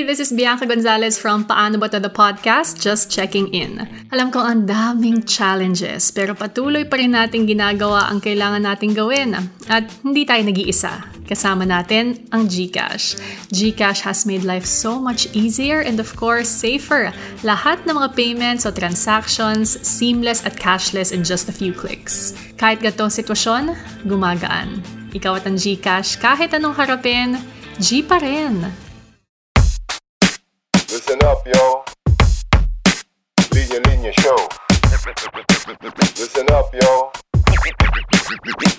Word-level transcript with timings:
This 0.00 0.16
is 0.16 0.32
Bianca 0.32 0.64
Gonzalez 0.64 1.20
from 1.20 1.44
Paano 1.44 1.76
Ba 1.76 1.84
To 1.92 2.00
The 2.00 2.08
Podcast, 2.08 2.80
just 2.80 3.12
checking 3.12 3.52
in. 3.52 3.84
Alam 4.08 4.32
ko 4.32 4.40
ang 4.40 4.64
daming 4.64 5.28
challenges, 5.28 6.08
pero 6.08 6.32
patuloy 6.32 6.88
pa 6.88 6.96
rin 6.96 7.12
natin 7.12 7.44
ginagawa 7.44 8.08
ang 8.08 8.16
kailangan 8.16 8.64
nating 8.64 8.96
gawin. 8.96 9.36
At 9.68 9.92
hindi 10.00 10.24
tayo 10.24 10.40
nag-iisa. 10.40 11.04
Kasama 11.28 11.68
natin 11.68 12.16
ang 12.32 12.48
GCash. 12.48 13.20
GCash 13.52 14.00
has 14.00 14.24
made 14.24 14.40
life 14.40 14.64
so 14.64 14.96
much 14.96 15.28
easier 15.36 15.84
and 15.84 16.00
of 16.00 16.16
course, 16.16 16.48
safer. 16.48 17.12
Lahat 17.44 17.84
ng 17.84 17.92
mga 17.92 18.16
payments 18.16 18.64
o 18.64 18.72
transactions, 18.72 19.76
seamless 19.84 20.40
at 20.48 20.56
cashless 20.56 21.12
in 21.12 21.20
just 21.20 21.52
a 21.52 21.54
few 21.54 21.76
clicks. 21.76 22.32
Kahit 22.56 22.80
gatong 22.80 23.12
sitwasyon, 23.12 23.76
gumagaan. 24.08 24.80
Ikaw 25.12 25.44
at 25.44 25.44
ang 25.44 25.60
GCash, 25.60 26.16
kahit 26.16 26.56
anong 26.56 26.72
harapin, 26.80 27.36
G 27.76 28.00
pa 28.00 28.16
rin. 28.16 28.88
Listen 30.90 31.22
up, 31.22 31.46
yo. 31.46 31.84
Linya 33.54 33.78
Linya 33.86 34.12
Show. 34.18 34.36
Listen 36.18 36.50
up, 36.50 36.74
yo. 36.74 37.12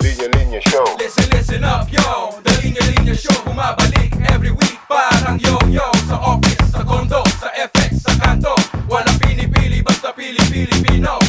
Linya 0.03 0.27
Linya 0.35 0.59
Show. 0.59 0.83
Listen, 0.99 1.29
listen 1.31 1.63
up, 1.63 1.87
yo 1.91 2.35
The 2.43 2.51
Linya 2.63 2.83
Linya 2.91 3.15
Show 3.15 3.35
Bumabalik 3.43 4.11
every 4.31 4.51
week 4.51 4.77
Parang 4.87 5.39
yo-yo 5.39 5.87
Sa 6.07 6.19
office, 6.19 6.71
sa 6.71 6.83
condo, 6.83 7.23
sa 7.39 7.47
FX, 7.55 8.03
sa 8.03 8.13
kanto 8.19 8.55
Walang 8.89 9.19
pinipili, 9.19 9.81
basta 9.81 10.11
pili-Pilipino 10.11 11.15
Listen, 11.15 11.20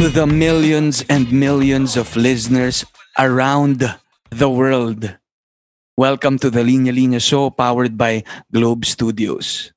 to 0.00 0.08
the 0.08 0.24
millions 0.24 1.04
and 1.12 1.28
millions 1.28 1.92
of 1.92 2.16
listeners 2.16 2.88
around 3.20 3.84
the 4.32 4.48
world. 4.48 5.04
Welcome 5.92 6.40
to 6.40 6.48
the 6.48 6.64
Linya 6.64 6.88
Linya 6.88 7.20
Show 7.20 7.52
powered 7.52 8.00
by 8.00 8.24
Globe 8.48 8.88
Studios. 8.88 9.76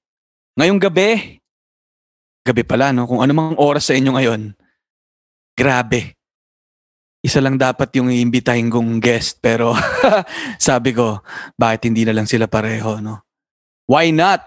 Ngayong 0.56 0.80
gabi, 0.80 1.44
gabi 2.40 2.64
pala 2.64 2.96
no, 2.96 3.04
kung 3.04 3.20
anumang 3.20 3.60
oras 3.60 3.92
sa 3.92 4.00
inyo 4.00 4.16
ngayon, 4.16 4.56
grabe. 5.60 6.16
Isa 7.20 7.44
lang 7.44 7.60
dapat 7.60 7.92
yung 8.00 8.08
iimbitahin 8.08 8.72
kong 8.72 9.04
guest 9.04 9.44
pero 9.44 9.76
sabi 10.56 10.96
ko, 10.96 11.20
bakit 11.60 11.92
hindi 11.92 12.08
na 12.08 12.16
lang 12.16 12.32
sila 12.32 12.48
pareho, 12.48 13.04
no? 13.04 13.28
Why 13.92 14.16
not? 14.16 14.40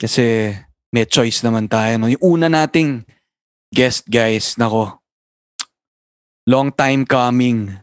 Kasi 0.00 0.56
may 0.88 1.04
choice 1.04 1.44
naman 1.44 1.68
tayo, 1.68 2.00
no? 2.00 2.08
Yung 2.08 2.40
una 2.40 2.48
nating 2.48 3.04
guest 3.72 4.08
guys, 4.08 4.56
nako. 4.56 4.98
Long 6.46 6.70
time 6.70 7.02
coming. 7.02 7.74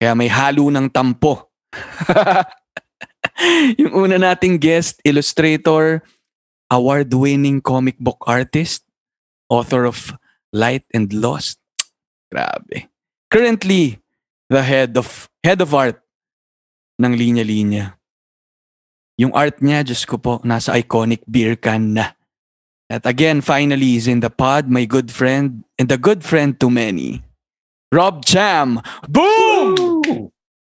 Kaya 0.00 0.12
may 0.16 0.28
halo 0.28 0.68
ng 0.68 0.88
tampo. 0.92 1.48
yung 3.80 3.92
una 3.92 4.20
nating 4.20 4.60
guest, 4.60 5.00
illustrator, 5.04 6.04
award-winning 6.68 7.60
comic 7.60 7.96
book 7.96 8.20
artist, 8.28 8.84
author 9.48 9.84
of 9.84 10.12
Light 10.52 10.84
and 10.92 11.12
Lost. 11.12 11.58
Grabe. 12.30 12.90
Currently, 13.30 13.98
the 14.50 14.62
head 14.62 14.98
of 14.98 15.30
head 15.42 15.62
of 15.62 15.74
art 15.74 16.02
ng 16.98 17.14
Linya 17.14 17.46
Linya. 17.46 17.94
Yung 19.20 19.36
art 19.36 19.60
niya, 19.60 19.84
Diyos 19.84 20.08
ko 20.08 20.16
po, 20.16 20.40
nasa 20.42 20.74
iconic 20.80 21.20
beer 21.28 21.56
can 21.56 21.92
na. 21.92 22.16
Again, 22.90 23.38
finally, 23.40 23.94
is 23.94 24.10
in 24.10 24.18
the 24.18 24.30
pod, 24.30 24.66
my 24.66 24.84
good 24.84 25.14
friend, 25.14 25.62
and 25.78 25.86
a 25.92 25.98
good 25.98 26.26
friend 26.26 26.58
to 26.58 26.66
many, 26.68 27.22
Rob 27.94 28.24
Cham. 28.26 28.82
Boom! 29.06 30.02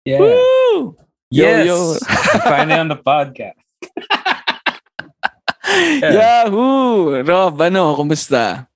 Yeah. 0.04 0.20
Woo! 0.20 0.96
Yo, 1.32 1.44
yes. 1.44 1.66
yo. 1.66 1.96
I'm 2.08 2.40
finally 2.44 2.80
on 2.80 2.88
the 2.88 3.00
podcast. 3.00 3.56
Yahoo! 6.12 7.24
Rob, 7.24 7.56
ano, 7.64 7.96
kumusta? 7.96 8.68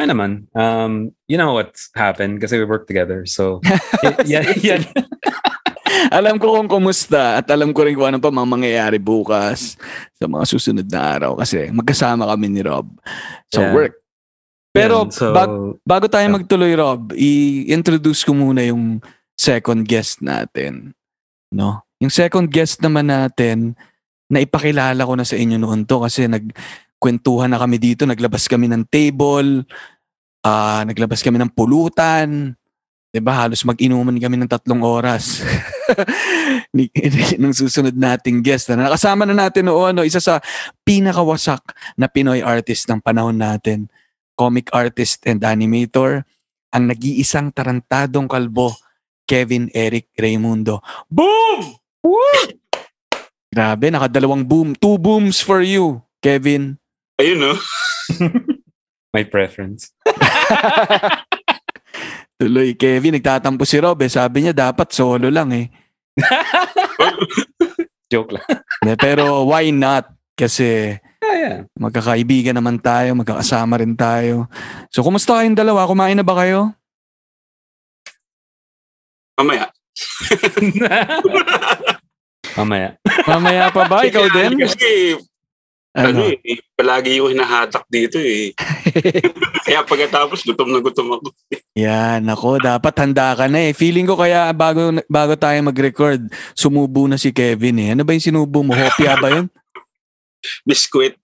Ay 0.00 0.08
naman. 0.08 0.48
Um, 0.56 1.12
you 1.28 1.36
know 1.36 1.52
what's 1.60 1.92
happened 1.92 2.40
kasi 2.40 2.56
we 2.56 2.64
work 2.64 2.88
together. 2.88 3.26
So, 3.26 3.60
y- 4.00 4.16
yeah, 4.24 4.48
yeah. 4.64 4.80
Alam 6.10 6.38
ko 6.38 6.54
kung 6.54 6.70
kumusta 6.70 7.42
at 7.42 7.46
alam 7.50 7.74
ko 7.74 7.82
rin 7.82 7.98
kung 7.98 8.14
ano 8.14 8.18
pa 8.22 8.30
mga 8.30 8.48
mangyayari 8.48 8.98
bukas 9.02 9.74
sa 10.14 10.24
mga 10.30 10.44
susunod 10.46 10.86
na 10.86 11.00
araw 11.18 11.32
kasi 11.38 11.68
magkasama 11.74 12.26
kami 12.30 12.46
ni 12.48 12.62
Rob 12.62 12.86
sa 13.50 13.68
Yeah. 13.68 13.74
work. 13.74 13.94
Pero 14.70 15.08
Yan, 15.08 15.10
so, 15.10 15.34
bag- 15.34 15.80
bago 15.82 16.06
tayo 16.06 16.26
Yeah. 16.28 16.36
magtuloy, 16.38 16.72
Rob, 16.78 17.02
i-introduce 17.16 18.22
ko 18.22 18.36
muna 18.36 18.62
yung 18.62 19.02
second 19.34 19.82
guest 19.82 20.22
natin. 20.22 20.94
No? 21.50 21.82
Yung 21.98 22.12
second 22.12 22.46
guest 22.46 22.78
naman 22.78 23.10
natin, 23.10 23.74
na 24.28 24.44
ipakilala 24.44 25.00
ko 25.08 25.16
na 25.16 25.24
sa 25.24 25.40
inyo 25.40 25.56
noon 25.56 25.88
to 25.88 26.04
kasi 26.04 26.28
nagkwentuhan 26.28 27.48
na 27.48 27.58
kami 27.58 27.80
dito, 27.80 28.04
naglabas 28.04 28.44
kami 28.44 28.68
ng 28.68 28.84
table, 28.92 29.64
ah 30.44 30.84
naglabas 30.84 31.24
kami 31.24 31.40
ng 31.40 31.50
pulutan, 31.50 32.52
'di 33.12 33.20
ba? 33.20 33.44
Halos 33.44 33.64
mag-inuman 33.64 34.16
kami 34.16 34.36
ng 34.40 34.50
tatlong 34.50 34.82
oras. 34.84 35.40
Ng 37.42 37.54
susunod 37.54 37.96
nating 37.96 38.44
guest 38.44 38.68
na 38.70 38.88
nakasama 38.88 39.24
na 39.24 39.36
natin 39.36 39.68
noon, 39.68 39.96
no, 39.96 40.04
isa 40.04 40.20
sa 40.20 40.40
pinakawasak 40.84 41.62
na 41.96 42.06
Pinoy 42.10 42.44
artist 42.44 42.88
ng 42.88 43.00
panahon 43.00 43.36
natin, 43.40 43.88
comic 44.36 44.68
artist 44.76 45.24
and 45.24 45.42
animator, 45.42 46.24
ang 46.68 46.84
nag-iisang 46.92 47.50
tarantadong 47.52 48.28
kalbo, 48.28 48.76
Kevin 49.28 49.72
Eric 49.72 50.12
Raimundo. 50.16 50.84
Boom! 51.08 51.76
Woo! 52.04 52.40
Grabe, 53.54 53.88
nakadalawang 53.88 54.44
boom. 54.44 54.76
Two 54.76 55.00
booms 55.00 55.40
for 55.40 55.64
you, 55.64 56.04
Kevin. 56.20 56.76
Ayun, 57.16 57.40
no? 57.40 57.54
my 59.16 59.24
preference. 59.24 59.90
Tuloy, 62.38 62.78
Kevin, 62.78 63.18
nagtatampo 63.18 63.66
si 63.66 63.82
Rob. 63.82 63.98
Eh. 63.98 64.10
Sabi 64.10 64.46
niya, 64.46 64.54
dapat 64.54 64.94
solo 64.94 65.26
lang 65.26 65.50
eh. 65.50 65.66
Joke 68.14 68.38
lang. 68.38 68.46
Pero 68.94 69.42
why 69.50 69.74
not? 69.74 70.06
Kasi 70.38 70.94
Yeah, 71.18 71.34
yeah. 71.34 71.58
magkakaibigan 71.76 72.54
naman 72.54 72.78
tayo, 72.78 73.12
magkakasama 73.18 73.82
rin 73.82 73.92
tayo. 73.98 74.46
So, 74.88 75.02
kumusta 75.02 75.36
kayong 75.36 75.58
dalawa? 75.58 75.84
Kumain 75.84 76.14
na 76.14 76.22
ba 76.22 76.38
kayo? 76.38 76.72
Mamaya. 79.36 79.68
Mamaya. 82.58 82.94
Mamaya 83.26 83.64
pa 83.74 83.82
ba? 83.90 84.06
Ikaw 84.06 84.24
din? 84.30 84.62
Kasi, 84.62 85.18
ano, 85.90 86.08
Ano? 86.10 86.22
eh, 86.30 86.60
palagi 86.72 87.18
yung 87.18 87.32
hinahatak 87.32 87.84
dito 87.86 88.16
eh. 88.16 88.52
Kaya 89.66 89.82
pagkatapos, 89.82 90.42
gutom 90.42 90.68
na 90.68 90.80
gutom 90.80 91.08
ako. 91.12 91.28
Yan, 91.74 92.24
ako, 92.24 92.58
dapat 92.58 92.94
handa 92.98 93.32
ka 93.32 93.46
na 93.46 93.68
eh. 93.68 93.72
Feeling 93.72 94.04
ko 94.04 94.14
kaya 94.14 94.48
bago, 94.50 94.80
bago 95.06 95.34
tayo 95.34 95.56
mag-record, 95.62 96.20
sumubo 96.52 97.04
na 97.04 97.14
si 97.14 97.30
Kevin 97.30 97.78
eh. 97.78 97.88
Ano 97.92 98.02
ba 98.02 98.12
yung 98.12 98.24
sinubo 98.24 98.60
mo? 98.60 98.72
Hopia 98.72 99.16
ba 99.16 99.30
yun? 99.30 99.46
Biskuit. 100.68 101.16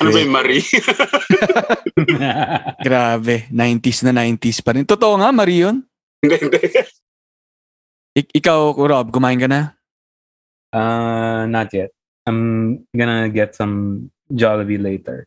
Ano 0.00 0.08
ba 0.10 0.18
yung 0.18 0.32
Marie? 0.32 0.64
Grabe, 2.80 3.48
90s 3.48 4.00
na 4.02 4.12
90s 4.16 4.60
pa 4.60 4.72
rin. 4.72 4.84
Totoo 4.84 5.16
nga, 5.16 5.28
Marion. 5.30 5.80
Hindi, 6.20 6.36
hindi. 6.38 6.58
Ik- 8.12 8.32
ikaw, 8.34 8.74
Rob, 8.74 9.08
kumain 9.10 9.38
ka 9.38 9.46
na? 9.46 9.76
uh, 10.70 11.44
not 11.46 11.68
yet. 11.70 11.90
I'm 12.30 12.86
gonna 12.94 13.26
get 13.28 13.58
some 13.58 14.10
Jollibee 14.30 14.78
later. 14.78 15.26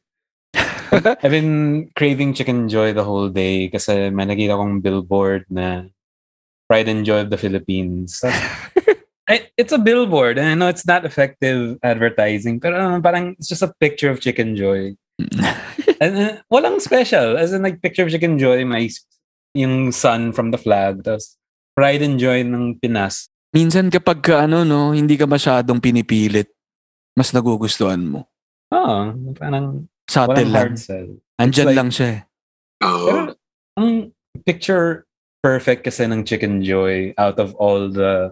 I've 0.93 1.33
been 1.33 1.91
craving 1.99 2.33
Chicken 2.33 2.69
Joy 2.69 2.93
the 2.93 3.03
whole 3.03 3.27
day 3.27 3.67
kasi 3.67 4.07
may 4.13 4.23
nakita 4.23 4.55
kong 4.55 4.79
billboard 4.79 5.43
na 5.51 5.89
Pride 6.69 6.87
and 6.87 7.03
Joy 7.03 7.27
of 7.27 7.29
the 7.33 7.41
Philippines. 7.41 8.23
I, 9.27 9.49
it's 9.57 9.71
a 9.73 9.81
billboard 9.81 10.37
and 10.37 10.47
I 10.47 10.55
know 10.55 10.67
it's 10.67 10.85
not 10.85 11.03
effective 11.03 11.79
advertising 11.81 12.59
pero 12.59 12.77
uh, 12.77 12.99
parang 13.01 13.35
it's 13.35 13.49
just 13.51 13.65
a 13.65 13.73
picture 13.81 14.11
of 14.13 14.23
Chicken 14.23 14.55
Joy. 14.55 14.95
and 15.99 16.13
uh, 16.15 16.35
walang 16.47 16.79
special. 16.79 17.35
As 17.35 17.51
in 17.51 17.63
like 17.63 17.81
picture 17.81 18.07
of 18.07 18.11
Chicken 18.13 18.39
Joy, 18.39 18.63
may 18.63 18.87
yung 19.57 19.91
sun 19.91 20.31
from 20.31 20.53
the 20.53 20.61
flag. 20.61 21.03
Tapos 21.03 21.35
Pride 21.73 22.05
and 22.05 22.21
Joy 22.21 22.45
ng 22.45 22.77
Pinas. 22.77 23.33
Minsan 23.53 23.89
kapag 23.89 24.21
ka, 24.21 24.45
ano, 24.45 24.65
no, 24.65 24.93
hindi 24.93 25.13
ka 25.13 25.29
masyadong 25.29 25.77
pinipilit, 25.77 26.49
mas 27.13 27.29
nagugustuhan 27.33 28.01
mo. 28.01 28.25
Oo, 28.73 29.13
parang 29.37 29.85
Subtle 30.09 30.49
lang. 30.49 30.75
sell. 30.77 31.21
Andyan 31.37 31.71
like- 31.71 31.77
lang 31.77 31.89
siya 31.93 32.07
eh. 32.09 32.19
Oo. 32.83 33.07
Pero 33.07 33.21
ang 33.77 33.89
picture 34.43 35.05
perfect 35.43 35.85
kasi 35.85 36.07
ng 36.07 36.23
Chicken 36.25 36.63
Joy 36.63 37.13
out 37.17 37.37
of 37.37 37.53
all 37.59 37.91
the 37.91 38.31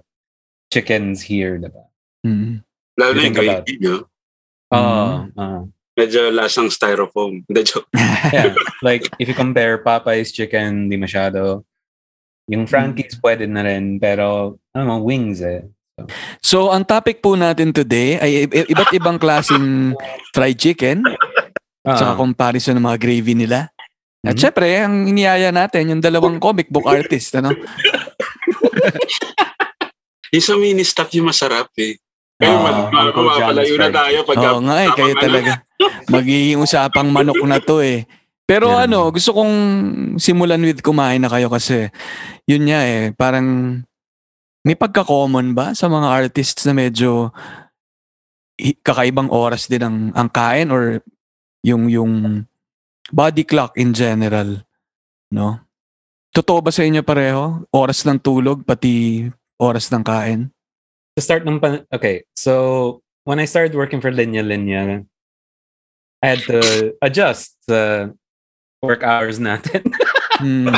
chickens 0.72 1.22
here, 1.22 1.60
diba? 1.60 1.86
Mm. 2.26 2.64
Lalo 2.98 3.12
You 3.12 3.20
na 3.20 3.28
yung 3.28 3.36
gravy, 3.36 3.74
no? 3.84 3.96
Oo. 4.72 5.06
oo. 5.36 5.60
Medyo 6.00 6.32
lasang 6.32 6.72
styrofoam. 6.72 7.44
Hindi, 7.48 7.62
joke. 7.68 7.92
yeah. 8.36 8.56
Like, 8.80 9.12
if 9.20 9.28
you 9.28 9.36
compare 9.36 9.84
Popeye's 9.84 10.32
chicken, 10.32 10.88
di 10.88 10.96
masyado. 10.96 11.68
Yung 12.48 12.66
Frankie's 12.68 13.20
pwede 13.20 13.48
na 13.48 13.64
rin, 13.64 14.00
pero 14.00 14.58
ano 14.76 14.84
mo, 14.88 14.96
wings 15.04 15.44
eh. 15.44 15.68
So, 16.42 16.74
ang 16.74 16.84
topic 16.84 17.22
po 17.22 17.38
natin 17.38 17.72
today 17.72 18.18
ay 18.18 18.32
iba't 18.50 18.92
ibang 18.96 19.18
klaseng 19.22 19.94
fried 20.34 20.58
chicken 20.58 21.04
Ah, 21.82 21.98
sa 21.98 22.06
comparison 22.14 22.78
ng 22.78 22.86
mga 22.86 23.02
gravy 23.02 23.34
nila. 23.34 23.66
At 24.22 24.38
Mhm. 24.38 24.42
syempre, 24.42 24.70
ang 24.86 25.10
iniyaya 25.10 25.50
natin, 25.50 25.90
yung 25.90 26.02
dalawang 26.02 26.38
comic 26.38 26.70
book 26.70 26.86
artist, 26.86 27.34
ano? 27.34 27.50
Yung 30.32 30.46
sa 30.46 30.56
mini 30.56 30.86
stop 30.88 31.12
yung 31.12 31.28
masarap 31.28 31.68
eh. 31.76 32.00
Pero 32.40 32.56
Ah, 32.56 32.88
mag 32.88 33.12
John's 33.12 33.76
na 33.76 33.92
tayo 33.92 34.24
pag 34.24 34.38
Oo 34.40 34.64
nga 34.64 34.78
eh, 34.80 34.90
kayo 34.96 35.14
talaga. 35.20 35.52
Magiging 36.08 36.62
usapang 36.62 37.12
manok 37.12 37.44
na 37.44 37.60
to 37.60 37.84
eh. 37.84 38.08
Pero 38.48 38.72
Yan. 38.72 38.88
ano, 38.88 39.12
gusto 39.12 39.36
kong 39.36 39.54
simulan 40.16 40.64
with 40.64 40.80
kumain 40.80 41.20
na 41.20 41.28
kayo 41.28 41.52
kasi 41.52 41.92
yun 42.48 42.64
nga 42.64 42.80
eh, 42.88 43.12
parang 43.12 43.82
may 44.62 44.78
pagka-common 44.78 45.58
ba 45.58 45.74
sa 45.74 45.90
mga 45.90 46.08
artists 46.08 46.64
na 46.70 46.74
medyo 46.78 47.34
kakaibang 48.86 49.30
oras 49.34 49.66
din 49.66 49.82
ang, 49.82 49.98
ang 50.14 50.30
kain 50.30 50.70
or 50.70 51.02
yung 51.66 51.90
yung 51.90 52.46
body 53.10 53.42
clock 53.42 53.74
in 53.78 53.94
general, 53.94 54.62
no? 55.34 55.58
Totoo 56.32 56.64
ba 56.64 56.72
sa 56.72 56.86
inyo 56.86 57.04
pareho? 57.04 57.66
Oras 57.74 58.06
ng 58.08 58.22
tulog, 58.22 58.64
pati 58.64 59.28
oras 59.60 59.90
ng 59.92 60.06
kain? 60.06 60.48
to 61.16 61.22
start 61.22 61.44
ng 61.44 61.60
pan- 61.60 61.88
okay 61.92 62.24
so 62.36 63.00
when 63.28 63.40
I 63.40 63.46
started 63.46 63.76
working 63.76 64.00
for 64.00 64.12
Linya 64.12 64.44
Linya 64.44 65.04
I 66.22 66.26
had 66.26 66.42
to 66.48 66.62
adjust 67.02 67.58
the 67.68 68.14
work 68.82 69.04
hours 69.04 69.40
natin 69.40 69.86
Hmm, 70.42 70.74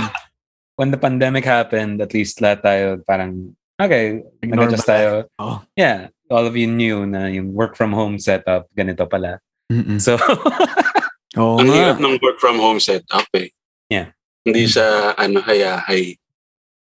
when 0.76 0.92
the 0.92 1.00
pandemic 1.00 1.48
happened 1.48 2.04
at 2.04 2.12
least 2.12 2.44
lahat 2.44 2.60
tayo 2.68 2.86
parang 3.08 3.56
okay 3.80 4.22
nag-adjust 4.44 4.88
tayo 4.88 5.26
Oo. 5.42 5.62
yeah 5.78 6.10
all 6.34 6.46
of 6.46 6.58
you 6.58 6.66
knew 6.66 7.06
na 7.06 7.30
yung 7.30 7.54
work 7.54 7.78
from 7.78 7.94
home 7.94 8.18
setup 8.18 8.66
ganito 8.74 9.06
pala 9.06 9.38
mm-mm. 9.70 10.02
so 10.02 10.18
Oo 11.34 11.58
Ang 11.58 11.70
nga. 11.70 11.78
hirap 11.78 12.00
ng 12.02 12.16
work 12.22 12.38
from 12.38 12.62
home 12.62 12.78
setup 12.78 13.26
eh. 13.34 13.50
Yeah. 13.90 14.14
Hindi 14.46 14.70
sa 14.70 15.18
ano 15.18 15.42
hayahay. 15.42 16.18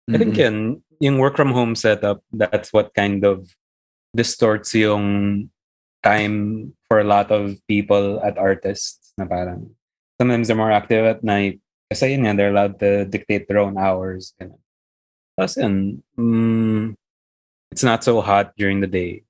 I 0.05 0.17
think 0.21 0.37
yun, 0.37 0.85
yung 1.01 1.17
work 1.17 1.33
from 1.33 1.49
home 1.49 1.73
setup, 1.73 2.21
that's 2.29 2.69
what 2.69 2.93
kind 2.93 3.25
of 3.25 3.49
distorts 4.13 4.77
yung 4.77 5.49
time 6.05 6.69
for 6.85 7.01
a 7.01 7.07
lot 7.07 7.33
of 7.33 7.57
people 7.65 8.21
at 8.21 8.37
artists 8.37 9.17
na 9.17 9.25
parang 9.25 9.73
sometimes 10.21 10.45
they're 10.45 10.59
more 10.59 10.69
active 10.69 11.01
at 11.09 11.25
night 11.25 11.57
kasi 11.89 12.13
yun 12.13 12.29
nga, 12.29 12.37
they're 12.37 12.53
allowed 12.53 12.77
to 12.77 13.05
dictate 13.09 13.49
their 13.49 13.61
own 13.61 13.81
hours. 13.81 14.37
Ganun. 14.37 14.61
Yun, 15.37 16.03
mm, 16.17 16.95
it's 17.71 17.83
not 17.83 18.03
so 18.03 18.21
hot 18.21 18.53
during 18.57 18.79
the 18.79 18.87
day 18.87 19.23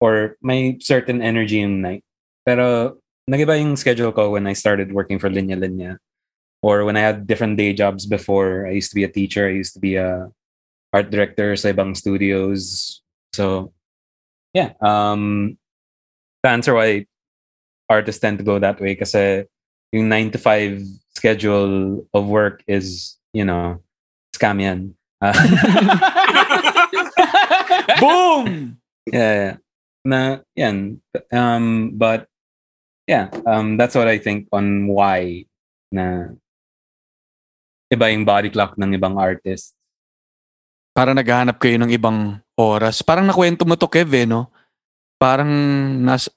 or 0.00 0.36
may 0.42 0.78
certain 0.80 1.22
energy 1.22 1.60
in 1.60 1.80
night. 1.80 2.04
Pero 2.44 2.98
nagiba 3.30 3.56
yung 3.56 3.76
schedule 3.76 4.12
ko 4.12 4.30
when 4.36 4.46
I 4.46 4.52
started 4.52 4.92
working 4.92 5.18
for 5.18 5.30
Linya 5.30 5.56
Linya 5.56 5.96
or 6.62 6.84
when 6.84 6.96
I 6.96 7.00
had 7.00 7.26
different 7.26 7.56
day 7.56 7.72
jobs 7.72 8.06
before. 8.06 8.66
I 8.66 8.76
used 8.76 8.90
to 8.90 8.98
be 8.98 9.04
a 9.04 9.12
teacher. 9.12 9.48
I 9.48 9.56
used 9.56 9.72
to 9.74 9.80
be 9.80 9.96
a 9.96 10.28
art 10.92 11.10
director 11.10 11.56
sa 11.56 11.72
ibang 11.72 11.96
studios. 11.96 13.00
So, 13.32 13.72
yeah. 14.52 14.76
Um, 14.80 15.56
the 16.42 16.50
answer 16.50 16.74
why 16.74 17.06
artists 17.88 18.20
tend 18.20 18.38
to 18.38 18.44
go 18.44 18.58
that 18.58 18.80
way 18.80 18.94
kasi 18.94 19.44
yung 19.92 20.08
9 20.08 20.32
to 20.32 20.38
5 20.38 20.82
schedule 21.16 22.04
of 22.12 22.26
work 22.26 22.62
is, 22.66 23.16
you 23.32 23.44
know, 23.44 23.80
scam 24.36 24.60
yan. 24.60 24.94
Boom! 28.02 28.76
yeah, 29.08 29.34
yeah. 29.34 29.54
Na, 30.04 30.44
yan. 30.52 31.00
Um, 31.32 31.96
but, 31.96 32.28
yeah, 33.08 33.32
um, 33.48 33.80
that's 33.80 33.96
what 33.96 34.08
I 34.08 34.20
think 34.20 34.48
on 34.52 34.88
why 34.88 35.48
na 35.88 36.36
iba 37.88 38.10
yung 38.10 38.26
body 38.26 38.50
clock 38.50 38.76
ng 38.76 38.98
ibang 38.98 39.16
artists. 39.16 39.72
Para 40.94 41.14
naghahanap 41.14 41.58
kayo 41.58 41.78
ng 41.80 41.90
ibang 41.90 42.38
oras. 42.54 43.02
Parang 43.02 43.26
nakwento 43.26 43.66
mo 43.66 43.74
to, 43.74 43.90
Kev, 43.90 44.10
eh, 44.14 44.26
no? 44.26 44.50
Parang 45.18 45.50
nas 46.02 46.30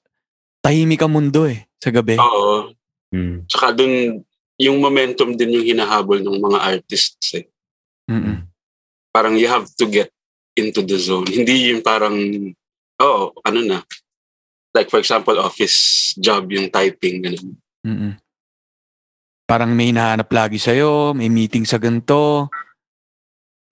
tahimik 0.61 1.01
ang 1.01 1.13
mundo 1.13 1.45
eh, 1.45 1.65
sa 1.77 1.93
gabi. 1.93 2.17
Oo. 2.17 2.73
Mm. 3.13 3.47
Tsaka 3.47 3.71
dun, 3.71 4.25
yung 4.57 4.81
momentum 4.81 5.37
din 5.37 5.61
yung 5.61 5.65
hinahabol 5.65 6.19
ng 6.19 6.41
mga 6.41 6.59
artists 6.59 7.37
eh. 7.37 7.45
Mm-mm. 8.09 8.43
Parang 9.17 9.33
you 9.33 9.49
have 9.49 9.65
to 9.81 9.89
get 9.89 10.13
into 10.53 10.85
the 10.85 11.01
zone. 11.01 11.25
Hindi 11.25 11.73
yung 11.73 11.81
parang, 11.81 12.13
oh, 13.01 13.33
ano 13.41 13.59
na. 13.65 13.81
Like 14.77 14.93
for 14.93 15.01
example, 15.01 15.41
office 15.41 16.13
job, 16.21 16.53
yung 16.53 16.69
typing, 16.69 17.25
ganun. 17.25 17.57
Mm-mm. 17.81 18.13
Parang 19.49 19.73
may 19.73 19.89
hinahanap 19.89 20.29
lagi 20.29 20.61
sa'yo, 20.61 21.17
may 21.17 21.33
meeting 21.33 21.65
sa 21.65 21.81
ganito. 21.81 22.45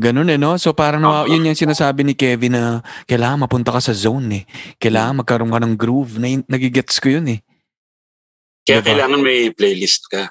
Ganun 0.02 0.34
eh, 0.34 0.42
no? 0.42 0.58
So 0.58 0.74
parang 0.74 1.06
Oo. 1.06 1.30
yun 1.30 1.46
yung 1.46 1.54
sinasabi 1.54 2.02
ni 2.02 2.18
Kevin 2.18 2.58
na 2.58 2.82
kailangan 3.06 3.46
mapunta 3.46 3.70
ka 3.70 3.78
sa 3.78 3.94
zone 3.94 4.42
eh. 4.42 4.44
Kailangan 4.82 5.22
magkaroon 5.22 5.54
ka 5.54 5.62
ng 5.62 5.76
groove. 5.78 6.18
Na, 6.18 6.26
nagigets 6.50 6.98
ko 6.98 7.22
yun 7.22 7.38
eh. 7.38 7.40
Kaya 8.66 8.82
Diba? 8.82 8.88
kailangan 8.90 9.22
may 9.22 9.54
playlist 9.54 10.10
ka. 10.10 10.26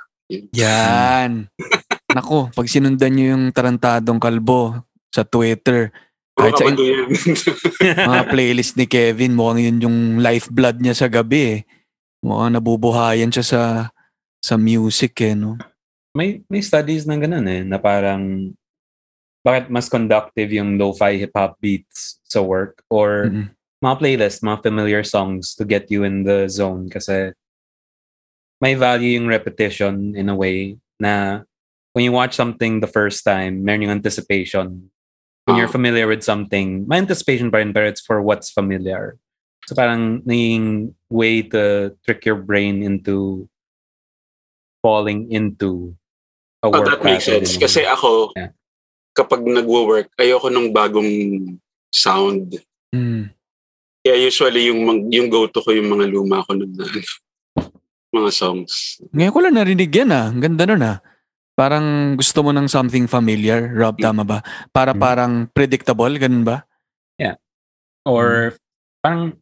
Yan. 0.58 1.46
Nako, 2.18 2.50
pag 2.50 2.66
sinundan 2.66 3.14
nyo 3.14 3.26
yung 3.38 3.44
tarantadong 3.54 4.18
kalbo 4.18 4.82
sa 5.14 5.22
Twitter, 5.22 5.94
Kahit 6.34 6.58
sa- 6.58 6.66
mga 8.10 8.22
playlist 8.26 8.74
ni 8.74 8.90
Kevin, 8.90 9.38
mukhang 9.38 9.62
yun 9.62 9.84
yung 9.86 9.98
lifeblood 10.18 10.82
niya 10.82 10.98
sa 10.98 11.06
gabi 11.06 11.40
eh. 11.46 11.58
Mukhang 12.26 12.58
nabubuhayan 12.58 13.30
siya 13.30 13.46
sa 13.46 13.62
sa 14.42 14.58
music 14.58 15.14
eh, 15.22 15.38
no? 15.38 15.54
may 16.14 16.46
may 16.46 16.62
studies 16.62 17.04
na 17.04 17.18
ganun 17.18 17.44
eh 17.50 17.66
na 17.66 17.76
parang 17.76 18.54
bakit 19.42 19.68
mas 19.68 19.90
conductive 19.90 20.48
yung 20.54 20.78
lo-fi 20.78 21.18
hip-hop 21.20 21.58
beats 21.60 22.22
sa 22.24 22.40
work 22.40 22.80
or 22.88 23.28
Mm-mm. 23.28 23.50
mga 23.84 23.96
playlist, 24.00 24.40
mga 24.40 24.62
familiar 24.64 25.02
songs 25.04 25.52
to 25.52 25.66
get 25.68 25.90
you 25.92 26.06
in 26.06 26.24
the 26.24 26.48
zone 26.48 26.88
kasi 26.88 27.34
may 28.62 28.72
value 28.72 29.20
yung 29.20 29.28
repetition 29.28 30.16
in 30.16 30.32
a 30.32 30.36
way 30.38 30.78
na 30.96 31.44
when 31.92 32.06
you 32.08 32.14
watch 32.14 32.32
something 32.32 32.80
the 32.80 32.88
first 32.88 33.20
time, 33.20 33.60
meron 33.60 33.84
yung 33.84 33.98
anticipation. 34.00 34.88
When 35.44 35.60
you're 35.60 35.68
Ah. 35.68 35.76
familiar 35.76 36.08
with 36.08 36.24
something, 36.24 36.88
may 36.88 36.96
anticipation 36.96 37.52
pa 37.52 37.60
rin 37.60 37.76
pero 37.76 37.84
it's 37.84 38.00
for 38.00 38.24
what's 38.24 38.48
familiar. 38.48 39.20
So 39.68 39.76
parang 39.76 40.24
naging 40.24 40.96
way 41.12 41.44
to 41.52 41.92
trick 42.00 42.24
your 42.24 42.40
brain 42.40 42.80
into 42.80 43.44
falling 44.80 45.28
into 45.28 45.96
a 46.64 46.68
Oh, 46.68 46.72
work 46.72 46.88
that 46.88 47.04
makes 47.04 47.28
sense. 47.28 47.56
Kasi 47.56 47.84
way. 47.84 47.88
ako, 47.88 48.32
Yeah. 48.36 48.56
kapag 49.12 49.44
nagwo-work, 49.44 50.08
ayoko 50.16 50.48
ng 50.48 50.72
bagong 50.72 51.12
sound. 51.92 52.60
Mm. 52.92 53.28
Kaya 54.00 54.16
usually 54.20 54.68
yung 54.68 54.80
yung 55.12 55.28
go-to 55.28 55.60
ko 55.60 55.72
yung 55.72 55.92
mga 55.92 56.08
luma 56.12 56.44
ko 56.44 56.56
na 56.56 56.64
na- 56.64 57.04
mga 58.12 58.30
songs. 58.32 59.00
Ngayon 59.12 59.32
ko 59.32 59.40
lang 59.40 59.56
narinig 59.56 59.92
yan 59.92 60.08
ah. 60.08 60.28
Ang 60.28 60.40
ganda 60.40 60.64
nun 60.64 60.84
ah. 60.84 60.98
Parang 61.54 62.18
gusto 62.18 62.42
mo 62.42 62.50
ng 62.50 62.66
something 62.66 63.06
familiar, 63.06 63.70
Rob, 63.70 63.94
tama 64.02 64.26
ba? 64.26 64.42
Para 64.74 64.90
Mm. 64.90 65.00
parang 65.00 65.32
predictable, 65.50 66.10
ganun 66.18 66.42
ba? 66.44 66.66
or 68.04 68.52
parang 69.00 69.32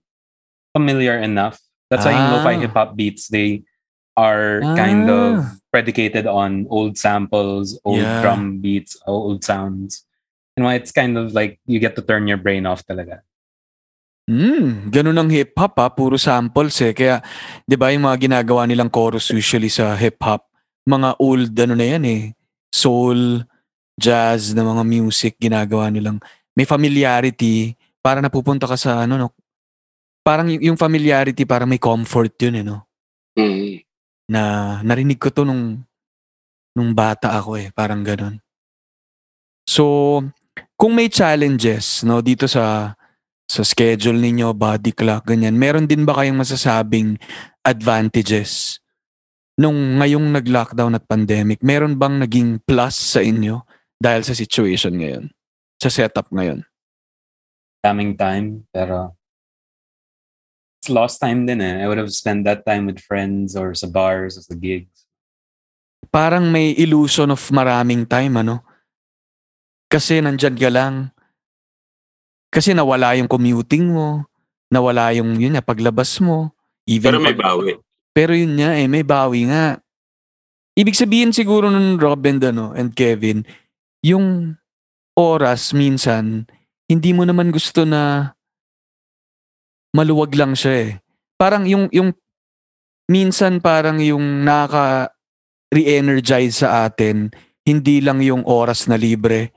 familiar 0.70 1.18
enough. 1.18 1.58
That's 1.90 2.06
why 2.06 2.14
yung 2.14 2.30
Ah. 2.30 2.34
lo-fi 2.38 2.62
hip-hop 2.62 2.94
beats, 2.94 3.26
they 3.26 3.66
are 4.14 4.62
kind 4.78 5.10
Ah. 5.10 5.18
of 5.42 5.58
predicated 5.74 6.30
on 6.30 6.70
old 6.70 6.94
samples, 6.94 7.74
old 7.82 8.06
Yeah. 8.06 8.22
drum 8.22 8.62
beats, 8.62 8.94
old 9.02 9.42
sounds. 9.42 10.06
And 10.54 10.62
why 10.62 10.78
it's 10.78 10.94
kind 10.94 11.18
of 11.18 11.34
like 11.34 11.58
you 11.66 11.82
get 11.82 11.98
to 11.98 12.06
turn 12.06 12.30
your 12.30 12.38
brain 12.38 12.62
off 12.62 12.86
talaga. 12.86 13.26
Hmm, 14.30 14.94
ganun 14.94 15.18
ang 15.18 15.30
hip-hop 15.34 15.74
ha, 15.82 15.90
puro 15.90 16.14
samples 16.14 16.78
eh. 16.86 16.94
Kaya, 16.94 17.18
di 17.66 17.74
ba 17.74 17.90
yung 17.90 18.06
mga 18.06 18.30
ginagawa 18.30 18.62
nilang 18.70 18.94
chorus 18.94 19.34
usually 19.34 19.66
sa 19.66 19.98
hip-hop, 19.98 20.51
mga 20.86 21.18
old 21.22 21.52
ano 21.54 21.74
na 21.78 21.86
yan 21.86 22.04
eh, 22.06 22.22
soul, 22.72 23.42
jazz 23.94 24.56
na 24.56 24.66
mga 24.66 24.82
music 24.82 25.38
ginagawa 25.38 25.92
nilang. 25.92 26.18
May 26.52 26.66
familiarity, 26.66 27.76
para 28.02 28.18
napupunta 28.18 28.66
ka 28.66 28.74
sa 28.74 29.06
ano, 29.06 29.14
no? 29.16 29.28
Parang 30.26 30.50
yung 30.50 30.78
familiarity, 30.78 31.46
parang 31.46 31.70
may 31.70 31.78
comfort 31.78 32.34
yun 32.42 32.58
eh, 32.58 32.64
no? 32.66 32.86
Mm. 33.38 33.82
Na 34.26 34.42
narinig 34.82 35.22
ko 35.22 35.30
to 35.30 35.46
nung, 35.46 35.82
nung 36.74 36.90
bata 36.92 37.34
ako 37.38 37.58
eh, 37.58 37.70
parang 37.70 38.02
ganun. 38.02 38.42
So, 39.62 40.18
kung 40.74 40.98
may 40.98 41.06
challenges, 41.06 42.02
no, 42.02 42.18
dito 42.18 42.50
sa 42.50 42.98
sa 43.46 43.62
schedule 43.62 44.16
ninyo, 44.16 44.56
body 44.56 44.96
clock, 44.96 45.28
ganyan, 45.28 45.54
meron 45.54 45.84
din 45.84 46.08
ba 46.08 46.16
kayong 46.16 46.40
masasabing 46.40 47.20
advantages 47.60 48.81
nung 49.58 50.00
ngayong 50.00 50.32
nag-lockdown 50.32 50.96
at 50.96 51.04
pandemic? 51.04 51.60
Meron 51.60 51.98
bang 51.98 52.20
naging 52.20 52.60
plus 52.64 52.96
sa 52.96 53.20
inyo 53.20 53.62
dahil 53.98 54.22
sa 54.24 54.32
situation 54.32 54.96
ngayon, 54.96 55.24
sa 55.78 55.88
setup 55.90 56.30
ngayon? 56.32 56.62
daming 57.82 58.14
time, 58.14 58.62
pero 58.70 59.10
it's 60.78 60.86
lost 60.86 61.18
time 61.18 61.44
din 61.44 61.58
eh. 61.58 61.82
I 61.82 61.90
would 61.90 61.98
have 61.98 62.14
spent 62.14 62.46
that 62.46 62.62
time 62.62 62.86
with 62.86 63.02
friends 63.02 63.58
or 63.58 63.74
sa 63.74 63.90
bars 63.90 64.38
or 64.38 64.42
sa 64.46 64.54
gigs. 64.54 65.04
Parang 66.14 66.46
may 66.46 66.78
illusion 66.78 67.34
of 67.34 67.42
maraming 67.50 68.06
time, 68.06 68.38
ano? 68.38 68.62
Kasi 69.90 70.22
nandyan 70.22 70.54
ka 70.54 70.70
lang. 70.70 71.10
Kasi 72.54 72.70
nawala 72.70 73.18
yung 73.18 73.26
commuting 73.26 73.90
mo, 73.90 74.24
nawala 74.70 75.10
yung 75.16 75.34
yun 75.42 75.58
nga, 75.58 75.64
paglabas 75.64 76.22
mo. 76.22 76.54
Even 76.86 77.18
Pero 77.18 77.20
may 77.22 77.34
pag- 77.34 77.42
bawi. 77.42 77.74
Pero 78.12 78.36
yun 78.36 78.60
nga 78.60 78.76
eh, 78.76 78.88
may 78.88 79.02
bawi 79.02 79.48
nga. 79.48 79.80
Ibig 80.76 80.96
sabihin 80.96 81.32
siguro 81.32 81.68
nun 81.68 82.00
Rob 82.00 82.24
and, 82.24 82.44
ano, 82.44 82.72
and 82.72 82.92
Kevin, 82.96 83.44
yung 84.04 84.56
oras 85.16 85.72
minsan, 85.76 86.48
hindi 86.88 87.12
mo 87.12 87.24
naman 87.24 87.52
gusto 87.52 87.84
na 87.84 88.32
maluwag 89.92 90.32
lang 90.36 90.56
siya 90.56 90.74
eh. 90.88 90.90
Parang 91.36 91.68
yung, 91.68 91.88
yung 91.92 92.12
minsan 93.08 93.60
parang 93.60 94.00
yung 94.00 94.44
nakaka 94.44 95.12
re-energize 95.72 96.64
sa 96.64 96.84
atin, 96.88 97.32
hindi 97.64 98.00
lang 98.04 98.20
yung 98.20 98.44
oras 98.44 98.88
na 98.88 98.96
libre, 98.96 99.52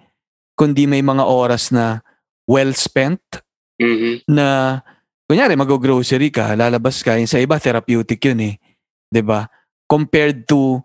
kundi 0.56 0.88
may 0.88 1.04
mga 1.04 1.24
oras 1.28 1.72
na 1.76 2.00
well 2.48 2.72
spent 2.72 3.20
Mhm. 3.76 4.24
na 4.32 4.80
kunyari 5.26 5.58
mag-grocery 5.58 6.30
ka, 6.30 6.54
lalabas 6.54 7.02
ka, 7.02 7.18
yung 7.18 7.30
sa 7.30 7.42
iba 7.42 7.58
therapeutic 7.58 8.22
yun 8.22 8.54
eh. 8.54 8.56
ba? 9.22 9.50
Compared 9.86 10.46
to 10.50 10.82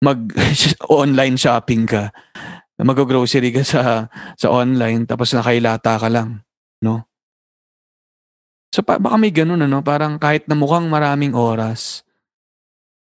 mag 0.00 0.30
online 0.88 1.36
shopping 1.36 1.84
ka, 1.86 2.14
mag-grocery 2.80 3.52
ka 3.52 3.62
sa 3.66 4.08
sa 4.38 4.48
online 4.48 5.04
tapos 5.04 5.34
nakailata 5.36 6.00
ka 6.00 6.08
lang, 6.08 6.40
no? 6.80 7.04
So 8.70 8.86
pa, 8.86 9.02
baka 9.02 9.18
may 9.18 9.34
ganun 9.34 9.66
ano, 9.66 9.82
parang 9.82 10.16
kahit 10.16 10.46
na 10.46 10.54
mukhang 10.54 10.86
maraming 10.86 11.34
oras, 11.34 12.06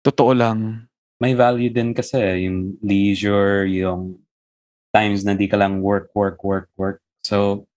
totoo 0.03 0.35
lang. 0.35 0.91
May 1.23 1.39
value 1.39 1.71
din 1.71 1.95
kasi 1.95 2.19
yung 2.51 2.75
leisure, 2.83 3.71
yung 3.71 4.19
times 4.91 5.23
na 5.23 5.39
di 5.39 5.47
ka 5.47 5.55
lang 5.55 5.79
work, 5.79 6.11
work, 6.19 6.43
work, 6.43 6.67
work. 6.75 6.99
So, 7.23 7.71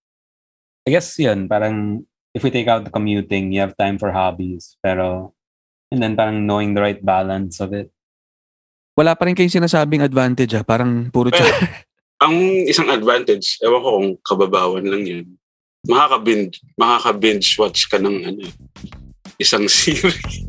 I 0.89 0.97
guess 0.97 1.13
yun, 1.21 1.45
parang 1.45 2.03
if 2.35 2.43
we 2.43 2.51
take 2.51 2.67
out 2.67 2.83
the 2.83 2.91
commuting, 2.91 3.55
you 3.55 3.63
have 3.63 3.79
time 3.79 3.95
for 3.95 4.11
hobbies. 4.11 4.75
Pero, 4.83 5.31
and 5.89 6.03
then 6.03 6.19
parang 6.19 6.43
knowing 6.43 6.75
the 6.75 6.83
right 6.83 6.99
balance 6.99 7.63
of 7.63 7.71
it. 7.71 7.87
Wala 8.99 9.15
pa 9.15 9.27
rin 9.27 9.35
kayong 9.35 9.63
sinasabing 9.63 10.03
advantage 10.03 10.51
ah, 10.55 10.63
parang 10.63 11.07
puro 11.11 11.31
Well, 11.31 11.39
chat. 11.39 11.87
Ang 12.23 12.63
isang 12.67 12.87
advantage, 12.91 13.59
ewan 13.59 13.83
ko 13.83 13.89
kung 13.99 14.09
kababawan 14.23 14.87
lang 14.87 15.03
yun. 15.03 15.25
Makaka-binge, 15.83 16.63
makaka-binge 16.79 17.59
watch 17.59 17.91
ka 17.91 17.99
ng 17.99 18.17
ano, 18.23 18.47
isang 19.35 19.67
series. 19.71 20.47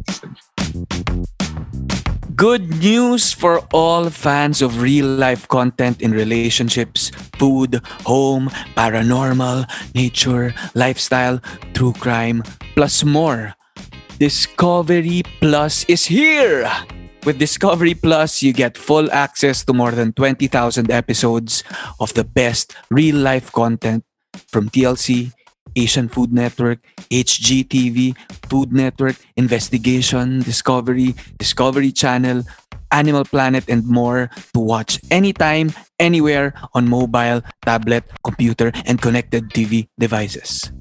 Good 2.36 2.68
news 2.84 3.32
for 3.32 3.64
all 3.72 4.12
fans 4.12 4.60
of 4.60 4.84
real 4.84 5.08
life 5.08 5.48
content 5.48 6.04
in 6.04 6.12
relationships, 6.12 7.08
food, 7.40 7.80
home, 8.04 8.52
paranormal, 8.76 9.64
nature, 9.94 10.52
lifestyle, 10.74 11.40
true 11.72 11.94
crime, 11.96 12.44
plus 12.76 13.04
more. 13.04 13.56
Discovery 14.20 15.22
Plus 15.40 15.88
is 15.88 16.04
here! 16.04 16.68
With 17.24 17.38
Discovery 17.40 17.94
Plus, 17.94 18.42
you 18.42 18.52
get 18.52 18.76
full 18.76 19.10
access 19.12 19.64
to 19.64 19.72
more 19.72 19.92
than 19.92 20.12
20,000 20.12 20.90
episodes 20.90 21.64
of 22.00 22.12
the 22.12 22.24
best 22.24 22.76
real 22.90 23.16
life 23.16 23.50
content 23.50 24.04
from 24.52 24.68
TLC, 24.68 25.32
Asian 25.76 26.08
Food 26.08 26.32
Network, 26.32 26.80
HGTV, 27.10 28.16
Food 28.48 28.72
Network, 28.72 29.16
Investigation, 29.36 30.40
Discovery, 30.40 31.14
Discovery 31.38 31.92
Channel, 31.92 32.42
Animal 32.90 33.24
Planet, 33.24 33.64
and 33.68 33.86
more 33.86 34.30
to 34.54 34.60
watch 34.60 34.98
anytime, 35.10 35.72
anywhere 35.98 36.54
on 36.74 36.88
mobile, 36.88 37.42
tablet, 37.64 38.04
computer, 38.24 38.72
and 38.86 39.00
connected 39.00 39.50
TV 39.50 39.88
devices. 39.98 40.72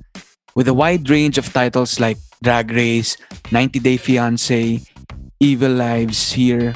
With 0.55 0.67
a 0.67 0.73
wide 0.73 1.09
range 1.09 1.37
of 1.37 1.51
titles 1.51 1.99
like 1.99 2.17
Drag 2.41 2.71
Race, 2.71 3.17
90 3.51 3.79
Day 3.79 3.97
Fiancé, 3.97 4.87
Evil 5.39 5.71
Lives 5.71 6.31
Here, 6.31 6.75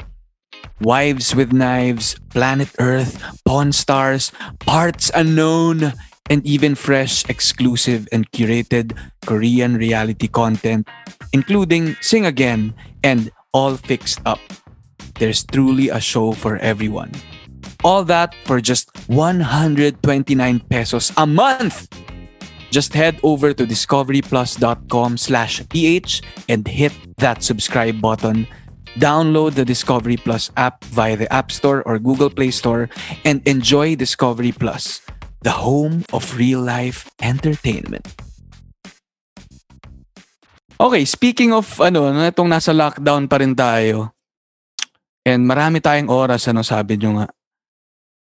Wives 0.80 1.34
with 1.34 1.52
Knives, 1.52 2.18
Planet 2.30 2.68
Earth, 2.78 3.20
Pawn 3.44 3.72
Stars, 3.72 4.32
Parts 4.60 5.10
Unknown, 5.14 5.92
and 6.30 6.46
even 6.46 6.74
fresh, 6.74 7.28
exclusive, 7.28 8.08
and 8.12 8.30
curated 8.30 8.96
Korean 9.26 9.76
reality 9.76 10.28
content, 10.28 10.88
including 11.34 11.96
Sing 12.00 12.24
Again 12.24 12.72
and 13.02 13.30
All 13.52 13.76
Fixed 13.76 14.22
Up. 14.24 14.40
There's 15.18 15.44
truly 15.44 15.90
a 15.90 16.00
show 16.00 16.32
for 16.32 16.56
everyone. 16.58 17.12
All 17.84 18.04
that 18.04 18.34
for 18.46 18.60
just 18.60 18.88
129 19.08 20.00
pesos 20.70 21.12
a 21.16 21.26
month. 21.26 21.88
Just 22.70 22.94
head 22.94 23.18
over 23.22 23.52
to 23.52 23.66
discoveryplus.com 23.66 25.18
slash 25.18 25.60
ph 25.68 26.22
and 26.48 26.66
hit 26.66 26.92
that 27.18 27.42
subscribe 27.42 28.00
button. 28.00 28.46
Download 28.98 29.54
the 29.54 29.64
Discovery 29.64 30.16
Plus 30.16 30.50
app 30.56 30.84
via 30.84 31.16
the 31.16 31.30
App 31.32 31.50
Store 31.50 31.82
or 31.86 31.98
Google 31.98 32.30
Play 32.30 32.50
Store 32.50 32.88
and 33.24 33.42
enjoy 33.46 33.94
Discovery 33.94 34.52
Plus, 34.52 35.00
the 35.40 35.52
home 35.52 36.04
of 36.12 36.36
real 36.36 36.60
life 36.60 37.08
entertainment. 37.20 38.04
Okay, 40.80 41.04
speaking 41.04 41.52
of 41.52 41.68
ano, 41.80 42.08
itong 42.24 42.48
nasa 42.48 42.72
lockdown 42.72 43.28
pa 43.28 43.36
rin 43.40 43.52
tayo. 43.52 44.16
And 45.28 45.44
marami 45.44 45.84
tayong 45.84 46.08
oras 46.08 46.48
ano 46.48 46.64
sabi 46.64 46.96
nyo 46.96 47.20
nga. 47.20 47.28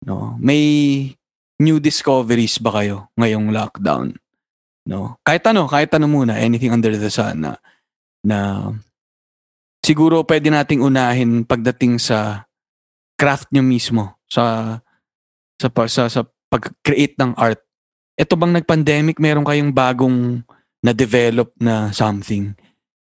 No, 0.03 0.35
may 0.43 0.63
new 1.63 1.79
discoveries 1.79 2.59
ba 2.59 2.83
kayo 2.83 3.13
ngayong 3.15 3.55
lockdown? 3.55 4.19
No. 4.89 5.23
Kahit 5.23 5.47
ano, 5.47 5.71
kahit 5.71 5.95
ano 5.95 6.11
muna, 6.11 6.43
anything 6.43 6.75
under 6.75 6.91
the 6.91 7.13
sun 7.13 7.47
na 7.47 7.55
na 8.27 8.69
siguro 9.85 10.27
pwede 10.27 10.51
nating 10.51 10.83
unahin 10.83 11.47
pagdating 11.47 12.03
sa 12.03 12.51
craft 13.15 13.49
nyo 13.55 13.63
mismo 13.63 14.19
sa 14.27 14.77
sa 15.61 15.69
sa, 15.87 16.03
sa 16.09 16.21
pag-create 16.51 17.15
ng 17.17 17.33
art. 17.39 17.63
Ito 18.19 18.35
bang 18.37 18.53
nag-pandemic, 18.59 19.17
meron 19.23 19.47
kayong 19.47 19.73
bagong 19.73 20.43
na-develop 20.85 21.55
na 21.57 21.95
something, 21.95 22.53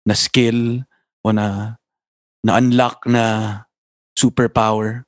na 0.06 0.14
skill 0.14 0.86
o 1.20 1.34
na 1.34 1.76
na-unlock 2.46 3.04
na 3.04 3.66
superpower? 4.16 5.04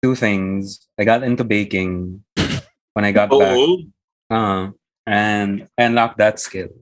Two 0.00 0.14
things. 0.14 0.88
I 0.98 1.04
got 1.04 1.22
into 1.22 1.44
baking 1.44 2.24
when 2.94 3.04
I 3.04 3.12
got 3.12 3.28
back. 3.28 3.56
Oo. 3.56 3.90
Uh, 4.32 4.72
and 5.06 5.68
I 5.76 5.82
unlocked 5.84 6.18
that 6.18 6.40
skill. 6.40 6.72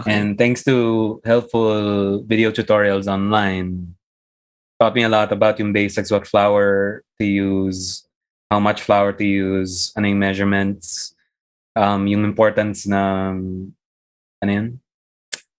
Okay. 0.00 0.12
And 0.12 0.38
thanks 0.38 0.64
to 0.64 1.20
helpful 1.24 2.22
video 2.24 2.50
tutorials 2.50 3.06
online, 3.06 3.94
taught 4.80 4.94
me 4.94 5.04
a 5.04 5.12
lot 5.12 5.32
about 5.32 5.58
yung 5.58 5.72
basics, 5.72 6.10
what 6.10 6.26
flour 6.26 7.02
to 7.20 7.24
use, 7.24 8.08
how 8.50 8.60
much 8.60 8.82
flour 8.82 9.12
to 9.12 9.24
use, 9.24 9.92
ano 9.96 10.08
yung 10.08 10.18
measurements, 10.18 11.14
um, 11.76 12.06
yung 12.06 12.24
importance 12.24 12.86
na, 12.86 13.30
ano 14.42 14.50
yun? 14.50 14.80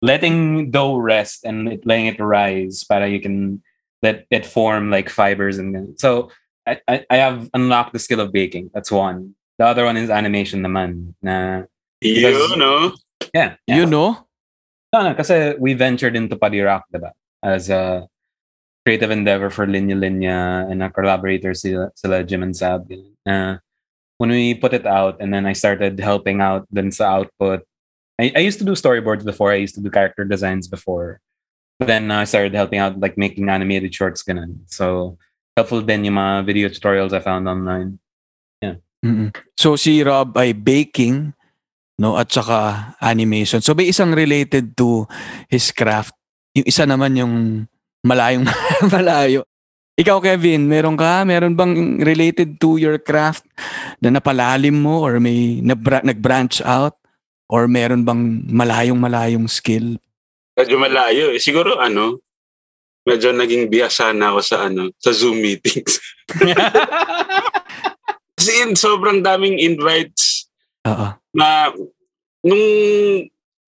letting 0.03 0.71
dough 0.71 0.97
rest 0.97 1.45
and 1.45 1.69
it, 1.69 1.87
letting 1.87 2.07
it 2.07 2.21
rise 2.21 2.85
para 2.85 3.09
you 3.09 3.21
can 3.21 3.63
let 4.03 4.27
it 4.31 4.47
form 4.47 4.91
like 4.91 5.09
fibers 5.09 5.59
and 5.59 5.75
then 5.75 5.95
so 5.99 6.31
I, 6.69 6.81
I, 6.87 7.07
I 7.11 7.17
have 7.17 7.51
unlocked 7.55 7.95
the 7.95 7.99
skill 7.99 8.21
of 8.21 8.33
baking. 8.33 8.71
That's 8.75 8.93
one. 8.93 9.35
The 9.59 9.67
other 9.67 9.85
one 9.85 9.97
is 9.97 10.11
animation 10.11 10.61
naman. 10.61 11.15
Na, 11.23 11.65
Yun, 12.03 12.59
no? 12.59 12.95
yeah, 13.35 13.57
yeah. 13.67 13.77
You 13.77 13.87
know? 13.87 14.27
No, 14.93 15.03
no, 15.03 15.15
kasi 15.15 15.55
we 15.59 15.75
ventured 15.75 16.15
into 16.15 16.37
Padi 16.37 16.61
Rock, 16.61 16.85
diba? 16.93 17.13
As 17.43 17.71
a 17.71 18.07
creative 18.85 19.11
endeavor 19.11 19.51
for 19.51 19.67
Linya 19.67 19.97
Linya 19.97 20.71
and 20.71 20.83
our 20.83 20.91
collaborators 20.91 21.63
sila, 21.63 22.25
Jim 22.25 22.43
and 22.43 22.57
Sab. 22.57 22.91
Uh, 23.27 23.57
when 24.19 24.31
we 24.31 24.55
put 24.55 24.75
it 24.75 24.87
out 24.87 25.21
and 25.21 25.33
then 25.33 25.47
I 25.47 25.53
started 25.53 25.99
helping 26.01 26.41
out 26.41 26.67
then 26.71 26.91
sa 26.91 27.21
output. 27.21 27.63
I, 28.19 28.33
I 28.35 28.41
used 28.41 28.59
to 28.59 28.65
do 28.65 28.73
storyboards 28.73 29.25
before. 29.25 29.53
I 29.53 29.63
used 29.63 29.75
to 29.77 29.81
do 29.81 29.91
character 29.91 30.25
designs 30.25 30.67
before. 30.67 31.21
But 31.79 31.87
then 31.87 32.11
I 32.11 32.25
started 32.25 32.55
helping 32.55 32.81
out 32.81 32.99
like 32.99 33.17
making 33.17 33.49
animated 33.49 33.95
shorts 33.95 34.25
ganun. 34.25 34.67
So 34.67 35.19
helpful 35.57 35.83
din 35.83 36.05
yung 36.05 36.19
mga 36.19 36.47
video 36.47 36.69
tutorials 36.69 37.13
I 37.13 37.21
found 37.21 37.47
online. 37.47 37.99
Mm-mm. 39.05 39.31
So 39.55 39.79
si 39.79 40.03
Rob 40.03 40.35
ay 40.35 40.55
baking 40.55 41.35
no 41.99 42.19
at 42.19 42.31
saka 42.31 42.95
animation. 43.03 43.63
So 43.63 43.75
may 43.75 43.91
isang 43.91 44.15
related 44.15 44.75
to 44.79 45.07
his 45.47 45.71
craft. 45.71 46.15
Yung 46.55 46.67
isa 46.67 46.87
naman 46.87 47.15
yung 47.19 47.35
malayong 48.05 48.47
malayo. 48.95 49.43
Ikaw, 49.99 50.23
Kevin, 50.23 50.71
meron 50.71 50.95
ka? 50.95 51.27
Meron 51.27 51.59
bang 51.59 51.99
related 51.99 52.63
to 52.63 52.79
your 52.79 53.03
craft 53.03 53.43
na 53.99 54.15
napalalim 54.15 54.79
mo 54.79 55.03
or 55.03 55.19
may 55.19 55.59
nabra- 55.59 56.07
nag-branch 56.07 56.63
out? 56.63 56.95
Or 57.49 57.67
meron 57.67 58.05
bang 58.05 58.45
malayong-malayong 58.47 59.49
skill? 59.49 59.97
Medyo 60.55 60.77
malayo 60.77 61.33
eh. 61.33 61.41
Siguro 61.41 61.81
ano, 61.81 62.21
medyo 63.09 63.33
naging 63.33 63.73
biyasa 63.73 64.13
na 64.13 64.37
ako 64.37 64.41
sa 64.45 64.57
ano, 64.69 64.93
sa 65.01 65.11
Zoom 65.17 65.41
meetings. 65.41 65.97
Kasi 68.39 68.53
in, 68.63 68.77
sobrang 68.79 69.25
daming 69.25 69.59
invites 69.59 70.47
Oo. 70.87 71.17
na 71.35 71.73
nung 72.45 72.65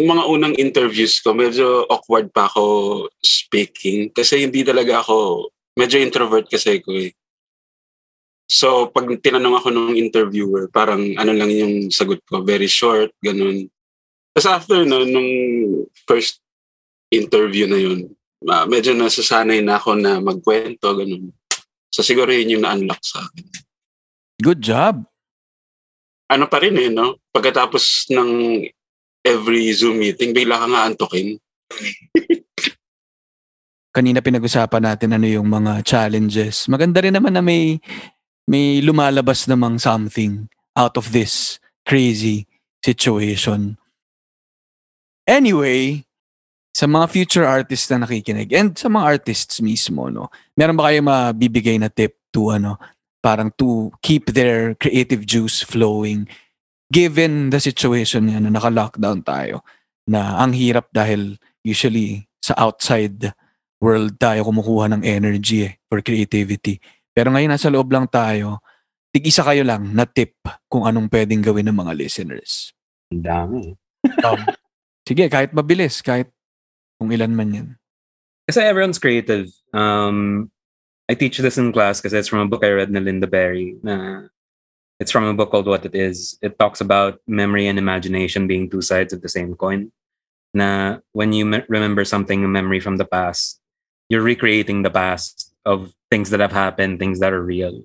mga 0.07 0.25
unang 0.30 0.54
interviews 0.57 1.19
ko, 1.21 1.35
medyo 1.35 1.85
awkward 1.90 2.33
pa 2.33 2.47
ako 2.47 3.07
speaking 3.21 4.12
kasi 4.14 4.47
hindi 4.47 4.62
talaga 4.62 5.02
ako, 5.02 5.50
medyo 5.76 6.00
introvert 6.00 6.47
kasi 6.49 6.78
ko 6.80 6.95
eh. 6.97 7.12
So, 8.50 8.90
pag 8.90 9.07
tinanong 9.23 9.62
ako 9.62 9.69
nung 9.71 9.95
interviewer, 9.95 10.66
parang 10.75 11.14
ano 11.14 11.30
lang 11.30 11.54
yung 11.54 11.75
sagot 11.95 12.19
ko, 12.26 12.42
very 12.42 12.66
short, 12.66 13.14
ganun. 13.23 13.71
Tapos 14.35 14.49
after 14.50 14.83
no, 14.83 15.07
nung 15.07 15.30
first 16.07 16.42
interview 17.14 17.71
na 17.71 17.78
yun, 17.78 18.11
ah, 18.50 18.66
medyo 18.66 18.90
nasasanay 18.95 19.62
na 19.62 19.78
ako 19.78 19.95
na 19.99 20.19
magkwento, 20.19 20.87
ganun. 20.99 21.30
So 21.90 22.02
siguro 22.02 22.30
yun 22.35 22.59
yung 22.59 22.64
na-unlock 22.66 23.02
sa 23.02 23.23
akin. 23.23 23.47
Good 24.42 24.62
job. 24.62 25.07
Ano 26.30 26.47
pa 26.47 26.62
rin 26.62 26.78
eh, 26.78 26.90
no? 26.90 27.19
Pagkatapos 27.35 28.11
ng 28.14 28.30
every 29.25 29.73
Zoom 29.73 30.00
meeting, 30.00 30.33
bigla 30.33 30.61
ka 30.61 30.67
nga 30.69 30.85
antokin. 30.89 31.37
Kanina 33.91 34.23
pinag-usapan 34.23 34.87
natin 34.87 35.19
ano 35.19 35.27
yung 35.27 35.50
mga 35.50 35.83
challenges. 35.83 36.71
Maganda 36.71 37.03
rin 37.03 37.15
naman 37.15 37.35
na 37.35 37.43
may 37.43 37.83
may 38.47 38.83
lumalabas 38.83 39.47
namang 39.50 39.79
something 39.83 40.47
out 40.79 40.95
of 40.95 41.11
this 41.11 41.59
crazy 41.87 42.47
situation. 42.83 43.75
Anyway, 45.27 46.07
sa 46.71 46.87
mga 46.87 47.07
future 47.11 47.47
artists 47.47 47.91
na 47.91 48.07
nakikinig 48.07 48.50
and 48.55 48.79
sa 48.79 48.87
mga 48.87 49.19
artists 49.19 49.59
mismo, 49.59 50.07
no, 50.11 50.31
meron 50.55 50.79
ba 50.79 50.91
kayo 50.91 51.03
mabibigay 51.03 51.79
na 51.79 51.91
tip 51.91 52.15
to 52.31 52.55
ano, 52.55 52.79
parang 53.23 53.50
to 53.59 53.91
keep 54.03 54.31
their 54.33 54.75
creative 54.79 55.27
juice 55.27 55.62
flowing 55.67 56.27
given 56.90 57.54
the 57.54 57.62
situation 57.62 58.26
yan 58.26 58.44
na 58.44 58.52
naka-lockdown 58.52 59.23
tayo 59.23 59.62
na 60.11 60.42
ang 60.42 60.50
hirap 60.50 60.90
dahil 60.90 61.38
usually 61.62 62.26
sa 62.42 62.59
outside 62.59 63.30
world 63.80 64.18
tayo 64.18 64.44
kumukuha 64.44 64.92
ng 64.92 65.02
energy 65.06 65.70
eh, 65.70 65.78
for 65.88 66.02
creativity. 66.04 66.82
Pero 67.14 67.32
ngayon 67.32 67.54
nasa 67.54 67.73
loob 67.73 67.88
lang 67.94 68.11
tayo, 68.11 68.61
tig-isa 69.14 69.47
kayo 69.47 69.62
lang 69.62 69.94
na 69.94 70.04
tip 70.04 70.37
kung 70.66 70.85
anong 70.85 71.09
pwedeng 71.09 71.40
gawin 71.40 71.70
ng 71.70 71.78
mga 71.78 71.92
listeners. 71.97 72.75
Ang 73.14 73.23
dami. 73.25 73.62
Sige, 75.09 75.26
kahit 75.26 75.50
mabilis, 75.50 76.04
kahit 76.04 76.30
kung 77.00 77.11
ilan 77.11 77.32
man 77.32 77.50
yan. 77.50 77.68
Kasi 78.47 78.62
everyone's 78.66 79.00
creative. 79.00 79.49
Um, 79.75 80.50
I 81.11 81.18
teach 81.18 81.38
this 81.38 81.59
in 81.59 81.75
class 81.75 81.99
kasi 81.99 82.18
it's 82.18 82.30
from 82.30 82.44
a 82.44 82.50
book 82.50 82.62
I 82.62 82.70
read 82.70 82.90
na 82.94 83.02
Linda 83.02 83.26
Berry. 83.26 83.78
Na 83.82 84.26
it's 85.00 85.11
from 85.11 85.25
a 85.25 85.35
book 85.35 85.50
called 85.50 85.66
What 85.66 85.87
It 85.87 85.95
Is. 85.95 86.38
It 86.42 86.59
talks 86.59 86.80
about 86.80 87.21
memory 87.26 87.66
and 87.66 87.78
imagination 87.78 88.47
being 88.47 88.69
two 88.69 88.83
sides 88.83 89.12
of 89.12 89.23
the 89.23 89.33
same 89.33 89.57
coin. 89.57 89.90
Na 90.52 90.99
when 91.12 91.33
you 91.33 91.47
me- 91.47 91.64
remember 91.69 92.04
something, 92.04 92.45
a 92.45 92.49
memory 92.49 92.80
from 92.80 92.99
the 92.99 93.09
past, 93.09 93.59
you're 94.11 94.23
recreating 94.23 94.83
the 94.83 94.90
past 94.90 95.54
of 95.64 95.95
things 96.11 96.28
that 96.30 96.40
have 96.40 96.52
happened, 96.52 96.99
things 96.99 97.19
that 97.21 97.33
are 97.33 97.42
real. 97.42 97.83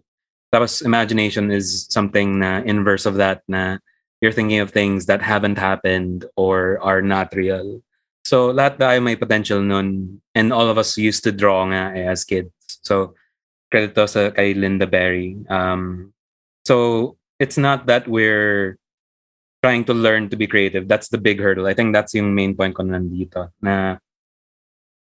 Tapos 0.53 0.83
imagination 0.83 1.51
is 1.51 1.87
something 1.89 2.39
na 2.39 2.59
inverse 2.67 3.05
of 3.05 3.15
that 3.15 3.43
na 3.47 3.77
you're 4.19 4.35
thinking 4.35 4.59
of 4.59 4.71
things 4.71 5.05
that 5.05 5.21
haven't 5.21 5.57
happened 5.57 6.25
or 6.35 6.79
are 6.81 7.01
not 7.01 7.31
real. 7.35 7.79
So 8.25 8.51
lahat 8.51 8.81
tayo 8.81 8.99
may 8.99 9.15
potential 9.15 9.61
nun 9.61 10.19
and 10.33 10.51
all 10.51 10.67
of 10.67 10.81
us 10.81 10.97
used 10.97 11.23
to 11.23 11.31
draw 11.31 11.63
nga 11.69 11.93
eh, 11.95 12.09
as 12.09 12.25
kids. 12.25 12.51
So 12.81 13.13
credit 13.69 13.93
to 13.95 14.07
sa 14.07 14.33
kay 14.33 14.57
Linda 14.57 14.89
Berry. 14.89 15.37
Um, 15.47 16.14
so 16.65 17.17
it's 17.39 17.57
not 17.57 17.85
that 17.87 18.07
we're 18.07 18.77
trying 19.63 19.85
to 19.85 19.93
learn 19.93 20.29
to 20.29 20.37
be 20.37 20.47
creative. 20.47 20.87
That's 20.87 21.09
the 21.09 21.17
big 21.17 21.39
hurdle. 21.39 21.67
I 21.67 21.73
think 21.73 21.93
that's 21.93 22.13
yung 22.13 22.35
main 22.35 22.55
point 22.55 22.75
ko 22.75 22.83
nandito. 22.83 23.49
Na 23.61 23.97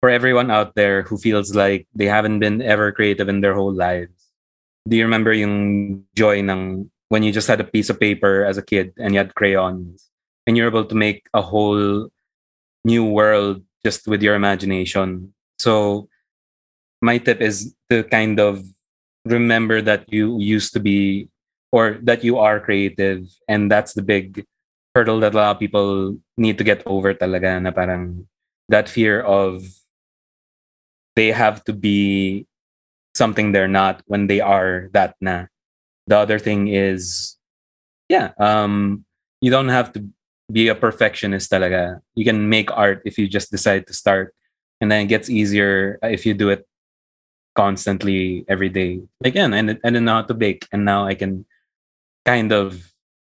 for 0.00 0.10
everyone 0.10 0.50
out 0.50 0.74
there 0.74 1.02
who 1.02 1.16
feels 1.16 1.54
like 1.54 1.86
they 1.94 2.06
haven't 2.06 2.40
been 2.40 2.60
ever 2.60 2.92
creative 2.92 3.28
in 3.28 3.40
their 3.40 3.54
whole 3.54 3.72
lives, 3.72 4.32
do 4.88 4.96
you 4.96 5.04
remember 5.04 5.32
yung 5.32 6.04
joy 6.16 6.40
ng 6.40 6.90
when 7.08 7.22
you 7.22 7.32
just 7.32 7.48
had 7.48 7.60
a 7.60 7.64
piece 7.64 7.90
of 7.90 7.98
paper 7.98 8.44
as 8.44 8.56
a 8.56 8.62
kid 8.62 8.92
and 8.96 9.12
you 9.12 9.18
had 9.18 9.34
crayons 9.34 10.08
and 10.46 10.56
you're 10.56 10.68
able 10.68 10.84
to 10.84 10.94
make 10.94 11.26
a 11.34 11.42
whole 11.42 12.08
new 12.84 13.04
world 13.04 13.62
just 13.84 14.06
with 14.06 14.22
your 14.22 14.34
imagination. 14.34 15.34
So 15.58 16.08
my 17.02 17.18
tip 17.18 17.40
is 17.40 17.74
to 17.90 18.04
kind 18.04 18.38
of 18.38 18.64
remember 19.24 19.82
that 19.82 20.12
you 20.12 20.38
used 20.38 20.72
to 20.74 20.80
be 20.80 21.28
or 21.72 21.98
that 22.02 22.24
you 22.24 22.38
are 22.38 22.60
creative 22.60 23.26
and 23.48 23.70
that's 23.70 23.94
the 23.94 24.02
big 24.02 24.44
hurdle 24.94 25.20
that 25.20 25.34
a 25.34 25.36
lot 25.36 25.56
of 25.56 25.60
people 25.60 26.16
need 26.36 26.58
to 26.58 26.64
get 26.64 26.82
over 26.86 27.14
talaga 27.14 27.62
na 27.62 27.70
parang 27.70 28.26
that 28.68 28.88
fear 28.88 29.22
of 29.22 29.62
they 31.14 31.30
have 31.30 31.62
to 31.64 31.72
be 31.72 32.46
something 33.14 33.52
they're 33.52 33.70
not 33.70 34.02
when 34.06 34.26
they 34.26 34.40
are 34.40 34.88
that 34.92 35.14
na. 35.20 35.46
The 36.06 36.16
other 36.16 36.38
thing 36.38 36.68
is 36.68 37.36
yeah, 38.08 38.32
um 38.38 39.04
you 39.40 39.50
don't 39.50 39.70
have 39.70 39.92
to 39.94 40.04
be 40.50 40.68
a 40.68 40.74
perfectionist 40.74 41.50
talaga. 41.50 42.00
You 42.14 42.24
can 42.24 42.48
make 42.48 42.70
art 42.74 43.02
if 43.04 43.18
you 43.18 43.28
just 43.28 43.50
decide 43.50 43.86
to 43.86 43.94
start. 43.94 44.34
And 44.80 44.90
then 44.90 45.06
it 45.06 45.12
gets 45.12 45.30
easier 45.30 45.98
if 46.02 46.26
you 46.26 46.34
do 46.34 46.48
it 46.48 46.66
constantly 47.54 48.44
every 48.48 48.68
day. 48.68 49.00
Again, 49.22 49.54
and 49.54 49.70
I 49.70 49.88
didn't 49.92 50.04
know 50.04 50.24
how 50.24 50.26
to 50.26 50.34
bake. 50.34 50.66
And 50.72 50.84
now 50.84 51.06
I 51.06 51.14
can 51.14 51.46
kind 52.24 52.52
of 52.52 52.90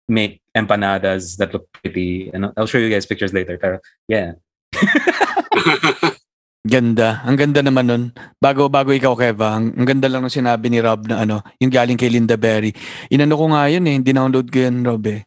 make 0.08 0.42
empanadas 0.56 1.38
that 1.38 1.54
look 1.54 1.68
pretty. 1.72 2.30
And 2.34 2.52
I'll 2.58 2.68
show 2.68 2.78
you 2.78 2.90
guys 2.90 3.06
pictures 3.06 3.34
later. 3.34 3.58
Pero 3.58 3.80
yeah. 4.08 4.36
Ganda. 6.62 7.26
Ang 7.26 7.42
ganda 7.42 7.66
naman 7.66 7.90
nun. 7.90 8.04
Bago, 8.38 8.70
bago 8.70 8.94
ikaw, 8.94 9.18
Keva, 9.18 9.58
ang, 9.58 9.74
ang 9.74 9.88
ganda 9.88 10.06
lang 10.06 10.22
ng 10.22 10.30
sinabi 10.30 10.70
ni 10.70 10.78
Rob 10.78 11.10
na 11.10 11.26
ano, 11.26 11.42
yung 11.58 11.74
galing 11.74 11.98
kay 11.98 12.14
Linda 12.14 12.38
Berry. 12.38 12.70
Inano 13.10 13.34
ko 13.34 13.50
nga 13.50 13.66
yun 13.66 13.90
eh, 13.90 13.98
download 13.98 14.54
ko 14.54 14.70
yun, 14.70 14.86
Rob 14.86 15.02
eh. 15.10 15.26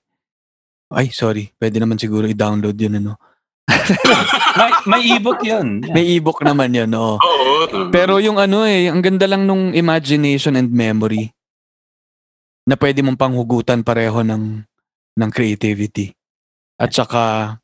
Ay, 0.94 1.10
sorry. 1.10 1.50
Pwede 1.58 1.82
naman 1.82 1.98
siguro 1.98 2.30
i-download 2.30 2.78
yun, 2.78 3.02
ano. 3.02 3.18
may, 4.62 4.70
may 4.86 5.02
ebook 5.18 5.42
yun. 5.42 5.82
Yeah. 5.82 5.90
May 5.90 6.04
ebook 6.14 6.38
naman 6.46 6.70
yun, 6.70 6.94
oo. 6.94 7.18
Oo. 7.18 7.90
Pero 7.90 8.22
yung 8.22 8.38
ano 8.38 8.62
eh, 8.62 8.86
ang 8.86 9.02
ganda 9.02 9.26
lang 9.26 9.42
nung 9.42 9.74
imagination 9.74 10.54
and 10.54 10.70
memory 10.70 11.33
na 12.64 12.74
pwede 12.80 13.04
mong 13.04 13.20
panghugutan 13.20 13.84
pareho 13.84 14.24
ng, 14.24 14.64
ng 15.20 15.30
creativity. 15.30 16.16
At 16.80 16.96
saka, 16.96 17.56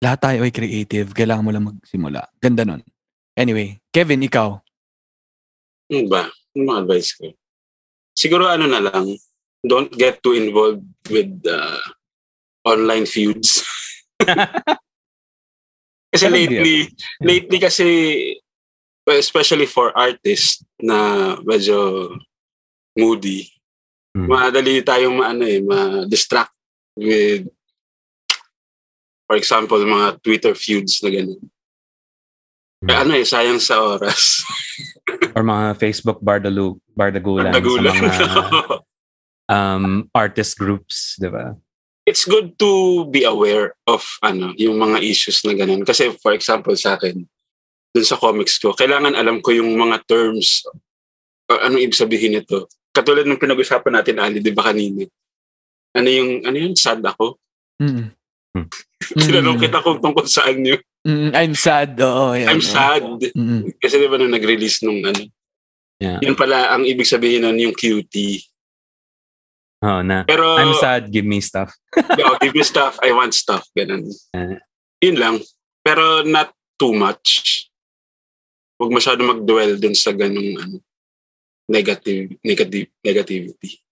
lahat 0.00 0.18
tayo 0.18 0.38
ay 0.42 0.52
creative. 0.52 1.12
Kailangan 1.12 1.44
mo 1.44 1.50
lang 1.52 1.68
magsimula. 1.68 2.26
Ganda 2.40 2.64
nun. 2.64 2.82
Anyway, 3.36 3.78
Kevin, 3.92 4.24
ikaw. 4.24 4.58
Ano 5.92 6.04
ba? 6.10 6.26
Ano 6.56 6.62
mga 6.64 6.80
advice 6.82 7.14
ko? 7.14 7.30
Siguro 8.16 8.50
ano 8.50 8.66
na 8.66 8.82
lang, 8.82 9.14
don't 9.62 9.92
get 9.94 10.18
too 10.24 10.34
involved 10.34 10.82
with 11.06 11.30
uh, 11.46 11.78
online 12.66 13.06
feuds. 13.06 13.62
kasi 16.12 16.26
lately, 16.26 16.90
lately 17.22 17.58
kasi, 17.62 17.86
especially 19.06 19.70
for 19.70 19.94
artists 19.94 20.66
na 20.82 21.38
medyo 21.46 22.10
moody, 22.98 23.46
Hmm. 24.18 24.26
madali 24.26 24.82
tayong 24.82 25.14
maano 25.14 25.46
eh, 25.46 25.62
ma-distract 25.62 26.50
with, 26.98 27.46
for 29.30 29.38
example, 29.38 29.78
mga 29.78 30.18
Twitter 30.18 30.58
feuds 30.58 30.98
na 31.06 31.14
gano'n. 31.14 31.42
Kaya 32.82 32.98
ano 33.06 33.12
eh, 33.14 33.22
sayang 33.22 33.62
sa 33.62 33.78
oras. 33.78 34.42
Or 35.38 35.46
mga 35.46 35.78
Facebook 35.78 36.18
bardalu, 36.18 36.74
bardagulan, 36.98 37.54
Nagulan. 37.54 37.94
sa 37.94 38.02
mga 38.02 38.26
um, 39.54 39.86
artist 40.10 40.58
groups, 40.58 41.14
di 41.18 41.30
ba? 41.30 41.54
it's 42.08 42.24
good 42.24 42.56
to 42.56 43.04
be 43.12 43.28
aware 43.28 43.76
of 43.84 44.00
ano 44.24 44.56
yung 44.56 44.80
mga 44.80 45.04
issues 45.04 45.44
na 45.44 45.52
ganun. 45.52 45.84
Kasi 45.84 46.08
for 46.16 46.32
example 46.32 46.72
sa 46.72 46.96
akin, 46.96 47.20
dun 47.92 48.06
sa 48.08 48.16
comics 48.16 48.56
ko, 48.56 48.72
kailangan 48.72 49.12
alam 49.12 49.44
ko 49.44 49.52
yung 49.52 49.76
mga 49.76 50.00
terms, 50.08 50.64
uh, 51.52 51.60
anong 51.68 51.84
ibig 51.84 52.00
sabihin 52.00 52.40
nito. 52.40 52.64
Katulad 52.98 53.22
ng 53.30 53.38
pinag-usapan 53.38 54.02
natin, 54.02 54.18
Ali, 54.18 54.42
di 54.42 54.50
ba 54.50 54.66
kanina? 54.66 55.06
Ano 55.94 56.08
yung, 56.10 56.42
ano 56.42 56.56
yun, 56.58 56.74
sad 56.74 56.98
ako? 56.98 57.38
Mm. 57.78 58.10
Tinanong 59.22 59.62
kita 59.62 59.78
kung 59.86 60.02
tungkol 60.02 60.26
saan 60.26 60.66
yun. 60.66 60.82
Mm, 61.06 61.30
I'm 61.30 61.54
sad. 61.54 61.94
Oo, 62.02 62.34
yan, 62.34 62.50
I'm 62.50 62.64
sad. 62.64 63.06
Mm. 63.38 63.78
Kasi 63.78 64.02
di 64.02 64.10
ba 64.10 64.18
nung 64.18 64.34
nag-release 64.34 64.82
nung 64.82 64.98
ano, 65.06 65.30
Yeah. 65.98 66.22
Yun 66.22 66.38
pala 66.38 66.70
ang 66.70 66.86
ibig 66.86 67.10
sabihin 67.10 67.42
nun 67.42 67.58
yung 67.58 67.74
cutie. 67.74 68.46
Oh, 69.82 70.02
na. 70.02 70.26
Pero, 70.26 70.58
I'm 70.58 70.74
sad, 70.78 71.10
give 71.10 71.26
me 71.26 71.42
stuff. 71.42 71.74
yo, 72.18 72.38
give 72.38 72.54
me 72.54 72.62
stuff, 72.62 72.98
I 73.02 73.14
want 73.14 73.34
stuff. 73.34 73.66
Ganun. 73.74 74.06
Eh. 74.34 74.58
Yun 75.02 75.18
lang. 75.18 75.36
Pero 75.82 76.22
not 76.22 76.54
too 76.78 76.94
much. 76.94 77.66
Huwag 78.78 78.94
masyado 78.94 79.22
mag-dwell 79.26 79.78
dun 79.78 79.94
sa 79.94 80.14
ganung 80.14 80.54
ano, 80.58 80.78
negative, 81.68 82.34
negative, 82.40 82.88
negativity. 83.04 83.84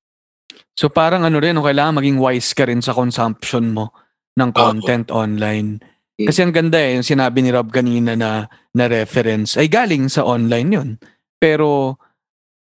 So 0.76 0.88
parang 0.88 1.24
ano 1.24 1.40
rin, 1.40 1.56
no, 1.56 1.64
kailangan 1.64 2.00
maging 2.00 2.18
wise 2.20 2.52
ka 2.56 2.68
rin 2.68 2.80
sa 2.80 2.96
consumption 2.96 3.72
mo 3.72 3.92
ng 4.36 4.50
content 4.52 5.08
online. 5.12 5.80
Mm. 6.16 6.26
Kasi 6.28 6.44
ang 6.44 6.52
ganda 6.52 6.80
eh, 6.80 6.96
yung 6.96 7.04
sinabi 7.04 7.44
ni 7.44 7.52
Rob 7.52 7.68
kanina 7.68 8.16
na, 8.16 8.48
na 8.72 8.84
reference, 8.88 9.56
ay 9.60 9.68
galing 9.68 10.08
sa 10.08 10.24
online 10.24 10.68
yun. 10.72 10.90
Pero 11.36 12.00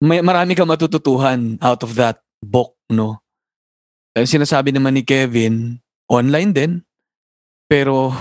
may, 0.01 0.25
marami 0.25 0.57
ka 0.57 0.65
matututuhan 0.65 1.61
out 1.61 1.85
of 1.85 1.97
that 1.97 2.21
book, 2.41 2.77
no? 2.89 3.21
Ang 4.13 4.29
sinasabi 4.29 4.73
naman 4.73 4.97
ni 4.97 5.05
Kevin, 5.05 5.81
online 6.09 6.53
din. 6.53 6.73
Pero 7.69 8.13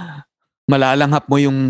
malalanghap 0.72 1.28
mo 1.28 1.36
yung 1.40 1.60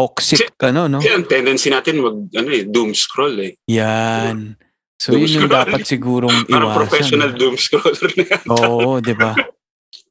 toxic, 0.00 0.56
ano, 0.64 0.88
no? 0.88 0.98
Kasi 0.98 1.12
ang 1.12 1.28
tendency 1.28 1.68
natin 1.68 2.00
mag, 2.00 2.16
ano 2.32 2.48
eh, 2.48 2.64
doom 2.64 2.96
scroll 2.96 3.36
eh. 3.44 3.52
Yan. 3.68 4.56
So 4.96 5.12
Doom 5.12 5.24
yun 5.24 5.30
yung 5.36 5.48
scroll. 5.48 5.58
dapat 5.60 5.80
sigurong 5.84 6.36
Parang 6.48 6.72
iwasan. 6.72 6.78
professional 6.80 7.30
doom 7.36 7.56
scroller 7.56 8.10
na 8.16 8.24
yan. 8.24 8.44
Oo, 8.48 9.00
di 9.00 9.12
ba? 9.12 9.32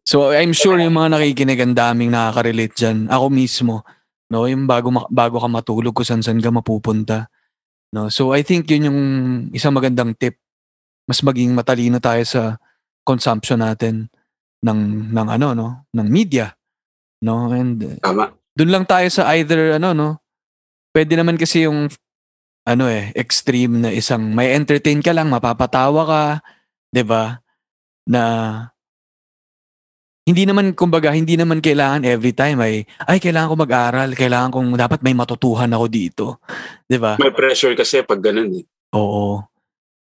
So 0.06 0.30
I'm 0.30 0.54
sure 0.54 0.78
yung 0.78 0.94
mga 0.94 1.18
nakikinig 1.18 1.60
ang 1.62 1.74
daming 1.74 2.10
nakaka-relate 2.10 2.74
dyan. 2.74 3.10
Ako 3.10 3.30
mismo, 3.30 3.86
no, 4.30 4.46
yung 4.46 4.66
bago 4.66 4.90
ma- 4.90 5.10
bago 5.10 5.38
ka 5.38 5.46
matulog 5.46 5.94
kung 5.94 6.06
saan 6.06 6.22
saan 6.22 6.42
ka 6.42 6.50
mapupunta. 6.50 7.30
No, 7.90 8.10
so 8.10 8.34
I 8.34 8.42
think 8.42 8.70
yun 8.70 8.90
yung 8.90 9.00
isang 9.54 9.74
magandang 9.74 10.14
tip. 10.14 10.38
Mas 11.06 11.22
maging 11.22 11.54
matalino 11.54 11.98
tayo 11.98 12.22
sa 12.22 12.58
consumption 13.02 13.62
natin 13.62 14.10
ng 14.62 15.10
ng 15.10 15.28
ano 15.30 15.54
no, 15.54 15.68
ng 15.94 16.08
media. 16.10 16.54
No, 17.22 17.50
and 17.54 18.00
Tama. 18.02 18.34
Doon 18.60 18.76
lang 18.76 18.84
tayo 18.84 19.08
sa 19.08 19.32
either 19.40 19.80
ano 19.80 19.96
no. 19.96 20.10
Pwede 20.92 21.16
naman 21.16 21.40
kasi 21.40 21.64
yung 21.64 21.88
ano 22.68 22.92
eh, 22.92 23.16
extreme 23.16 23.80
na 23.80 23.90
isang 23.96 24.36
may 24.36 24.52
entertain 24.52 25.00
ka 25.00 25.16
lang, 25.16 25.32
mapapatawa 25.32 26.04
ka, 26.04 26.24
'di 26.92 27.04
ba? 27.08 27.40
Na 28.04 28.22
hindi 30.28 30.44
naman 30.44 30.76
kumbaga 30.76 31.16
hindi 31.16 31.40
naman 31.40 31.64
kailangan 31.64 32.04
every 32.04 32.36
time 32.36 32.60
ay 32.60 32.84
ay 33.08 33.18
kailangan 33.24 33.50
ko 33.50 33.56
mag-aral, 33.56 34.10
kailangan 34.12 34.52
kong 34.52 34.76
dapat 34.76 35.00
may 35.08 35.16
matutuhan 35.16 35.72
ako 35.72 35.86
dito. 35.88 36.26
'Di 36.84 37.00
ba? 37.00 37.16
May 37.16 37.32
pressure 37.32 37.80
kasi 37.80 38.04
pag 38.04 38.20
ganun 38.20 38.60
eh. 38.60 38.66
Oo. 38.92 39.40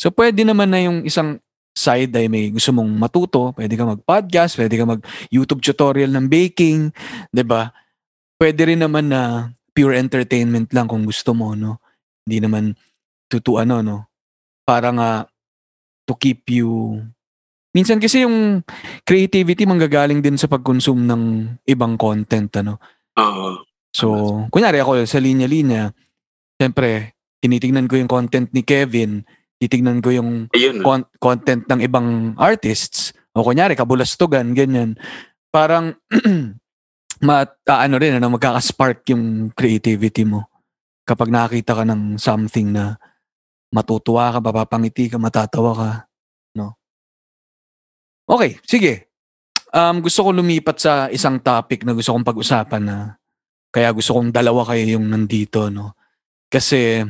So 0.01 0.09
pwede 0.09 0.41
naman 0.41 0.73
na 0.73 0.81
yung 0.81 1.05
isang 1.05 1.37
side 1.77 2.09
ay 2.17 2.25
may 2.25 2.49
gusto 2.49 2.73
mong 2.73 2.89
matuto, 2.89 3.53
pwede 3.53 3.77
ka 3.77 3.85
mag-podcast, 3.85 4.57
pwede 4.57 4.81
ka 4.81 4.85
mag-YouTube 4.89 5.61
tutorial 5.61 6.09
ng 6.09 6.25
baking, 6.25 6.89
'di 7.29 7.45
ba? 7.45 7.69
Pwede 8.37 8.69
rin 8.69 8.81
naman 8.81 9.09
na 9.09 9.51
pure 9.73 9.97
entertainment 9.97 10.69
lang 10.73 10.85
kung 10.85 11.05
gusto 11.05 11.33
mo, 11.33 11.57
no? 11.57 11.81
Hindi 12.25 12.37
naman 12.45 12.63
to, 13.29 13.41
to 13.41 13.57
ano, 13.57 13.81
no? 13.81 13.97
Para 14.65 14.93
nga 14.93 15.09
to 16.05 16.13
keep 16.15 16.47
you 16.49 17.01
Minsan 17.77 18.01
kasi 18.01 18.25
yung 18.25 18.65
creativity 19.05 19.69
manggagaling 19.69 20.17
din 20.17 20.33
sa 20.33 20.49
pag-consume 20.49 21.05
ng 21.05 21.23
ibang 21.69 21.93
content, 21.93 22.49
ano? 22.57 22.81
Oo. 23.21 23.61
So, 23.93 24.07
kunyari 24.49 24.81
ako 24.81 25.05
sa 25.05 25.21
linya-linya, 25.21 25.93
siyempre, 26.57 27.13
tinitingnan 27.37 27.85
ko 27.85 28.01
yung 28.01 28.09
content 28.09 28.49
ni 28.49 28.65
Kevin, 28.65 29.21
titignan 29.61 30.01
ko 30.01 30.09
yung 30.09 30.49
Ayun. 30.57 30.81
con- 30.81 31.05
content 31.21 31.69
ng 31.69 31.85
ibang 31.85 32.33
artists, 32.41 33.13
o 33.37 33.45
kunyari, 33.45 33.77
kabulastugan, 33.77 34.57
ganyan. 34.57 34.97
Parang, 35.53 35.93
ma 37.21 37.45
rin, 37.97 38.17
ano, 38.19 38.27
magkaka-spark 38.33 39.07
yung 39.13 39.49
creativity 39.53 40.23
mo. 40.27 40.45
Kapag 41.07 41.31
nakakita 41.31 41.77
ka 41.77 41.83
ng 41.87 42.19
something 42.19 42.73
na 42.73 42.99
matutuwa 43.71 44.35
ka, 44.35 44.39
mapapangiti 44.43 45.07
ka, 45.11 45.17
matatawa 45.19 45.71
ka, 45.73 45.89
no? 46.55 46.75
Okay, 48.27 48.59
sige. 48.67 49.07
Um, 49.71 49.99
gusto 50.03 50.23
ko 50.23 50.29
lumipat 50.31 50.77
sa 50.79 50.93
isang 51.11 51.39
topic 51.39 51.83
na 51.83 51.95
gusto 51.95 52.11
kong 52.15 52.27
pag-usapan 52.27 52.83
na 52.83 52.97
kaya 53.71 53.91
gusto 53.91 54.15
kong 54.15 54.31
dalawa 54.31 54.63
kayo 54.67 54.97
yung 54.99 55.07
nandito, 55.11 55.67
no? 55.67 55.95
Kasi 56.47 57.03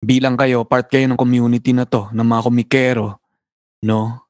bilang 0.00 0.38
kayo, 0.38 0.64
part 0.64 0.88
kayo 0.88 1.04
ng 1.08 1.20
community 1.20 1.76
na 1.76 1.84
to, 1.84 2.08
ng 2.12 2.24
mga 2.24 2.42
komikero, 2.44 3.08
no? 3.84 4.27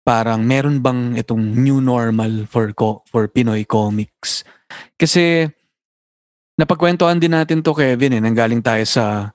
Parang 0.00 0.40
meron 0.42 0.80
bang 0.80 1.14
itong 1.20 1.40
new 1.60 1.78
normal 1.78 2.48
for 2.48 2.72
co- 2.72 3.04
for 3.08 3.28
Pinoy 3.28 3.68
comics? 3.68 4.42
Kasi 4.96 5.44
napagkwentuhan 6.56 7.20
din 7.20 7.32
natin 7.32 7.60
to 7.60 7.72
Kevin 7.72 8.16
eh, 8.16 8.22
nanggaling 8.22 8.60
tayo 8.64 8.84
sa 8.84 9.32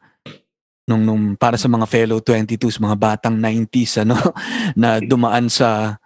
nung, 0.85 1.01
nung 1.01 1.23
para 1.33 1.57
sa 1.57 1.65
mga 1.65 1.85
fellow 1.89 2.21
22s, 2.21 2.77
mga 2.77 2.97
batang 2.97 3.35
90s 3.37 4.05
ano 4.05 4.17
na 4.79 5.01
dumaan 5.01 5.49
sa 5.49 5.97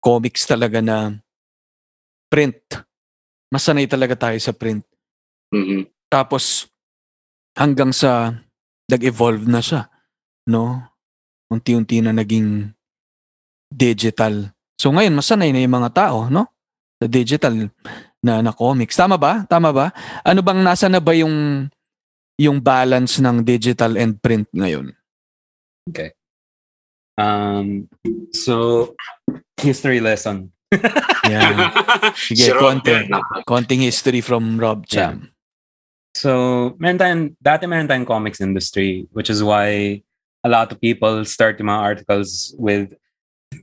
comics 0.00 0.44
talaga 0.44 0.84
na 0.84 1.16
print. 2.28 2.84
Masanay 3.48 3.88
talaga 3.88 4.14
tayo 4.28 4.38
sa 4.38 4.52
print. 4.52 4.84
Mhm. 5.54 5.88
Tapos 6.12 6.68
hanggang 7.56 7.90
sa 7.90 8.36
nag-evolve 8.86 9.48
na 9.48 9.64
siya, 9.64 9.88
no? 10.46 10.84
Unti-unti 11.50 12.02
na 12.02 12.12
naging 12.12 12.75
digital. 13.76 14.48
So 14.80 14.88
ngayon 14.88 15.12
masanay 15.12 15.52
na 15.52 15.60
yung 15.60 15.76
mga 15.76 15.92
tao, 15.92 16.32
no? 16.32 16.48
Sa 16.96 17.04
digital 17.04 17.68
na 18.24 18.40
na 18.40 18.52
comics. 18.56 18.96
Tama 18.96 19.20
ba? 19.20 19.44
Tama 19.44 19.68
ba? 19.70 19.92
Ano 20.24 20.40
bang 20.40 20.64
nasa 20.64 20.88
na 20.88 20.98
ba 20.98 21.12
yung 21.12 21.68
yung 22.40 22.60
balance 22.60 23.20
ng 23.20 23.44
digital 23.44 23.96
and 24.00 24.16
print 24.20 24.48
ngayon? 24.56 24.96
Um, 27.16 27.88
so, 28.32 28.92
history 29.56 30.00
lesson. 30.00 30.52
Yan. 31.32 31.72
Sige, 32.12 32.44
Si 32.44 32.50
Rob 32.52 32.62
konti. 32.76 32.92
yan. 32.92 33.08
Konting 33.48 33.80
history 33.88 34.20
from 34.20 34.60
Rob 34.60 34.84
Cham. 34.84 35.32
So, 36.12 36.76
meron 36.76 36.98
tayong, 37.00 37.24
dati 37.40 37.64
meron 37.64 37.88
tayong 37.88 38.04
comics 38.08 38.40
industry, 38.40 39.08
which 39.16 39.30
is 39.32 39.40
why 39.40 40.00
a 40.44 40.48
lot 40.48 40.70
of 40.72 40.80
people 40.80 41.24
start 41.24 41.56
yung 41.58 41.72
mga 41.72 41.82
articles 41.82 42.52
with 42.60 42.92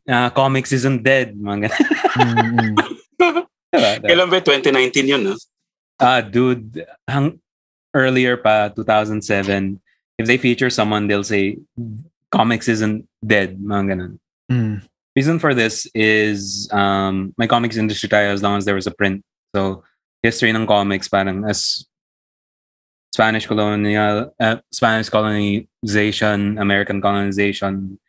uh, 0.10 0.30
comics 0.32 0.72
isn't 0.72 1.04
dead. 1.04 1.36
Mga. 1.36 1.72
Diba? 3.20 4.02
Kailan 4.06 4.30
ba? 4.30 4.40
2019 4.42 5.08
yun, 5.08 5.24
no? 5.24 5.36
Ah, 6.00 6.22
dude, 6.22 6.86
hang, 7.08 7.40
earlier 7.94 8.38
pa, 8.38 8.70
2007, 8.70 9.80
if 10.18 10.28
they 10.28 10.38
feature 10.38 10.70
someone, 10.70 11.08
they'll 11.08 11.24
say, 11.24 11.58
comics 12.30 12.68
isn't 12.68 13.08
dead. 13.26 13.58
Mga 13.58 13.84
ganun. 13.94 14.14
Mm. 14.52 14.84
reason 15.16 15.40
for 15.40 15.54
this 15.54 15.88
is 15.94 16.68
um 16.72 17.34
my 17.38 17.48
comics 17.48 17.78
industry 17.78 18.10
tayo 18.10 18.34
as 18.34 18.42
long 18.42 18.58
as 18.58 18.66
there 18.66 18.76
was 18.76 18.88
a 18.88 18.94
print. 18.94 19.24
So 19.56 19.84
history 20.22 20.52
ng 20.52 20.68
comics 20.68 21.08
parang 21.08 21.46
as 21.46 21.86
Spanish 23.14 23.46
colonial 23.46 24.34
uh, 24.40 24.58
Spanish 24.72 25.10
colonization, 25.10 26.58
American 26.58 27.02
colonization, 27.02 28.00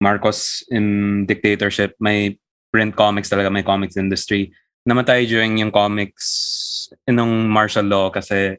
Marcos 0.00 0.62
in 0.68 1.24
dictatorship, 1.26 1.96
may 2.00 2.38
print 2.72 2.96
comics 2.96 3.30
talaga, 3.30 3.52
may 3.52 3.62
comics 3.62 3.96
industry. 3.96 4.52
Namatay 4.88 5.26
during 5.26 5.58
yung 5.58 5.72
comics 5.72 6.88
nung 7.08 7.48
martial 7.48 7.84
law 7.84 8.10
kasi 8.10 8.56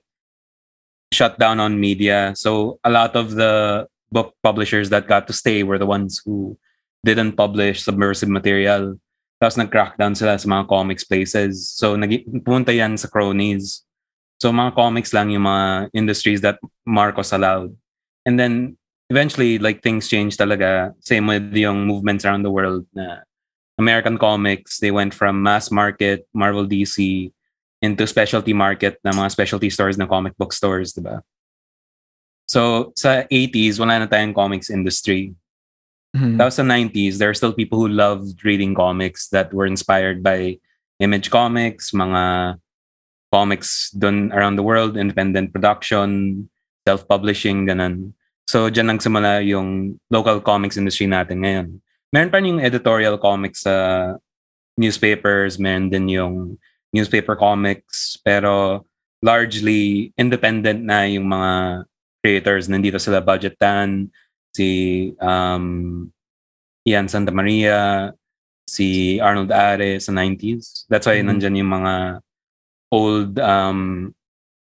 shut 1.13 1.39
down 1.39 1.59
on 1.59 1.79
media. 1.79 2.33
So 2.35 2.79
a 2.83 2.89
lot 2.89 3.15
of 3.15 3.35
the 3.35 3.85
book 4.11 4.35
publishers 4.43 4.89
that 4.89 5.07
got 5.07 5.27
to 5.27 5.33
stay 5.33 5.63
were 5.63 5.77
the 5.77 5.87
ones 5.87 6.21
who 6.25 6.57
didn't 7.05 7.37
publish 7.37 7.83
subversive 7.83 8.29
material. 8.29 8.99
Tapos 9.39 9.55
nag-crackdown 9.55 10.17
sila 10.17 10.35
sa 10.35 10.47
mga 10.49 10.67
comics 10.67 11.05
places. 11.05 11.69
So 11.77 11.95
nag 11.95 12.25
pumunta 12.43 12.73
yan 12.73 12.97
sa 12.97 13.07
cronies. 13.07 13.85
So 14.41 14.51
mga 14.51 14.73
comics 14.75 15.13
lang 15.13 15.29
yung 15.29 15.45
mga 15.45 15.93
industries 15.93 16.41
that 16.41 16.57
Marcos 16.85 17.31
allowed. 17.31 17.71
And 18.25 18.35
then 18.35 18.77
eventually 19.09 19.57
like 19.57 19.81
things 19.81 20.07
changed 20.07 20.39
talaga. 20.39 20.93
Same 20.99 21.27
with 21.27 21.53
yung 21.53 21.87
movements 21.87 22.25
around 22.25 22.43
the 22.43 22.51
world 22.51 22.85
na 22.93 23.23
American 23.77 24.17
comics, 24.17 24.79
they 24.79 24.91
went 24.91 25.13
from 25.13 25.43
mass 25.43 25.69
market, 25.69 26.27
Marvel 26.33 26.65
DC, 26.65 27.31
into 27.81 28.07
specialty 28.07 28.53
market 28.53 28.97
na 29.05 29.11
mga 29.13 29.31
specialty 29.31 29.69
stores 29.69 29.97
na 29.97 30.09
comic 30.09 30.35
book 30.37 30.51
stores, 30.51 30.93
di 30.93 31.01
ba? 31.01 31.21
So 32.49 32.91
sa 32.95 33.23
80s, 33.29 33.77
wala 33.77 34.01
na 34.01 34.07
tayong 34.09 34.33
comics 34.33 34.69
industry. 34.69 35.35
Mhm. 36.15 36.41
Tapos 36.41 36.57
sa 36.57 36.65
90s, 36.65 37.19
there 37.19 37.29
are 37.29 37.37
still 37.37 37.53
people 37.53 37.77
who 37.77 37.91
loved 37.91 38.41
reading 38.41 38.73
comics 38.73 39.29
that 39.29 39.53
were 39.53 39.67
inspired 39.67 40.23
by 40.23 40.57
Image 40.97 41.29
Comics, 41.29 41.93
mga 41.93 42.57
comics 43.29 43.91
done 43.91 44.33
around 44.33 44.55
the 44.57 44.65
world, 44.65 44.97
independent 44.97 45.53
production. 45.53 46.49
self-publishing, 46.87 47.67
ganun. 47.67 48.15
So, 48.47 48.71
dyan 48.71 48.95
nagsimula 48.95 49.43
yung 49.43 49.99
local 50.07 50.39
comics 50.39 50.79
industry 50.79 51.03
natin 51.05 51.43
ngayon. 51.43 51.67
Meron 52.15 52.31
pa 52.31 52.39
rin 52.39 52.55
yung 52.55 52.63
editorial 52.63 53.19
comics 53.19 53.67
sa 53.67 54.15
newspapers, 54.79 55.59
meron 55.59 55.91
din 55.91 56.07
yung 56.07 56.55
newspaper 56.95 57.35
comics, 57.35 58.15
pero 58.23 58.85
largely 59.19 60.15
independent 60.15 60.79
na 60.87 61.03
yung 61.03 61.27
mga 61.27 61.83
creators. 62.23 62.71
Nandito 62.71 62.95
sila 62.95 63.19
Budget 63.19 63.59
Tan, 63.59 64.07
si 64.55 65.11
um, 65.19 66.07
Ian 66.87 67.11
Santa 67.11 67.35
Maria, 67.35 68.15
si 68.63 69.19
Arnold 69.19 69.51
Are 69.51 69.99
sa 69.99 70.15
90s. 70.15 70.87
That's 70.87 71.03
why 71.03 71.19
Mhm. 71.19 71.27
nandyan 71.35 71.59
yung 71.59 71.71
mga 71.83 71.93
old 72.95 73.35
um, 73.43 74.13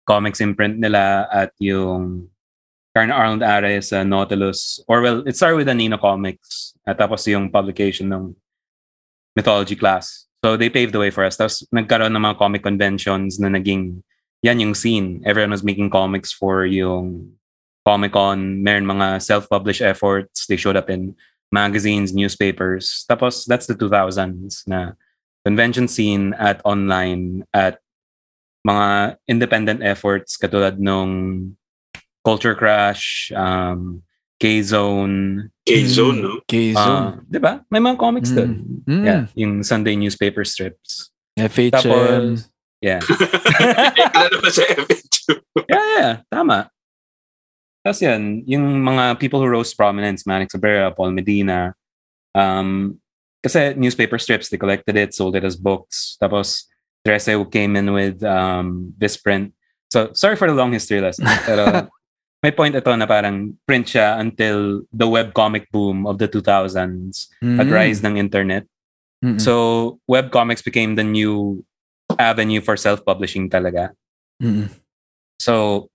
comics 0.02 0.42
imprint 0.42 0.83
nila 0.83 1.30
at 1.30 1.54
yung 1.62 2.26
Karen 2.94 3.14
Arnold 3.14 3.42
Are 3.42 3.81
sa 3.83 4.03
uh, 4.03 4.05
Nautilus. 4.05 4.83
Or 4.88 5.00
well, 5.00 5.22
it 5.26 5.37
started 5.37 5.57
with 5.57 5.70
Anino 5.70 6.00
Comics 6.00 6.74
at 6.87 6.98
tapos 6.98 7.26
yung 7.31 7.50
publication 7.50 8.11
ng 8.11 8.35
mythology 9.37 9.76
class. 9.76 10.26
So 10.42 10.57
they 10.57 10.70
paved 10.70 10.92
the 10.92 10.98
way 10.98 11.11
for 11.11 11.22
us. 11.22 11.37
Tapos 11.37 11.62
nagkaroon 11.70 12.11
ng 12.11 12.24
mga 12.24 12.38
comic 12.38 12.62
conventions 12.62 13.38
na 13.38 13.48
naging 13.48 14.03
yan 14.42 14.59
yung 14.59 14.74
scene. 14.74 15.22
Everyone 15.22 15.53
was 15.53 15.62
making 15.62 15.90
comics 15.90 16.33
for 16.33 16.64
yung 16.64 17.37
Comic-Con. 17.87 18.64
Meron 18.64 18.88
mga 18.88 19.22
self-published 19.22 19.83
efforts. 19.85 20.46
They 20.46 20.57
showed 20.57 20.76
up 20.76 20.90
in 20.90 21.14
magazines, 21.53 22.12
newspapers. 22.12 23.05
Tapos 23.09 23.44
that's 23.44 23.66
the 23.66 23.76
2000s 23.76 24.66
na 24.66 24.96
convention 25.44 25.88
scene 25.88 26.35
at 26.37 26.61
online 26.64 27.44
at 27.53 27.79
mga 28.66 29.16
independent 29.29 29.81
efforts 29.81 30.37
katulad 30.37 30.76
nung 30.76 31.57
Culture 32.24 32.54
Crash, 32.54 33.33
um, 33.35 34.02
K-Zone, 34.40 35.50
K-Zone, 35.68 36.18
no? 36.22 36.40
K-Zone. 36.48 36.80
uh, 36.80 37.20
di 37.28 37.38
ba? 37.38 37.61
May 37.70 37.80
mga 37.80 37.96
comics 38.00 38.30
Mm. 38.33 38.37
doon. 38.37 38.50
Mm. 38.88 39.04
Yeah, 39.04 39.22
yung 39.37 39.52
Sunday 39.62 39.96
newspaper 39.96 40.44
strips. 40.44 41.12
FHM. 41.37 41.72
Tapos, 41.72 42.48
yeah. 42.80 43.00
Ano 44.16 44.37
ba 44.40 44.48
sa 44.48 44.64
FHU? 44.64 45.33
yeah, 45.68 45.85
yeah, 45.96 46.12
tama. 46.33 46.68
Tapos 47.85 48.00
yan, 48.00 48.44
yung 48.44 48.64
mga 48.85 49.16
people 49.20 49.40
who 49.40 49.48
rose 49.48 49.72
to 49.72 49.76
prominence, 49.76 50.24
Manix 50.24 50.52
Cabrera, 50.52 50.92
Paul 50.92 51.12
Medina, 51.12 51.72
um, 52.35 52.96
kasi 53.40 53.72
newspaper 53.76 54.18
strips, 54.20 54.48
they 54.48 54.61
collected 54.61 54.96
it, 54.96 55.12
sold 55.16 55.37
it 55.37 55.44
as 55.44 55.56
books. 55.56 56.16
Tapos, 56.20 56.68
Teresa 57.04 57.33
who 57.33 57.48
came 57.48 57.76
in 57.76 57.92
with 57.92 58.20
um, 58.24 58.92
this 59.00 59.16
print. 59.16 59.52
So, 59.88 60.12
sorry 60.12 60.37
for 60.37 60.44
the 60.48 60.52
long 60.56 60.72
history 60.72 61.00
lesson. 61.00 61.24
Pero, 61.48 61.88
may 62.40 62.50
point 62.50 62.72
ito 62.72 62.88
na 62.96 63.05
parang 63.05 63.53
print 63.68 63.87
siya 63.87 64.16
until 64.16 64.83
the 64.88 65.05
webcomic 65.05 65.68
boom 65.68 66.09
of 66.09 66.16
the 66.16 66.26
2000s 66.26 67.29
at 67.61 67.68
Mm. 67.68 67.72
rise 67.72 68.00
ng 68.00 68.16
internet. 68.16 68.64
Mm-mm. 69.20 69.37
So, 69.37 70.00
webcomics 70.09 70.64
became 70.64 70.96
the 70.96 71.05
new 71.05 71.61
avenue 72.16 72.64
for 72.64 72.81
self-publishing 72.81 73.53
talaga. 73.53 73.92
Mm-mm. 74.40 74.72
So, 75.37 75.88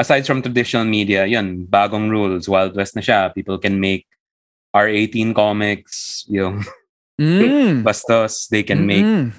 aside 0.00 0.24
from 0.24 0.40
traditional 0.40 0.88
media, 0.88 1.28
yun, 1.28 1.68
bagong 1.68 2.08
rules, 2.08 2.48
Wild 2.48 2.72
West 2.72 2.96
na 2.96 3.04
siya. 3.04 3.28
People 3.36 3.60
can 3.60 3.76
make 3.76 4.08
R18 4.72 5.36
comics, 5.36 6.24
yung 6.28 6.64
Mm. 7.20 7.82
bastos. 7.86 8.48
They 8.48 8.62
can 8.64 8.86
make 8.86 9.04
Mm-mm. 9.04 9.36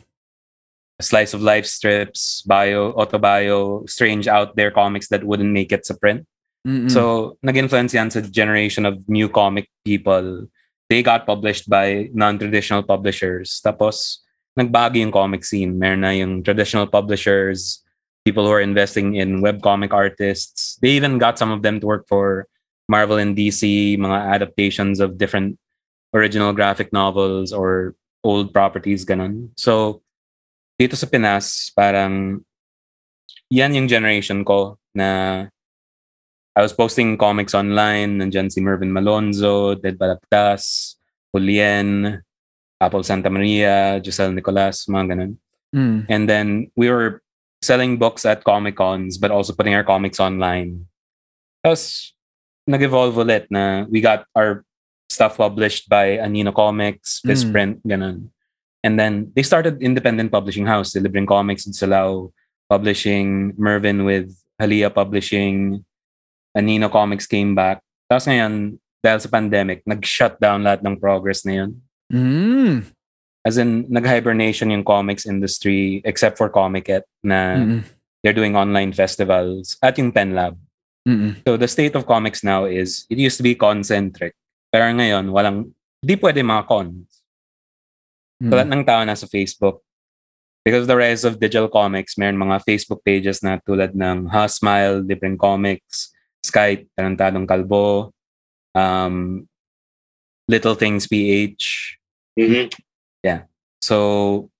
Slice 1.01 1.33
of 1.33 1.41
life 1.41 1.65
strips, 1.65 2.41
bio, 2.43 2.93
autobio, 2.93 3.89
strange 3.89 4.27
out 4.27 4.55
there 4.55 4.71
comics 4.71 5.07
that 5.09 5.23
wouldn't 5.23 5.51
make 5.51 5.71
it 5.71 5.83
to 5.85 5.93
print. 5.93 6.27
Mm-mm. 6.67 6.91
So, 6.91 7.37
nag-influence 7.41 7.93
yan 7.93 8.11
sa 8.11 8.19
generation 8.21 8.85
of 8.85 9.07
new 9.07 9.29
comic 9.29 9.69
people. 9.85 10.47
They 10.89 11.03
got 11.03 11.25
published 11.25 11.69
by 11.69 12.09
non-traditional 12.13 12.83
publishers. 12.83 13.61
Tapos, 13.63 14.19
nagbago 14.59 14.99
yung 14.99 15.11
comic 15.11 15.45
scene. 15.45 15.79
Meron 15.79 16.01
na 16.01 16.11
yung 16.11 16.43
traditional 16.43 16.87
publishers, 16.87 17.83
people 18.25 18.43
who 18.43 18.51
are 18.51 18.61
investing 18.61 19.15
in 19.15 19.41
webcomic 19.41 19.93
artists. 19.93 20.77
They 20.81 20.89
even 20.99 21.17
got 21.17 21.39
some 21.39 21.51
of 21.51 21.63
them 21.63 21.79
to 21.79 21.87
work 21.87 22.07
for 22.07 22.47
Marvel 22.89 23.17
and 23.17 23.37
DC, 23.37 23.97
mga 23.97 24.19
adaptations 24.33 24.99
of 24.99 25.17
different 25.17 25.57
original 26.13 26.51
graphic 26.51 26.91
novels 26.91 27.53
or 27.53 27.95
old 28.23 28.51
properties, 28.51 29.05
ganun. 29.05 29.49
So, 29.55 30.01
dito 30.79 30.95
sa 30.95 31.11
Pinas, 31.11 31.75
parang 31.75 32.39
yan 33.51 33.75
yung 33.75 33.91
generation 33.91 34.47
ko 34.47 34.79
na 34.95 35.43
I 36.55 36.61
was 36.63 36.71
posting 36.71 37.19
comics 37.19 37.51
online. 37.51 38.23
Nandyan 38.23 38.47
si 38.47 38.63
Mervin 38.63 38.95
Malonzo, 38.95 39.75
Dead 39.75 39.99
Balagtas, 39.99 40.95
Julien, 41.35 42.19
Apple 42.79 43.03
Santa 43.03 43.29
Maria, 43.29 43.99
Giselle 43.99 44.31
Nicolas, 44.31 44.87
mga 44.87 45.05
ganun. 45.13 45.31
Mm. 45.75 45.99
And 46.07 46.23
then 46.29 46.47
we 46.75 46.89
were 46.89 47.21
selling 47.61 47.99
books 47.99 48.25
at 48.25 48.43
Comic 48.43 48.79
Cons, 48.79 49.19
but 49.19 49.31
also 49.31 49.53
putting 49.53 49.75
our 49.75 49.83
comics 49.83 50.19
online. 50.19 50.87
Tapos, 51.63 52.15
nag-evolve 52.67 53.19
ulit 53.19 53.51
na 53.51 53.83
we 53.91 53.99
got 53.99 54.23
our 54.35 54.63
stuff 55.11 55.35
published 55.35 55.89
by 55.89 56.17
Anino 56.17 56.55
Comics, 56.55 57.19
Fistprint, 57.25 57.83
ganun. 57.83 58.31
And 58.83 58.99
then 58.99 59.31
they 59.35 59.43
started 59.43 59.83
independent 59.83 60.31
publishing 60.31 60.65
house, 60.65 60.93
delivering 60.93 61.27
comics 61.27 61.67
in 61.67 61.73
Silao, 61.73 62.31
publishing 62.69 63.53
Mervin 63.57 64.05
with 64.05 64.31
Halia 64.61 64.93
Publishing, 64.93 65.83
Anino 66.55 66.91
Comics 66.91 67.27
came 67.27 67.55
back. 67.55 67.81
Tapos 68.09 68.27
ngayon, 68.27 68.79
dahil 69.03 69.19
sa 69.19 69.29
pandemic, 69.31 69.83
nag-shut 69.87 70.39
down 70.39 70.63
lahat 70.63 70.83
ng 70.83 70.99
progress 70.99 71.43
na 71.47 71.63
yun. 71.63 71.71
Mm. 72.11 72.83
As 73.43 73.55
in, 73.55 73.87
nag-hibernation 73.87 74.71
yung 74.71 74.83
comics 74.83 75.23
industry 75.23 76.03
except 76.03 76.35
for 76.35 76.51
Comiket 76.51 77.07
na 77.23 77.55
Mm-mm. 77.55 77.81
they're 78.19 78.35
doing 78.35 78.55
online 78.55 78.91
festivals 78.91 79.79
at 79.79 79.95
yung 79.95 80.11
Pen 80.11 80.35
Lab. 80.35 80.59
Mm-mm. 81.07 81.39
So 81.47 81.55
the 81.55 81.67
state 81.67 81.95
of 81.95 82.03
comics 82.03 82.43
now 82.43 82.65
is, 82.67 83.07
it 83.07 83.17
used 83.17 83.39
to 83.39 83.45
be 83.47 83.55
concentric. 83.55 84.35
Pero 84.67 84.83
ngayon, 84.91 85.31
walang, 85.31 85.71
di 86.03 86.19
pwede 86.19 86.43
mga 86.43 86.67
cons. 88.39 88.49
So 88.49 88.55
lahat 88.55 88.69
ng 88.71 88.83
tao 88.87 89.01
nasa 89.03 89.27
Facebook. 89.27 89.83
Because 90.63 90.87
of 90.87 90.91
the 90.91 90.99
rise 90.99 91.23
of 91.23 91.39
digital 91.39 91.67
comics, 91.67 92.15
meron 92.19 92.39
mga 92.39 92.63
Facebook 92.63 93.03
pages 93.03 93.43
na 93.43 93.59
tulad 93.63 93.95
ng 93.95 94.27
Ha 94.27 94.47
Smile, 94.47 95.03
Libreng 95.03 95.39
Comics, 95.39 96.11
Skype, 96.43 96.87
Tarantadong 96.95 97.47
Kalbo, 97.47 98.11
um, 98.75 99.47
Little 100.47 100.75
Things 100.75 101.07
PH. 101.07 101.95
Mhm. 102.35 102.71
So, 103.79 104.51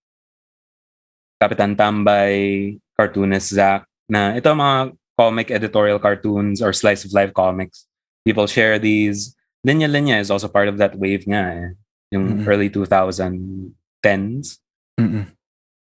Kapitan 1.40 1.76
Tambay, 1.76 2.76
Cartoonist 2.96 3.52
Zach, 3.52 3.88
na 4.08 4.36
ito 4.36 4.48
mga 4.52 4.96
comic 5.20 5.52
editorial 5.52 6.00
cartoons 6.00 6.64
or 6.64 6.72
slice 6.72 7.04
of 7.04 7.12
life 7.12 7.36
comics. 7.36 7.86
People 8.24 8.48
share 8.48 8.80
these. 8.80 9.36
Linya 9.68 9.92
Linya 9.92 10.20
is 10.20 10.32
also 10.32 10.48
part 10.48 10.72
of 10.72 10.80
that 10.80 10.96
wave 10.96 11.28
nga 11.28 11.44
eh. 11.52 11.70
Yung 12.12 12.42
Mhm. 12.42 12.48
early 12.48 12.70
2010s. 12.70 14.58
Mm-mm. 15.00 15.26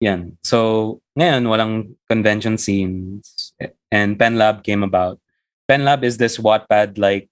Yan. 0.00 0.36
So, 0.42 1.00
ngayon, 1.18 1.46
walang 1.48 1.94
convention 2.10 2.58
scenes. 2.58 3.54
And 3.90 4.18
Pen 4.18 4.36
Lab 4.36 4.62
came 4.64 4.82
about. 4.82 5.18
Pen 5.68 5.84
Lab 5.84 6.02
is 6.04 6.18
this 6.18 6.38
Wattpad-like 6.38 7.28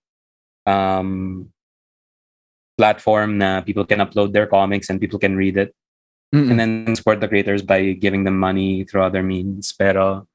um, 0.66 1.50
platform 2.78 3.38
na 3.38 3.60
people 3.60 3.84
can 3.84 3.98
upload 3.98 4.32
their 4.32 4.46
comics 4.46 4.88
and 4.88 5.00
people 5.00 5.18
can 5.18 5.36
read 5.36 5.56
it. 5.56 5.74
Mm-mm. 6.34 6.50
And 6.50 6.60
then 6.60 6.94
support 6.94 7.18
the 7.20 7.26
creators 7.28 7.60
by 7.60 7.92
giving 7.98 8.22
them 8.24 8.38
money 8.38 8.84
through 8.84 9.02
other 9.02 9.22
means. 9.22 9.72
Pero 9.72 10.28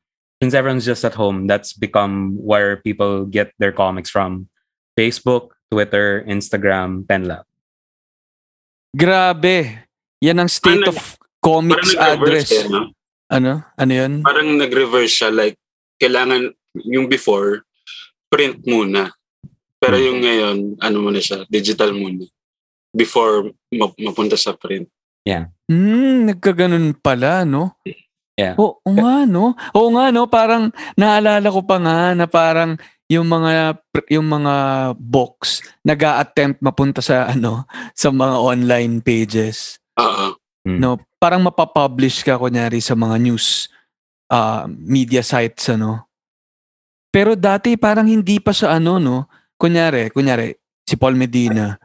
since 0.43 0.53
everyone's 0.53 0.83
just 0.85 1.05
at 1.05 1.15
home, 1.15 1.47
that's 1.47 1.71
become 1.71 2.35
where 2.35 2.77
people 2.83 3.25
get 3.25 3.53
their 3.59 3.71
comics 3.71 4.09
from. 4.09 4.49
Facebook, 4.99 5.55
Twitter, 5.71 6.23
Instagram, 6.27 7.07
Pen 7.07 7.25
Lab. 7.31 7.45
Grabe. 8.95 9.83
Yan 10.23 10.39
ang 10.39 10.47
state 10.49 10.87
Ano- 10.87 10.95
of 10.95 11.19
comics 11.43 11.91
Parang 11.93 12.23
address. 12.23 12.49
eh, 12.55 12.65
no? 12.71 12.95
Ano? 13.27 13.53
Ano 13.75 13.91
yun? 13.91 14.23
Parang 14.23 14.47
nag-reverse 14.55 15.11
siya. 15.11 15.29
Like, 15.29 15.59
kailangan, 15.99 16.55
yung 16.87 17.11
before, 17.11 17.67
print 18.31 18.63
muna. 18.63 19.11
Pero 19.77 19.99
Hmm. 19.99 20.05
yung 20.07 20.19
ngayon, 20.23 20.57
ano 20.79 20.95
muna 21.03 21.19
siya, 21.19 21.43
digital 21.51 21.91
muna. 21.91 22.23
Before 22.95 23.51
ma- 23.75 23.91
mapunta 23.99 24.39
sa 24.39 24.55
print. 24.55 24.87
Hmm, 25.65 26.29
nagkaganon 26.29 26.93
pala, 27.01 27.41
no? 27.41 27.73
Yeah. 28.37 28.53
Oo 28.61 28.77
nga, 28.93 29.25
no? 29.25 29.57
Oo 29.73 29.89
nga, 29.97 30.13
no? 30.13 30.29
Parang 30.29 30.69
naalala 30.93 31.49
ko 31.49 31.65
pa 31.65 31.81
nga 31.81 32.13
na 32.13 32.29
parang 32.29 32.77
yung 33.11 33.27
mga 33.29 33.77
yung 34.09 34.25
mga 34.25 34.55
books 34.97 35.61
nag 35.85 36.01
attempt 36.01 36.57
mapunta 36.61 37.01
sa 37.01 37.25
ano 37.33 37.65
sa 37.93 38.09
mga 38.09 38.35
online 38.41 39.01
pages 39.01 39.77
Oo. 39.97 40.35
Hmm. 40.65 40.81
no 40.81 40.97
parang 41.21 41.45
mapapublish 41.45 42.25
ka 42.25 42.41
kunyari 42.41 42.81
sa 42.81 42.97
mga 42.97 43.21
news 43.21 43.69
uh, 44.33 44.65
media 44.69 45.21
sites 45.21 45.69
ano 45.69 46.05
Pero 47.15 47.31
dati 47.39 47.79
parang 47.79 48.11
hindi 48.11 48.43
pa 48.43 48.51
sa 48.51 48.75
ano, 48.75 48.99
no? 48.99 49.31
Kunyari, 49.55 50.11
kunyari, 50.11 50.51
si 50.83 50.99
Paul 50.99 51.15
Medina, 51.15 51.79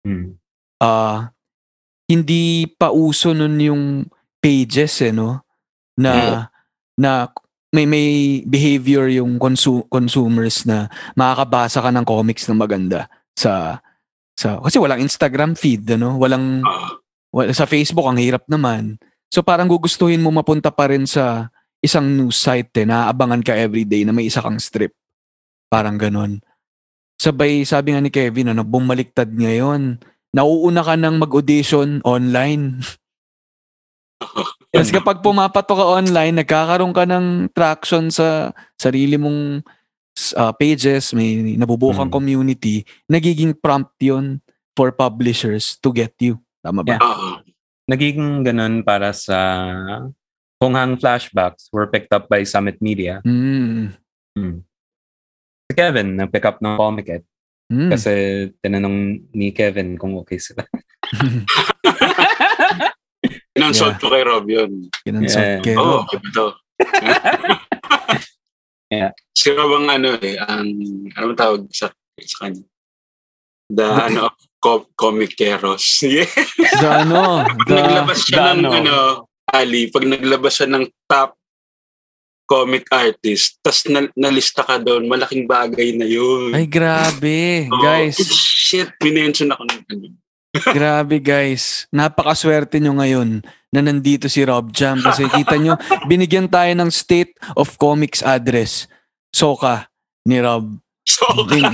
Mm. 0.00 0.32
ah 0.80 1.28
hindi 2.08 2.64
pa 2.64 2.88
uso 2.88 3.36
nun 3.36 3.60
yung 3.60 3.84
pages 4.40 5.04
eh, 5.04 5.12
no? 5.12 5.44
Na, 6.00 6.48
na 6.96 7.28
may 7.70 7.86
may 7.86 8.08
behavior 8.46 9.06
yung 9.06 9.38
consu- 9.38 9.86
consumers 9.86 10.66
na 10.66 10.90
makakabasa 11.14 11.78
ka 11.78 11.90
ng 11.94 12.06
comics 12.06 12.50
na 12.50 12.56
maganda 12.58 13.00
sa 13.38 13.78
sa 14.34 14.58
kasi 14.64 14.82
walang 14.82 15.04
Instagram 15.04 15.54
feed 15.54 15.86
ano? 15.94 16.18
Walang 16.18 16.66
Ah, 16.66 16.98
wala, 17.30 17.54
sa 17.54 17.68
Facebook 17.68 18.06
ang 18.06 18.18
hirap 18.18 18.42
naman. 18.50 18.98
So 19.30 19.46
parang 19.46 19.70
gugustuhin 19.70 20.22
mo 20.22 20.34
mapunta 20.34 20.74
pa 20.74 20.90
rin 20.90 21.06
sa 21.06 21.48
isang 21.78 22.04
news 22.10 22.36
site 22.36 22.74
eh, 22.82 22.86
naaabangan 22.86 23.46
ka 23.46 23.54
everyday 23.54 24.02
na 24.02 24.10
may 24.10 24.26
isa 24.26 24.42
kang 24.42 24.58
strip. 24.58 24.90
Parang 25.70 25.94
ganon 25.94 26.42
sabay 27.20 27.68
sabi 27.68 27.92
nga 27.92 28.00
ni 28.00 28.08
Kevin 28.08 28.56
ano 28.56 28.64
bumaliktad 28.64 29.28
ngayon. 29.28 30.00
Nauuna 30.32 30.80
ka 30.80 30.94
ng 30.96 31.20
mag-audition 31.20 32.00
online 32.06 32.80
Tapos 34.70 34.90
kapag 34.90 35.18
pumapato 35.18 35.74
ka 35.74 35.82
online, 35.84 36.42
nagkakaroon 36.42 36.94
ka 36.94 37.02
ng 37.02 37.50
traction 37.50 38.06
sa 38.06 38.54
sarili 38.78 39.18
mong 39.18 39.66
uh, 40.38 40.52
pages, 40.54 41.10
may 41.10 41.58
nabubuo 41.58 41.90
kang 41.90 42.06
Mm. 42.06 42.14
community, 42.14 42.86
nagiging 43.06 43.50
prompt 43.52 43.98
yun 43.98 44.38
for 44.78 44.94
publishers 44.94 45.74
to 45.82 45.90
get 45.90 46.14
you. 46.22 46.38
Tama 46.62 46.86
ba? 46.86 46.96
Yeah. 46.96 47.02
ah, 47.02 47.42
Nagiging 47.90 48.46
ganun 48.46 48.86
para 48.86 49.10
sa 49.10 49.34
Kung 50.62 50.78
Hang 50.78 50.94
Flashbacks 50.94 51.66
were 51.72 51.90
picked 51.90 52.14
up 52.14 52.30
by 52.30 52.46
Summit 52.46 52.78
Media. 52.78 53.18
Mm. 53.26 53.90
Mm. 54.38 54.62
Si 55.66 55.72
Kevin, 55.74 56.14
nag-pick 56.14 56.46
up 56.46 56.62
ng 56.62 56.78
Comiket 56.78 57.26
Mm. 57.70 57.86
kasi 57.86 58.12
tinanong 58.58 58.98
ni 59.30 59.50
Kevin 59.50 59.94
kung 59.94 60.18
okay 60.18 60.42
sila. 60.42 60.66
inansot 63.60 64.00
ko 64.00 64.08
kay 64.08 64.24
Rob 64.24 64.48
yun. 64.48 64.88
Kinansot 65.04 65.36
Yeah. 65.36 65.60
kay 65.60 65.76
Oo, 65.76 65.84
Rob. 65.84 66.08
okay 66.08 66.18
ba 66.18 66.28
to? 66.32 66.46
Yeah. 68.90 69.14
Si 69.30 69.54
Rob 69.54 69.70
ang 69.70 69.86
ano 69.86 70.18
eh, 70.18 70.34
ang, 70.34 70.66
ano 71.14 71.30
tawag 71.38 71.70
sa, 71.70 71.94
sa 72.18 72.36
kanya? 72.42 72.66
The, 73.70 73.86
ano, 73.86 74.34
co- 74.58 74.90
comic 74.98 75.38
keros. 75.38 76.02
Yeah. 76.10 76.26
The 76.58 76.88
ano, 77.06 77.46
the, 77.70 77.74
naglabas 77.78 78.18
siya 78.26 78.50
the 78.50 78.58
ng, 78.58 78.66
ano. 78.66 78.70
ano, 78.74 78.96
Ali, 79.46 79.90
pag 79.94 80.06
naglabas 80.06 80.58
siya 80.58 80.66
ng 80.70 80.90
top 81.06 81.38
comic 82.50 82.90
artist, 82.90 83.62
tas 83.62 83.86
na, 83.86 84.10
nalista 84.18 84.66
ka 84.66 84.82
doon, 84.82 85.06
malaking 85.06 85.46
bagay 85.46 85.94
na 85.94 86.02
yun. 86.02 86.50
ay 86.50 86.66
grabe, 86.66 87.70
Oo. 87.70 87.78
guys. 87.78 88.18
Shit, 88.26 88.90
minention 88.98 89.54
ako 89.54 89.70
ng 89.70 89.82
ano. 89.86 90.06
Grabe 90.50 91.22
guys. 91.22 91.86
Napakaswerte 91.94 92.82
nyo 92.82 92.98
ngayon 92.98 93.46
na 93.70 93.80
nandito 93.86 94.26
si 94.26 94.42
Rob 94.42 94.74
Jam 94.74 94.98
kasi 94.98 95.30
kita 95.30 95.54
nyo, 95.54 95.78
binigyan 96.10 96.50
tayo 96.50 96.74
ng 96.74 96.90
State 96.90 97.38
of 97.54 97.78
Comics 97.78 98.18
address. 98.26 98.90
Soka 99.30 99.86
ni 100.26 100.42
Rob. 100.42 100.74
So, 101.06 101.46
Bin- 101.46 101.70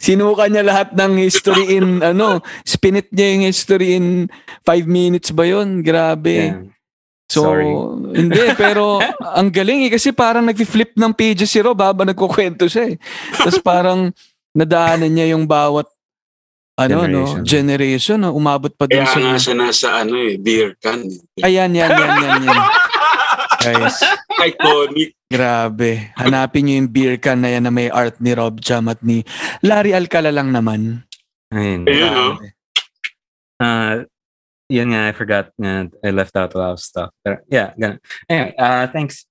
Sinuka 0.00 0.48
niya 0.48 0.64
lahat 0.64 0.96
ng 0.96 1.20
history 1.20 1.76
in 1.76 2.00
ano, 2.00 2.40
spinit 2.64 3.12
niya 3.12 3.36
yung 3.36 3.44
history 3.44 3.88
in 4.00 4.06
5 4.64 4.88
minutes 4.88 5.28
ba 5.36 5.44
yun? 5.44 5.84
Grabe. 5.84 6.56
Yeah. 6.56 6.64
So, 7.26 7.52
Sorry. 7.52 7.68
hindi, 8.16 8.38
pero 8.54 9.02
ang 9.20 9.50
galing 9.50 9.90
eh, 9.90 9.92
kasi 9.92 10.14
parang 10.14 10.46
nag-flip 10.46 10.94
ng 10.96 11.12
pages 11.12 11.50
si 11.52 11.58
Rob 11.60 11.76
habang 11.82 12.08
nagkukwento 12.08 12.64
siya 12.70 12.94
eh. 12.94 12.96
Tapos 13.34 13.58
parang 13.60 14.14
nadaanan 14.56 15.12
niya 15.12 15.36
yung 15.36 15.44
bawat 15.44 15.84
ano 16.76 17.04
Generation. 17.04 17.36
no 17.36 17.44
generation 17.44 18.18
no 18.20 18.30
umabot 18.32 18.72
pa 18.72 18.84
kaya 18.84 19.04
sa 19.04 19.16
nga 19.16 19.36
siya 19.36 19.54
nasa 19.54 19.88
ano 19.96 20.16
eh, 20.16 20.36
beer 20.36 20.76
can. 20.76 21.04
eh. 21.36 21.44
ayan 21.44 21.72
yan 21.72 21.88
yan 21.88 22.10
yan 22.16 22.42
yan 22.42 22.60
guys 23.62 23.96
Iconic. 24.38 25.16
grabe 25.26 26.12
hanapin 26.14 26.64
niyo 26.64 26.74
yung 26.80 26.90
beer 26.90 27.16
can 27.16 27.40
na 27.40 27.48
yan 27.48 27.64
na 27.64 27.72
may 27.72 27.88
art 27.88 28.20
ni 28.20 28.32
Rob 28.32 28.60
Jam 28.60 28.88
at 28.88 29.00
ni 29.00 29.24
Larry 29.60 29.92
Alcala 29.92 30.28
lang 30.28 30.52
naman 30.52 31.04
Ayun. 31.46 31.86
Ayun, 31.86 32.10
no? 32.10 32.26
Uh, 33.62 34.02
yun 34.66 34.90
nga, 34.90 35.06
I 35.06 35.14
forgot 35.14 35.46
nga, 35.54 35.86
I 36.02 36.10
left 36.10 36.34
out 36.34 36.50
a 36.52 36.58
lot 36.58 36.74
of 36.74 36.82
stuff. 36.82 37.14
Pero, 37.22 37.38
yeah, 37.46 37.70
ganun. 37.78 38.02
Anyway, 38.26 38.50
uh, 38.58 38.90
thanks. 38.90 39.30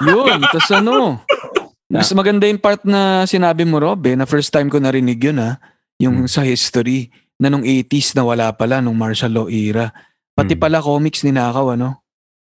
Yun, 0.00 0.40
tas 0.48 0.72
ano, 0.72 1.20
mas 1.90 2.08
maganda 2.12 2.46
yung 2.46 2.58
part 2.58 2.80
na 2.82 3.26
sinabi 3.26 3.66
mo, 3.66 3.76
Rob, 3.76 3.98
eh, 4.06 4.14
na 4.14 4.24
first 4.24 4.48
time 4.48 4.70
ko 4.70 4.78
narinig 4.78 5.18
yun, 5.18 5.38
ha? 5.38 5.58
Yung 5.98 6.24
Hmm. 6.24 6.30
sa 6.30 6.40
history, 6.40 7.10
na 7.36 7.48
nung 7.48 7.64
80s 7.64 8.14
na 8.14 8.22
wala 8.22 8.52
pala, 8.52 8.78
nung 8.78 8.94
martial 8.94 9.32
law 9.32 9.46
era. 9.48 9.90
Pati 10.32 10.54
Hmm. 10.54 10.62
pala 10.62 10.78
comics 10.78 11.24
ninakaw, 11.24 11.74
ano? 11.74 12.04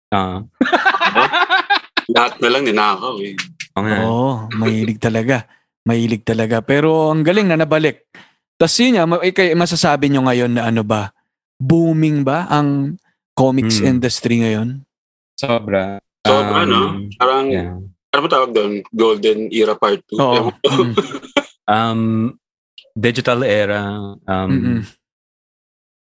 Uh, 0.09 0.43
Lahat 2.17 2.41
na 2.41 2.49
lang 2.49 2.65
ninakaw 2.65 3.15
eh. 3.21 3.37
oo 3.77 3.85
nga. 3.85 3.99
Oo, 4.03 4.31
mahilig 4.57 4.99
talaga. 4.99 5.45
Mahilig 5.85 6.25
talaga. 6.25 6.59
Pero 6.61 7.13
ang 7.13 7.23
galing 7.23 7.47
na 7.47 7.61
nabalik. 7.61 8.09
Tapos 8.59 8.75
yun 8.81 8.97
nga, 8.97 9.05
ma- 9.07 9.23
eh, 9.23 9.55
masasabi 9.55 10.11
nyo 10.11 10.27
ngayon 10.27 10.51
na 10.57 10.67
ano 10.67 10.83
ba, 10.83 11.13
booming 11.61 12.25
ba 12.25 12.49
ang 12.49 12.97
comics 13.33 13.79
Hmm. 13.79 13.93
industry 13.95 14.43
ngayon? 14.43 14.83
Sobra. 15.39 16.01
Sobra, 16.27 16.65
Um, 16.65 16.69
no? 16.69 16.81
Parang, 17.15 17.47
Yeah. 17.47 17.77
Ano 18.13 18.21
ba 18.25 18.31
tawag 18.31 18.53
doon? 18.57 18.73
Golden 18.95 19.49
Era 19.53 19.75
Part 19.77 20.01
2. 20.11 20.17
Oo. 20.19 20.51
Mm. 20.65 20.95
Um, 21.69 22.41
digital 22.97 23.45
era. 23.45 24.17
Um, 24.25 24.49
Mm-mm. 24.49 24.81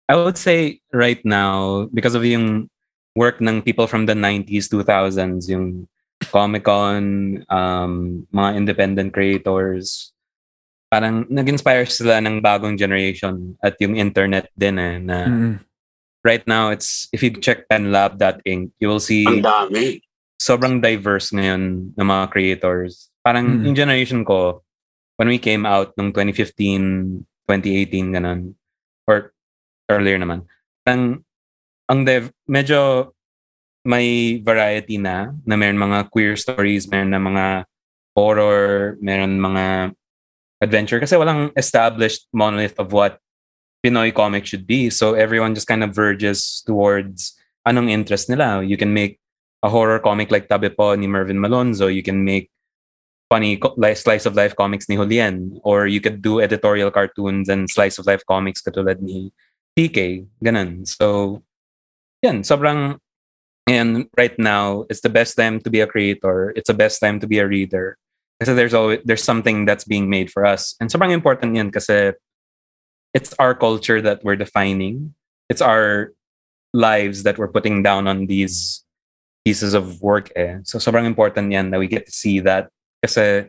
I 0.07 0.15
would 0.15 0.39
say 0.39 0.79
right 0.95 1.19
now, 1.27 1.91
because 1.91 2.15
of 2.15 2.23
yung 2.23 2.71
work 3.11 3.43
ng 3.43 3.61
people 3.61 3.83
from 3.85 4.07
the 4.07 4.15
90s, 4.15 4.71
2000s, 4.71 5.51
yung 5.51 5.83
Comic-Con, 6.31 7.43
um, 7.51 7.93
mga 8.31 8.49
independent 8.55 9.11
creators, 9.11 10.15
parang 10.87 11.27
nag-inspire 11.29 11.85
sila 11.85 12.23
ng 12.23 12.39
bagong 12.39 12.79
generation 12.79 13.59
at 13.61 13.75
yung 13.83 13.99
internet 13.99 14.47
din 14.55 14.79
eh, 14.79 14.95
na 14.97 15.17
Mm-mm. 15.27 15.53
right 16.23 16.47
now, 16.47 16.71
it's 16.71 17.11
if 17.11 17.21
you 17.21 17.35
check 17.35 17.67
penlab.inc, 17.67 18.71
you 18.79 18.87
will 18.87 19.03
see 19.03 19.27
Ang 19.27 19.43
dami. 19.43 19.99
Sobrang 20.39 20.79
diverse 20.79 21.35
ngayon 21.35 21.93
ng 21.93 22.07
mga 22.07 22.25
creators. 22.31 23.11
Parang 23.21 23.59
Mm. 23.59 23.63
yung 23.69 23.75
generation 23.75 24.21
ko, 24.23 24.63
when 25.19 25.27
we 25.27 25.37
came 25.37 25.67
out 25.67 25.91
nung 25.99 26.15
2015, 26.15 27.27
2018, 27.45 28.15
ganun, 28.15 28.55
or 29.03 29.35
earlier 29.91 30.15
naman, 30.15 30.47
ang, 30.87 31.21
ang 31.91 32.07
dev, 32.07 32.31
medyo 32.47 33.11
may 33.83 34.39
variety 34.39 34.95
na, 34.95 35.35
na 35.43 35.59
meron 35.59 35.79
mga 35.79 36.07
queer 36.09 36.39
stories, 36.39 36.87
meron 36.87 37.11
na 37.11 37.19
mga 37.19 37.45
horror, 38.15 38.95
meron 39.03 39.39
mga 39.39 39.93
adventure. 40.63 40.99
Kasi 40.99 41.15
walang 41.15 41.51
established 41.55 42.27
monolith 42.31 42.79
of 42.79 42.91
what 42.91 43.19
Pinoy 43.79 44.11
comic 44.11 44.43
should 44.43 44.67
be. 44.67 44.89
So 44.91 45.15
everyone 45.15 45.55
just 45.55 45.67
kind 45.67 45.83
of 45.83 45.95
verges 45.95 46.63
towards 46.67 47.39
anong 47.63 47.87
interest 47.87 48.27
nila. 48.27 48.59
You 48.63 48.75
can 48.75 48.91
make 48.91 49.18
a 49.63 49.69
horror 49.69 49.99
comic 49.99 50.31
like 50.31 50.47
Tabi 50.47 50.69
Po 50.69 50.95
ni 50.95 51.07
Mervin 51.07 51.37
Malonzo. 51.37 51.93
You 51.93 52.03
can 52.03 52.23
make 52.23 52.49
funny 53.29 53.59
slice 53.95 54.25
of 54.25 54.35
life 54.35 54.55
comics 54.55 54.89
ni 54.89 54.95
Julien. 54.95 55.59
Or 55.63 55.87
you 55.87 56.01
could 56.01 56.21
do 56.21 56.39
editorial 56.39 56.91
cartoons 56.91 57.49
and 57.49 57.69
slice 57.69 57.97
of 57.99 58.07
life 58.07 58.23
comics 58.27 58.61
katulad 58.61 59.01
ni 59.01 59.31
PK. 59.77 60.25
Ganun. 60.43 60.87
So, 60.87 61.43
yan. 62.23 62.43
Sobrang, 62.43 62.97
and 63.67 64.09
right 64.17 64.37
now, 64.39 64.85
it's 64.89 65.01
the 65.01 65.09
best 65.09 65.37
time 65.37 65.59
to 65.61 65.69
be 65.69 65.81
a 65.81 65.87
creator. 65.87 66.53
It's 66.55 66.67
the 66.67 66.73
best 66.73 66.99
time 66.99 67.19
to 67.19 67.27
be 67.27 67.39
a 67.39 67.47
reader. 67.47 67.97
Kasi 68.41 68.53
there's 68.53 68.73
always, 68.73 68.99
there's 69.03 69.23
something 69.23 69.65
that's 69.65 69.83
being 69.83 70.09
made 70.09 70.31
for 70.31 70.45
us. 70.45 70.75
And 70.79 70.89
sobrang 70.89 71.11
important 71.11 71.55
yan 71.55 71.71
kasi 71.71 72.13
it's 73.13 73.33
our 73.37 73.53
culture 73.53 74.01
that 74.01 74.23
we're 74.23 74.37
defining. 74.37 75.13
It's 75.49 75.61
our 75.61 76.13
lives 76.73 77.23
that 77.23 77.37
we're 77.37 77.51
putting 77.51 77.83
down 77.83 78.07
on 78.07 78.27
these 78.27 78.85
pieces 79.43 79.73
of 79.73 80.01
work 80.01 80.31
eh. 80.35 80.59
So 80.63 80.79
sobrang 80.79 81.05
important 81.05 81.51
yan 81.51 81.71
that 81.71 81.79
we 81.79 81.87
get 81.87 82.05
to 82.05 82.13
see 82.13 82.39
that 82.43 82.69
kasi 82.99 83.47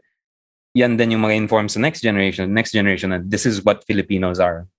yan 0.74 0.95
din 0.95 1.18
yung 1.18 1.26
mga 1.26 1.36
inform 1.36 1.66
sa 1.66 1.82
next 1.82 2.01
generation, 2.01 2.47
next 2.55 2.70
generation 2.70 3.11
na 3.11 3.18
this 3.18 3.45
is 3.47 3.62
what 3.66 3.82
Filipinos 3.86 4.38
are. 4.38 4.70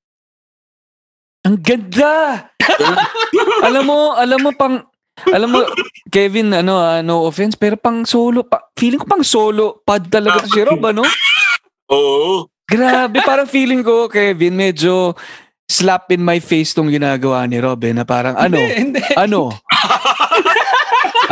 Ang 1.43 1.59
ganda! 1.59 2.47
alam 3.68 3.84
mo, 3.84 4.16
alam 4.16 4.39
mo 4.39 4.51
pang 4.55 4.86
alam 5.30 5.49
mo 5.53 5.59
Kevin 6.09 6.49
ano 6.55 6.80
ah, 6.82 7.03
no 7.03 7.28
offense 7.28 7.53
pero 7.53 7.76
pang 7.78 8.07
solo 8.07 8.41
pa, 8.47 8.72
feeling 8.74 8.97
ko 8.97 9.05
pang 9.05 9.22
solo 9.22 9.84
pad 9.84 10.07
talaga 10.07 10.47
to 10.47 10.49
si 10.49 10.62
Rob 10.64 10.82
ano? 10.91 11.03
Oo. 11.91 12.47
Grabe 12.66 13.20
parang 13.22 13.45
feeling 13.45 13.84
ko 13.84 14.07
Kevin 14.07 14.55
medyo 14.55 15.14
slap 15.68 16.09
in 16.12 16.24
my 16.24 16.39
face 16.39 16.72
tong 16.72 16.91
ginagawa 16.91 17.43
ni 17.47 17.59
Rob 17.59 17.80
eh, 17.84 17.93
na 17.95 18.07
parang 18.07 18.36
ano 18.36 18.59
hindi. 18.59 19.03
ano 19.16 19.51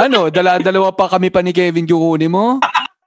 ano, 0.01 0.29
dala-dalawa 0.29 0.89
pa 0.91 1.05
kami 1.07 1.27
pa 1.27 1.39
ni 1.39 1.51
Kevin 1.51 1.83
kukunin 1.83 2.29
mo? 2.29 2.59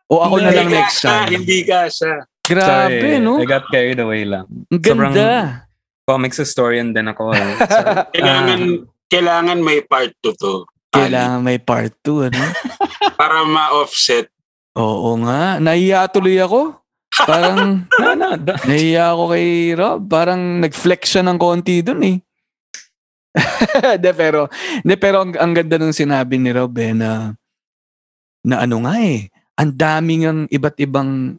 O 0.06 0.20
ako 0.20 0.34
na 0.38 0.52
lang 0.52 0.68
next 0.68 1.00
siya, 1.00 1.24
time? 1.24 1.40
Hindi 1.40 1.58
ka 1.64 1.88
siya. 1.88 2.14
Grabe, 2.42 3.00
Sorry, 3.00 3.16
no? 3.16 3.38
I 3.38 3.46
got 3.46 3.64
carried 3.68 3.96
away 3.96 4.26
lang. 4.26 4.44
Ang 4.68 4.82
sobrang- 4.82 5.14
ganda. 5.14 5.64
Comics 6.02 6.36
historian 6.36 6.90
din 6.90 7.06
ako. 7.06 7.30
eh. 7.30 7.40
So, 7.62 7.78
Kailangan, 8.12 8.60
kailangan 9.06 9.58
may 9.58 9.80
part 9.80 10.12
2 10.20 10.34
to. 10.36 10.66
Kailangan 10.90 11.40
may 11.40 11.56
part 11.56 11.94
2, 12.02 12.28
ano? 12.28 12.42
Para 13.20 13.46
ma-offset. 13.46 14.28
Oo 14.74 15.16
nga. 15.22 15.56
Nahiya 15.56 16.10
tuloy 16.10 16.36
ako. 16.36 16.76
Parang, 17.22 17.86
da- 18.44 18.60
nahiya 18.66 19.14
ako 19.14 19.24
kay 19.30 19.46
Rob. 19.72 20.00
Parang 20.04 20.60
nag-flex 20.60 21.00
siya 21.08 21.22
ng 21.22 21.38
konti 21.38 21.80
dun 21.80 22.02
eh. 22.02 22.18
de, 24.02 24.10
pero, 24.12 24.48
de, 24.84 24.94
pero 25.00 25.24
ang, 25.24 25.32
ang 25.40 25.52
ganda 25.56 25.80
nung 25.80 25.96
sinabi 25.96 26.36
ni 26.36 26.52
Rob 26.52 26.76
eh, 26.76 26.92
na, 26.92 27.32
na 28.44 28.64
ano 28.64 28.84
nga 28.84 28.94
eh, 29.00 29.32
ang 29.56 29.70
daming 29.72 30.22
ang 30.28 30.40
iba't 30.48 30.76
ibang 30.80 31.36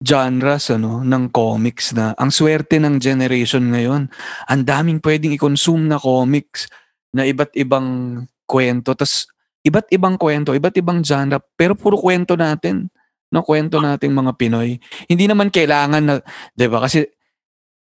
genres 0.00 0.68
ano, 0.68 1.00
ng 1.00 1.32
comics 1.32 1.96
na 1.96 2.12
ang 2.20 2.28
swerte 2.28 2.76
ng 2.76 3.00
generation 3.00 3.64
ngayon. 3.72 4.12
Ang 4.48 4.62
daming 4.68 5.00
pwedeng 5.00 5.32
i-consume 5.32 5.88
na 5.88 5.96
comics 5.96 6.68
na 7.16 7.24
iba't 7.24 7.56
ibang 7.56 8.20
kwento. 8.44 8.92
tas 8.92 9.24
iba't 9.64 9.88
ibang 9.90 10.20
kwento, 10.20 10.52
iba't 10.52 10.76
ibang 10.78 11.00
genre, 11.00 11.40
pero 11.56 11.74
puro 11.74 11.96
kwento 11.98 12.36
natin. 12.36 12.92
No, 13.26 13.42
kwento 13.42 13.82
nating 13.82 14.14
mga 14.14 14.38
Pinoy. 14.38 14.78
Hindi 15.10 15.26
naman 15.26 15.50
kailangan 15.50 16.02
na, 16.04 16.14
'di 16.54 16.66
ba? 16.70 16.78
Kasi 16.86 17.02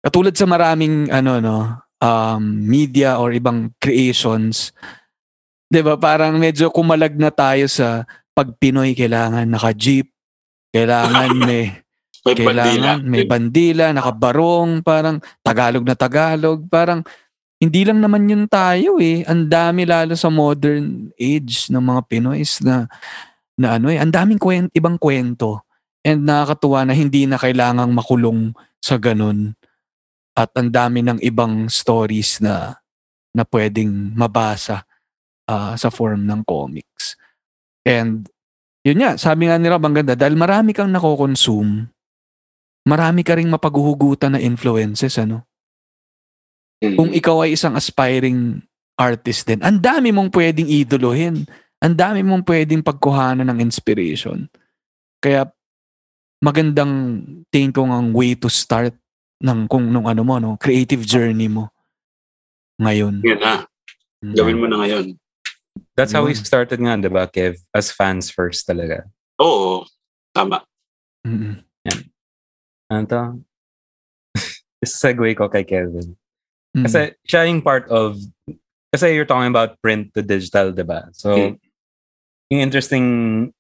katulad 0.01 0.33
sa 0.33 0.49
maraming 0.49 1.13
ano 1.13 1.37
no, 1.37 1.57
um, 2.03 2.43
media 2.65 3.19
or 3.19 3.35
ibang 3.35 3.71
creations, 3.83 4.73
'di 5.71 5.81
ba? 5.85 5.95
Parang 5.99 6.39
medyo 6.39 6.71
kumalag 6.73 7.15
na 7.19 7.31
tayo 7.31 7.67
sa 7.71 8.07
pag 8.33 8.55
Pinoy 8.57 8.95
kailangan 8.95 9.47
naka-jeep, 9.51 10.11
kailangan 10.71 11.35
may 11.49 11.75
May 12.27 12.35
bandila. 12.35 12.65
kailangan 12.67 13.07
may 13.09 13.25
bandila, 13.25 13.87
nakabarong, 13.95 14.85
parang 14.85 15.17
Tagalog 15.41 15.85
na 15.87 15.97
Tagalog, 15.97 16.61
parang 16.69 17.01
hindi 17.59 17.83
lang 17.83 17.99
naman 17.99 18.31
yun 18.31 18.45
tayo 18.47 19.03
eh. 19.03 19.27
Ang 19.27 19.51
dami 19.51 19.83
lalo 19.83 20.15
sa 20.15 20.31
modern 20.31 21.11
age 21.19 21.67
ng 21.73 21.83
mga 21.83 22.01
Pinoys 22.07 22.63
na 22.63 22.87
na 23.59 23.75
ano 23.75 23.91
eh, 23.91 23.99
ang 23.99 24.15
daming 24.15 24.39
kwent, 24.39 24.71
ibang 24.79 24.95
kwento. 24.95 25.67
And 26.07 26.23
nakakatuwa 26.23 26.87
na 26.87 26.95
hindi 26.95 27.27
na 27.27 27.35
kailangang 27.35 27.91
makulong 27.91 28.55
sa 28.79 28.95
ganun. 29.03 29.58
At 30.39 30.55
ang 30.55 30.71
dami 30.71 31.03
ng 31.03 31.19
ibang 31.19 31.67
stories 31.67 32.39
na 32.39 32.79
na 33.35 33.43
pwedeng 33.51 34.15
mabasa 34.15 34.87
ah, 35.51 35.75
sa 35.75 35.91
form 35.91 36.23
ng 36.23 36.47
comics. 36.47 37.19
And 37.83 38.31
yun 38.87 39.03
nga, 39.03 39.19
sabi 39.19 39.51
nga 39.51 39.59
ni 39.59 39.67
Rob, 39.67 39.83
ang 39.83 39.99
ganda, 39.99 40.15
dahil 40.15 40.39
marami 40.39 40.71
kang 40.71 40.95
nako-consume, 40.95 41.91
marami 42.87 43.21
ka 43.27 43.35
ring 43.35 43.51
mapaghuhugutan 43.51 44.39
na 44.39 44.41
influences, 44.41 45.19
ano? 45.19 45.45
Mm. 46.79 46.95
Kung 46.95 47.11
ikaw 47.11 47.43
ay 47.43 47.59
isang 47.59 47.75
aspiring 47.75 48.63
artist 48.95 49.51
din, 49.51 49.59
ang 49.61 49.83
dami 49.83 50.15
mong 50.15 50.31
pwedeng 50.31 50.71
idolohin. 50.71 51.43
Ang 51.79 51.95
dami 51.95 52.27
mong 52.27 52.43
pwedeng 52.43 52.83
pagkuhanan 52.83 53.47
ng 53.47 53.63
inspiration. 53.63 54.51
Kaya 55.23 55.47
magandang 56.43 57.23
tingin 57.55 57.71
ko 57.71 57.87
ang 57.87 58.11
way 58.11 58.35
to 58.35 58.51
start 58.51 58.95
ng 59.39 59.71
kung 59.71 59.87
nung 59.87 60.11
ano 60.11 60.23
mo 60.27 60.39
no 60.43 60.59
creative 60.59 61.03
journey 61.07 61.47
mo 61.47 61.71
ngayon. 62.83 63.23
Yun 63.23 63.39
na. 63.39 63.67
Mm. 64.23 64.35
Gawin 64.35 64.59
mo 64.59 64.67
na 64.67 64.79
ngayon. 64.83 65.07
that's 65.95 66.15
how 66.15 66.23
we 66.23 66.31
Yun. 66.35 66.43
started 66.43 66.79
nga, 66.79 66.95
di 66.95 67.11
ba, 67.11 67.27
Kev? 67.27 67.59
As 67.75 67.91
fans 67.91 68.31
first 68.31 68.67
talaga. 68.67 69.07
Oo. 69.43 69.83
Tama. 70.31 70.63
Mm-mm. 71.27 71.59
Ano 72.87 73.03
to? 73.07 73.23
segue 74.87 75.35
ko 75.35 75.51
kay 75.51 75.67
Kevin. 75.67 76.15
Mm. 76.75 76.85
Kasi 76.87 77.01
siya 77.27 77.47
yung 77.51 77.63
part 77.63 77.91
of, 77.91 78.15
kasi 78.95 79.11
you're 79.15 79.27
talking 79.27 79.51
about 79.51 79.75
print 79.83 80.15
to 80.15 80.23
digital, 80.23 80.71
di 80.71 80.87
ba? 80.87 81.11
So, 81.15 81.35
Hmm. 81.35 81.55
yung 82.49 82.63
interesting 82.63 83.07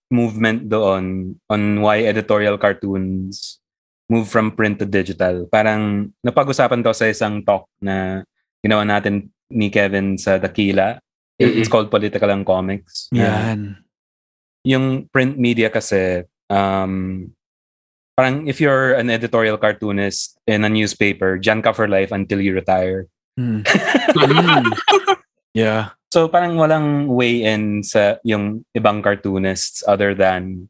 movement 0.08 0.70
doon 0.70 1.36
on 1.50 1.62
why 1.82 2.06
editorial 2.06 2.56
cartoons 2.56 3.60
move 4.08 4.26
from 4.28 4.56
print 4.56 4.80
to 4.80 4.86
digital. 4.88 5.44
Parang 5.52 6.08
napag-usapan 6.24 6.80
to 6.82 6.92
sa 6.96 7.06
isang 7.06 7.44
talk 7.44 7.68
na 7.78 8.24
ginawa 8.64 8.82
natin 8.82 9.28
ni 9.52 9.68
Kevin 9.68 10.16
sa 10.16 10.40
Dakila. 10.40 10.98
It's 11.38 11.70
called 11.70 11.92
Political 11.92 12.34
and 12.34 12.44
Comics. 12.44 13.06
Yan. 13.14 13.78
yung 14.66 15.06
print 15.08 15.38
media 15.38 15.70
kasi, 15.70 16.26
um, 16.50 17.30
parang 18.18 18.50
if 18.50 18.58
you're 18.60 18.92
an 18.98 19.08
editorial 19.08 19.56
cartoonist 19.56 20.36
in 20.50 20.66
a 20.66 20.68
newspaper, 20.68 21.38
dyan 21.38 21.62
ka 21.62 21.70
for 21.72 21.86
life 21.86 22.10
until 22.10 22.40
you 22.42 22.52
retire. 22.52 23.06
Mm. 23.38 23.62
Yeah. 25.54 25.94
So 26.10 26.26
parang 26.26 26.58
walang 26.58 27.06
way 27.06 27.46
in 27.46 27.86
sa 27.86 28.18
yung 28.26 28.66
ibang 28.74 28.98
cartoonists 28.98 29.86
other 29.86 30.10
than 30.10 30.66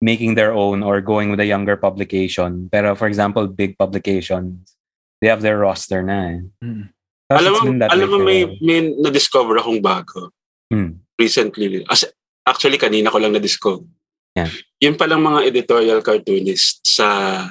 making 0.00 0.34
their 0.34 0.52
own 0.52 0.82
or 0.82 1.00
going 1.00 1.30
with 1.30 1.40
a 1.40 1.46
younger 1.46 1.76
publication. 1.76 2.68
Pero 2.72 2.96
for 2.96 3.06
example, 3.06 3.46
big 3.46 3.76
publications, 3.76 4.76
they 5.20 5.28
have 5.28 5.44
their 5.44 5.60
roster 5.60 6.02
na 6.02 6.16
eh. 6.36 6.40
Mm. 6.64 6.88
Alam 7.30 7.50
mo, 7.54 7.60
alam 7.86 8.08
mo 8.10 8.18
may, 8.18 8.42
may 8.58 8.90
na-discover 8.90 9.62
akong 9.62 9.78
bago. 9.78 10.34
Hmm. 10.66 10.98
Recently. 11.14 11.86
As, 11.86 12.02
actually, 12.42 12.74
kanina 12.74 13.06
ko 13.06 13.22
lang 13.22 13.38
na-discover. 13.38 13.86
Yan. 14.34 14.50
Yun 14.82 14.98
palang 14.98 15.22
mga 15.22 15.46
editorial 15.46 16.02
cartoonist 16.02 16.82
sa 16.82 17.42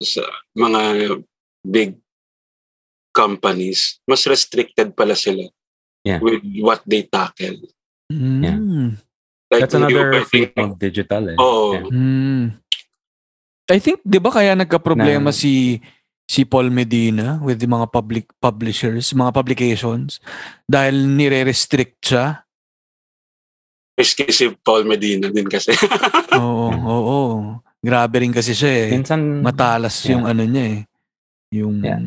sa 0.00 0.24
mga 0.56 0.80
big 1.60 2.00
companies, 3.12 4.00
mas 4.08 4.24
restricted 4.24 4.96
pala 4.96 5.14
sila 5.14 5.44
Yeah. 6.02 6.18
with 6.18 6.42
what 6.58 6.82
they 6.82 7.06
tackle. 7.06 7.62
Mm. 8.10 8.98
Like, 9.52 9.68
That's 9.68 9.76
another 9.76 10.08
pa 10.10 10.24
think- 10.24 10.56
thing 10.56 10.64
of 10.64 10.80
digital 10.80 11.22
eh. 11.28 11.36
Oo. 11.36 11.76
Yeah. 11.76 11.84
Mm. 11.92 12.42
I 13.68 13.78
think 13.78 14.00
'di 14.00 14.16
ba 14.16 14.32
kaya 14.32 14.56
nagka-problema 14.56 15.28
Na- 15.28 15.36
si 15.36 15.76
si 16.24 16.42
Paul 16.42 16.72
Medina 16.72 17.36
with 17.38 17.60
the 17.60 17.68
mga 17.68 17.92
public 17.92 18.32
publishers, 18.40 19.12
mga 19.12 19.28
publications 19.30 20.24
dahil 20.64 21.04
nire-restrict 21.06 22.00
siya. 22.00 22.48
Risky 23.92 24.32
si 24.32 24.48
Paul 24.56 24.88
Medina 24.88 25.28
din 25.28 25.44
kasi. 25.44 25.76
Oo, 26.40 26.72
oo. 26.72 27.20
Grabe 27.78 28.24
rin 28.24 28.32
kasi 28.32 28.56
siya 28.56 28.88
eh. 28.88 28.90
Minsan, 28.90 29.44
Matalas 29.44 30.00
Yeah. 30.00 30.16
yung 30.16 30.24
ano 30.24 30.42
niya 30.42 30.64
eh. 30.64 30.80
Yung 31.52 31.76
Yeah. 31.84 32.00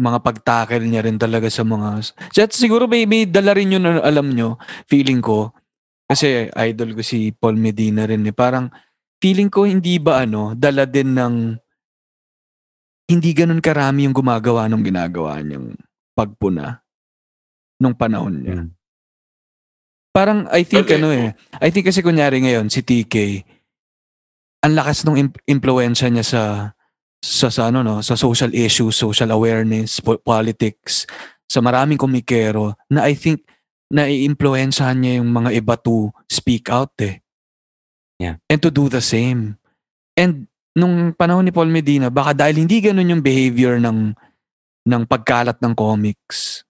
mga 0.00 0.18
pagtackle 0.18 0.82
niya 0.82 1.04
rin 1.04 1.20
talaga 1.20 1.46
sa 1.46 1.60
mga... 1.60 2.16
At 2.34 2.50
siguro 2.50 2.88
may, 2.88 3.04
may 3.04 3.28
dala 3.28 3.52
rin 3.52 3.76
yun, 3.76 3.84
alam 3.84 4.32
nyo, 4.32 4.56
feeling 4.88 5.20
ko. 5.20 5.52
Kasi 6.10 6.50
idol 6.50 6.98
ko 6.98 7.06
si 7.06 7.30
Paul 7.30 7.54
Medina 7.54 8.02
rin 8.02 8.26
eh. 8.26 8.34
Parang 8.34 8.66
feeling 9.22 9.46
ko 9.46 9.62
hindi 9.62 10.02
ba 10.02 10.26
ano, 10.26 10.58
dala 10.58 10.82
din 10.90 11.14
ng 11.14 11.34
hindi 13.10 13.30
ganun 13.30 13.62
karami 13.62 14.10
yung 14.10 14.14
gumagawa 14.14 14.66
nung 14.66 14.82
ginagawa 14.82 15.38
niyang 15.38 15.74
pagpuna 16.14 16.82
nung 17.78 17.94
panahon 17.94 18.34
niya. 18.42 18.58
Mm. 18.66 18.70
Parang 20.10 20.50
I 20.50 20.66
think 20.66 20.90
Okay. 20.90 20.98
ano 20.98 21.14
eh, 21.14 21.30
I 21.62 21.70
think 21.70 21.86
kasi 21.86 22.02
kunyari 22.02 22.42
ngayon 22.42 22.66
si 22.66 22.82
TK, 22.82 23.46
ang 24.66 24.74
lakas 24.74 25.06
ng 25.06 25.16
imp- 25.16 25.42
impluensya 25.46 26.10
niya 26.10 26.26
sa 26.26 26.42
sa, 27.22 27.46
sa 27.52 27.70
ano 27.70 27.86
no, 27.86 28.02
sa 28.02 28.18
social 28.18 28.50
issues, 28.50 28.98
social 28.98 29.30
awareness, 29.30 30.02
po- 30.02 30.18
politics, 30.18 31.06
sa 31.46 31.62
maraming 31.62 31.98
komikero 32.00 32.74
na 32.90 33.06
I 33.06 33.14
think 33.14 33.46
na 33.90 34.06
iimpluwensyahan 34.06 34.96
niya 35.02 35.12
yung 35.18 35.34
mga 35.34 35.50
iba 35.58 35.74
to 35.74 36.14
speak 36.30 36.70
out 36.70 36.94
eh. 37.02 37.18
Yeah. 38.22 38.38
And 38.46 38.62
to 38.62 38.70
do 38.70 38.86
the 38.86 39.02
same. 39.02 39.58
And 40.14 40.46
nung 40.78 41.12
panahon 41.18 41.50
ni 41.50 41.52
Paul 41.52 41.74
Medina, 41.74 42.08
baka 42.08 42.30
dahil 42.32 42.62
hindi 42.62 42.78
ganun 42.78 43.10
yung 43.10 43.24
behavior 43.24 43.82
ng 43.82 44.14
ng 44.86 45.02
pagkalat 45.04 45.58
ng 45.58 45.74
comics, 45.74 46.62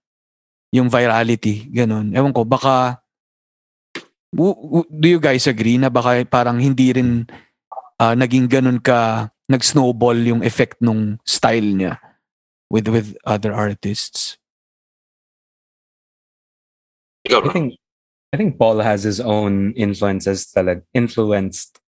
yung 0.72 0.88
virality, 0.88 1.68
ganun. 1.68 2.16
Ewan 2.16 2.32
ko, 2.32 2.48
baka 2.48 3.04
do 4.32 5.06
you 5.10 5.20
guys 5.20 5.44
agree 5.50 5.76
na 5.76 5.90
baka 5.90 6.22
parang 6.24 6.56
hindi 6.56 6.94
rin 6.94 7.26
ah, 8.00 8.14
naging 8.16 8.48
ganun 8.48 8.78
ka 8.80 9.28
nag-snowball 9.50 10.14
yung 10.22 10.42
effect 10.46 10.78
nung 10.78 11.18
style 11.26 11.74
niya 11.74 11.98
with 12.72 12.88
with 12.88 13.12
other 13.28 13.52
artists? 13.52 14.39
Ikaw 17.28 17.40
I 17.44 17.52
think 17.52 17.68
I 18.30 18.36
think 18.38 18.56
Paul 18.56 18.78
has 18.78 19.02
his 19.02 19.18
own 19.18 19.74
influences 19.74 20.46
talag 20.54 20.86
influenced 20.94 21.82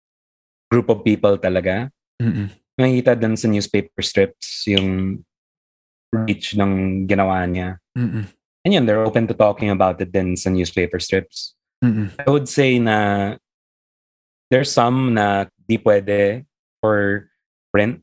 group 0.72 0.91
of 0.91 1.05
people 1.07 1.39
talaga. 1.39 1.93
Mm-mm. 2.18 2.51
Nakikita 2.74 3.14
din 3.14 3.37
sa 3.37 3.47
newspaper 3.47 4.03
strips 4.03 4.66
yung 4.66 5.20
reach 6.11 6.57
ng 6.59 7.05
ginawa 7.07 7.47
niya. 7.47 7.78
Mm-mm. 7.95 8.26
And 8.64 8.70
yun, 8.74 8.87
they're 8.87 9.05
open 9.05 9.26
to 9.30 9.35
talking 9.35 9.70
about 9.70 10.01
it 10.01 10.11
din 10.11 10.35
sa 10.35 10.51
newspaper 10.51 10.99
strips. 10.99 11.55
Mm-mm. 11.85 12.11
I 12.18 12.28
would 12.30 12.49
say 12.49 12.78
na 12.78 13.37
there's 14.51 14.70
some 14.70 15.14
na 15.14 15.47
di 15.68 15.78
pwede 15.78 16.47
for 16.83 17.28
print. 17.70 18.03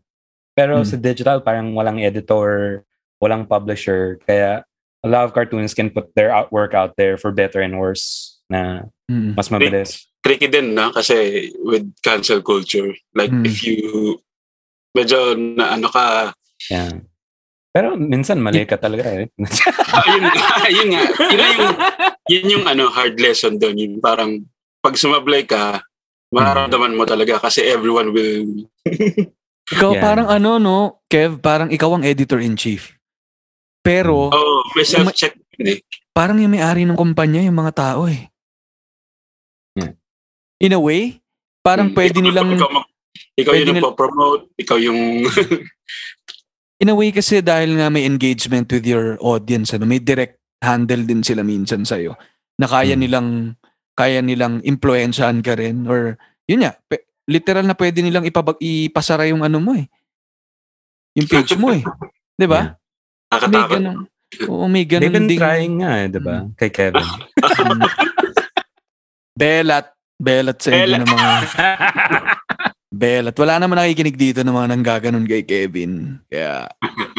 Pero 0.56 0.84
Mm. 0.84 0.88
sa 0.88 0.98
digital, 1.00 1.40
parang 1.40 1.72
walang 1.76 2.04
editor, 2.04 2.84
walang 3.24 3.48
publisher. 3.48 4.20
Kaya 4.28 4.68
a 5.00 5.08
lot 5.08 5.24
of 5.24 5.32
cartoons 5.32 5.74
can 5.74 5.90
put 5.90 6.12
their 6.14 6.30
artwork 6.30 6.74
out 6.74 6.96
there 7.00 7.16
for 7.16 7.32
better 7.32 7.64
and 7.64 7.80
worse 7.80 8.36
na 8.50 8.90
Mm-mm. 9.08 9.34
mas 9.38 9.48
mabilis. 9.50 10.06
Tricky 10.20 10.52
din 10.52 10.76
na 10.76 10.92
kasi 10.92 11.48
with 11.64 11.88
cancel 12.04 12.44
culture. 12.44 12.92
Like 13.16 13.32
Mm. 13.32 13.48
if 13.48 13.64
you 13.64 14.20
medyo 14.92 15.34
na 15.34 15.74
ano 15.74 15.88
ka, 15.88 16.34
Yeah. 16.68 17.00
Pero 17.72 17.96
minsan 17.96 18.44
mali 18.44 18.68
ka 18.68 18.76
talaga 18.76 19.08
eh. 19.08 19.32
ayun, 20.04 20.24
ayun 20.60 20.88
nga, 20.94 21.04
yun 21.24 21.40
yung, 21.40 21.72
yun 22.28 22.46
yung 22.52 22.66
ano, 22.68 22.92
hard 22.92 23.16
lesson 23.16 23.56
doon. 23.56 23.80
Yung 23.80 23.96
parang 24.04 24.44
pag 24.84 25.00
sumablay 25.00 25.48
ka, 25.48 25.80
mararamdaman 26.36 27.00
mo 27.00 27.08
talaga 27.08 27.40
kasi 27.40 27.64
everyone 27.64 28.12
will 28.12 28.68
Ikaw 29.70 29.92
Yeah. 29.96 30.04
parang 30.04 30.28
ano 30.28 30.58
no, 30.60 30.78
Kev, 31.08 31.40
parang 31.40 31.70
ikaw 31.72 31.94
ang 31.96 32.04
editor-in-chief. 32.04 32.99
Pero 33.80 34.28
Oh, 34.28 34.60
may 34.74 34.84
self-check 34.84 35.40
din 35.54 35.74
eh. 35.74 35.80
parang 36.10 36.36
yung 36.36 36.52
may-ari 36.52 36.84
ng 36.84 36.96
kumpanya 36.96 37.40
yung 37.40 37.56
mga 37.56 37.74
tao 37.74 38.06
eh. 38.06 38.28
Yeah. 39.74 39.96
In 40.60 40.74
a 40.74 40.82
way, 40.82 41.24
parang 41.60 41.90
Hmm. 41.90 41.98
pwede 41.98 42.16
Ikaw- 42.16 42.26
nilang 42.26 42.50
ikaw, 42.54 42.70
mag- 42.70 42.90
ikaw 43.34 43.52
pwede 43.52 43.62
yung 43.62 43.68
nil- 43.72 43.80
nagpo-promote, 43.82 44.44
ikaw 44.58 44.78
yung 44.78 45.00
in 46.82 46.88
a 46.88 46.96
way 46.96 47.10
kasi 47.10 47.40
dahil 47.40 47.76
nga 47.76 47.88
may 47.88 48.04
engagement 48.04 48.68
with 48.68 48.84
your 48.84 49.16
audience, 49.20 49.72
ano, 49.72 49.84
may 49.84 50.00
direct 50.00 50.36
handle 50.60 51.02
din 51.02 51.24
sila 51.24 51.40
minsan 51.40 51.84
sa'yo 51.84 52.16
na 52.56 52.68
kaya 52.68 52.94
Hmm. 52.94 53.02
nilang 53.02 53.30
kaya 53.94 54.20
nilang 54.20 54.60
impluensyahan 54.62 55.40
ka 55.40 55.56
rin 55.56 55.84
or 55.84 56.16
yun 56.46 56.64
nga, 56.64 56.76
pe- 56.82 57.04
literal 57.28 57.64
na 57.64 57.76
pwede 57.76 58.00
nilang 58.00 58.24
ipabag 58.24 58.56
ipasara 58.58 59.28
yung 59.28 59.40
ano 59.40 59.60
mo 59.60 59.72
eh. 59.74 59.88
Yung 61.14 61.28
page 61.28 61.54
mo 61.56 61.70
eh. 61.70 61.84
'Di 62.36 62.48
ba? 62.48 62.79
May 63.30 63.38
nakakatakot. 63.38 63.78
ganun. 63.78 64.00
Oo, 64.46 64.66
may 64.66 64.86
They've 64.86 65.02
ganun 65.02 65.14
been 65.14 65.30
ding 65.30 65.42
trying 65.42 65.74
nga 65.82 65.92
eh, 65.98 66.08
di 66.10 66.22
ba? 66.22 66.36
Kay 66.56 66.70
Kevin. 66.70 67.08
Mm. 67.60 67.82
belat, 69.36 69.88
belat 70.18 70.58
sa 70.60 70.70
inyo 70.70 70.80
Belat. 70.84 71.00
ng 71.00 71.10
mga 71.10 71.30
belat. 73.04 73.36
Wala 73.36 73.54
naman 73.58 73.78
nakikinig 73.80 74.18
dito 74.18 74.40
ng 74.44 74.52
mga 74.52 74.70
nanggaganon 74.76 75.26
kay 75.26 75.44
Kevin. 75.44 76.20
Kaya 76.28 76.68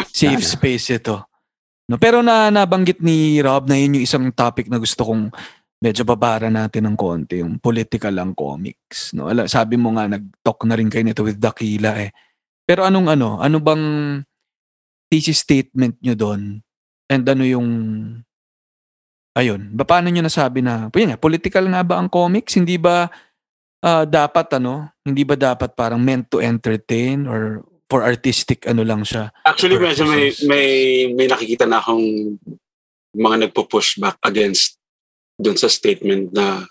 safe 0.06 0.42
space 0.44 0.96
ito. 0.96 1.22
No, 1.88 1.98
pero 1.98 2.22
na 2.22 2.48
nabanggit 2.48 3.00
ni 3.00 3.40
Rob 3.40 3.66
na 3.66 3.74
yun 3.74 3.98
yung 3.98 4.06
isang 4.06 4.26
topic 4.30 4.70
na 4.70 4.78
gusto 4.78 5.02
kong 5.02 5.32
medyo 5.80 6.04
babara 6.04 6.46
natin 6.46 6.86
ng 6.86 6.96
konti, 6.96 7.40
yung 7.42 7.56
political 7.58 8.12
ang 8.14 8.36
comics. 8.36 9.10
No? 9.10 9.26
Ala, 9.26 9.48
sabi 9.48 9.74
mo 9.74 9.90
nga, 9.96 10.06
nag-talk 10.06 10.62
na 10.68 10.76
rin 10.76 10.92
kayo 10.92 11.02
nito 11.02 11.24
with 11.24 11.40
Dakila 11.40 11.96
eh. 11.98 12.12
Pero 12.62 12.84
anong 12.84 13.08
ano, 13.10 13.28
ano 13.40 13.56
bang 13.58 13.84
thesis 15.10 15.42
statement 15.42 15.98
nyo 16.00 16.14
doon? 16.14 16.62
And 17.10 17.26
ano 17.26 17.42
yung, 17.42 17.68
ayun, 19.34 19.74
ba, 19.74 19.82
paano 19.82 20.08
nyo 20.08 20.22
nasabi 20.22 20.62
na, 20.62 20.86
yun 20.94 21.10
nga, 21.10 21.18
political 21.18 21.66
nga 21.66 21.82
ba 21.82 21.98
ang 21.98 22.06
comics? 22.06 22.54
Hindi 22.54 22.78
ba 22.78 23.10
ah, 23.82 24.06
dapat 24.06 24.46
ano, 24.56 24.88
hindi 25.02 25.26
ba 25.26 25.34
dapat 25.34 25.74
parang 25.74 25.98
meant 25.98 26.30
to 26.30 26.38
entertain 26.38 27.26
or 27.26 27.66
for 27.90 28.06
artistic 28.06 28.70
ano 28.70 28.86
lang 28.86 29.02
siya? 29.02 29.34
Actually, 29.42 29.82
medyo 29.82 30.06
may, 30.06 30.30
may, 30.46 30.68
may 31.10 31.26
nakikita 31.26 31.66
na 31.66 31.82
akong 31.82 32.38
mga 33.10 33.50
nagpo-push 33.50 33.98
back 33.98 34.22
against 34.22 34.78
dun 35.34 35.58
sa 35.58 35.66
statement 35.66 36.30
na 36.30 36.62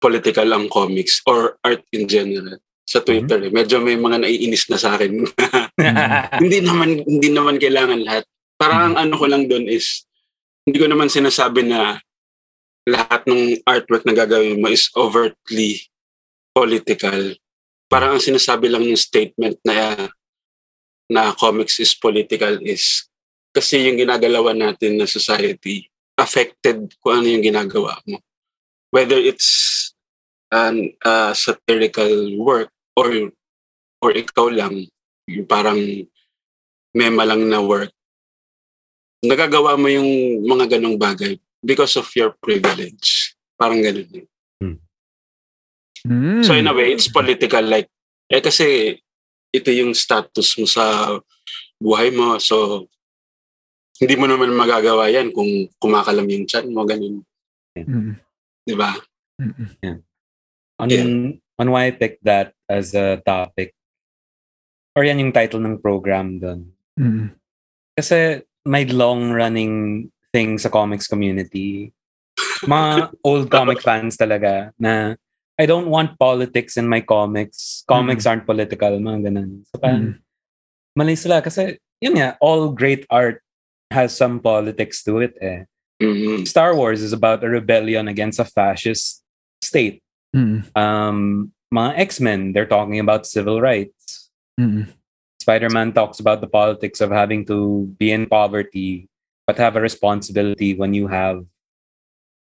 political 0.00 0.48
ang 0.48 0.72
comics 0.72 1.20
or 1.28 1.60
art 1.60 1.84
in 1.92 2.08
general 2.08 2.56
sa 2.84 3.00
Twitter. 3.00 3.48
eh. 3.48 3.50
Medyo 3.50 3.80
may 3.80 3.96
mga 3.96 4.22
naiinis 4.22 4.68
na 4.68 4.78
sa 4.78 4.94
akin. 4.94 5.24
hindi 6.42 6.58
naman 6.60 7.00
hindi 7.02 7.28
naman 7.32 7.56
kailangan 7.56 8.04
lahat. 8.04 8.24
Parang 8.60 8.92
ang 8.92 8.96
ano 9.08 9.14
ko 9.16 9.26
lang 9.26 9.48
doon 9.48 9.66
is 9.66 10.04
hindi 10.68 10.78
ko 10.78 10.86
naman 10.88 11.10
sinasabi 11.10 11.64
na 11.64 11.98
lahat 12.84 13.24
ng 13.24 13.64
artwork 13.64 14.04
na 14.04 14.12
gagawin 14.12 14.60
mo 14.60 14.68
is 14.68 14.92
overtly 14.92 15.88
political. 16.52 17.32
Parang 17.88 18.16
ang 18.16 18.22
sinasabi 18.22 18.68
lang 18.68 18.84
yung 18.84 19.00
statement 19.00 19.56
na 19.64 20.08
na 21.08 21.32
comics 21.36 21.80
is 21.80 21.92
political 21.96 22.60
is 22.64 23.08
kasi 23.52 23.88
yung 23.88 24.00
ginagalawan 24.00 24.56
natin 24.56 25.00
na 25.00 25.08
society 25.08 25.88
affected 26.16 26.92
kung 27.00 27.22
ano 27.22 27.26
yung 27.28 27.44
ginagawa 27.44 27.98
mo. 28.08 28.20
Whether 28.94 29.18
it's 29.18 29.90
an 30.54 30.94
uh, 31.02 31.34
satirical 31.34 32.38
work 32.38 32.73
or 32.98 33.30
or 34.02 34.10
ikaw 34.14 34.50
lang 34.50 34.86
yung 35.30 35.46
parang 35.48 35.80
mema 36.94 37.24
lang 37.26 37.42
na 37.48 37.58
work 37.58 37.94
nagagawa 39.24 39.80
mo 39.80 39.88
yung 39.88 40.44
mga 40.44 40.76
ganong 40.76 41.00
bagay 41.00 41.40
because 41.64 41.96
of 41.96 42.04
your 42.12 42.36
privilege. 42.44 43.32
Parang 43.56 43.80
ganun. 43.80 44.28
Hmm. 44.60 46.44
So 46.44 46.52
in 46.52 46.68
a 46.68 46.76
way, 46.76 46.92
it's 46.92 47.08
political 47.08 47.64
like, 47.64 47.88
eh 48.28 48.44
kasi 48.44 49.00
ito 49.48 49.70
yung 49.72 49.96
status 49.96 50.60
mo 50.60 50.68
sa 50.68 51.16
buhay 51.80 52.12
mo. 52.12 52.36
So, 52.36 52.86
hindi 53.96 54.14
mo 54.20 54.28
naman 54.28 54.52
magagawa 54.52 55.08
yan 55.08 55.32
kung 55.32 55.70
kumakalam 55.80 56.28
yung 56.28 56.44
chan 56.44 56.66
mo, 56.68 56.84
ganun. 56.84 57.24
Mm, 57.78 58.18
Di 58.66 58.74
ba? 58.74 58.90
mm, 59.38 59.98
on, 60.82 60.88
Yeah. 60.90 61.08
On 61.58 61.70
why 61.70 61.86
I 61.86 61.92
picked 61.94 62.24
that 62.24 62.52
as 62.68 62.94
a 62.94 63.22
topic, 63.22 63.74
or 64.94 65.04
yan 65.04 65.18
yung 65.18 65.34
title 65.34 65.60
ng 65.60 65.78
program 65.82 66.38
doon. 66.38 66.60
mm, 66.98 67.30
Kasi 67.94 68.42
may 68.66 68.86
long-running 68.86 70.08
thing 70.34 70.58
sa 70.58 70.70
comics 70.70 71.06
community. 71.06 71.92
Mga 72.66 73.12
old 73.28 73.46
comic 73.50 73.78
fans 73.82 74.16
talaga 74.18 74.74
na 74.78 75.14
I 75.54 75.66
don't 75.66 75.86
want 75.86 76.18
politics 76.18 76.74
in 76.74 76.90
my 76.90 76.98
comics. 76.98 77.86
Comics 77.86 78.26
aren't 78.26 78.42
political, 78.46 78.98
mga 78.98 79.30
ganun. 79.30 79.62
So 79.70 79.78
parang, 79.78 80.18
mm, 80.18 80.18
mali 80.98 81.14
sila 81.14 81.38
kasi 81.38 81.78
yun 82.02 82.18
nga, 82.18 82.34
all 82.42 82.74
great 82.74 83.06
art 83.06 83.38
has 83.94 84.10
some 84.10 84.42
politics 84.42 85.06
to 85.06 85.22
it 85.22 85.38
eh. 85.38 85.64
Mhm. 86.02 86.42
Star 86.50 86.74
Wars 86.74 87.00
is 87.00 87.14
about 87.14 87.46
a 87.46 87.48
rebellion 87.48 88.10
against 88.10 88.42
a 88.42 88.44
fascist 88.44 89.22
state. 89.62 90.02
Mm, 90.34 90.66
Um, 90.74 91.52
mga 91.72 91.98
X-Men, 92.10 92.52
they're 92.52 92.68
talking 92.68 92.98
about 92.98 93.26
civil 93.26 93.60
rights. 93.60 94.30
mm, 94.58 94.90
Spider-Man 95.40 95.92
talks 95.92 96.20
about 96.20 96.40
the 96.40 96.48
politics 96.48 97.00
of 97.00 97.10
having 97.10 97.44
to 97.46 97.86
be 97.98 98.10
in 98.10 98.26
poverty 98.26 99.08
but 99.46 99.60
have 99.60 99.76
a 99.76 99.80
responsibility 99.80 100.74
when 100.74 100.94
you 100.94 101.06
have 101.08 101.44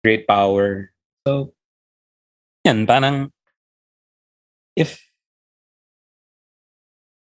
great 0.04 0.28
power. 0.28 0.92
So, 1.26 1.52
yan, 2.64 2.86
parang 2.86 3.32
if 4.76 5.00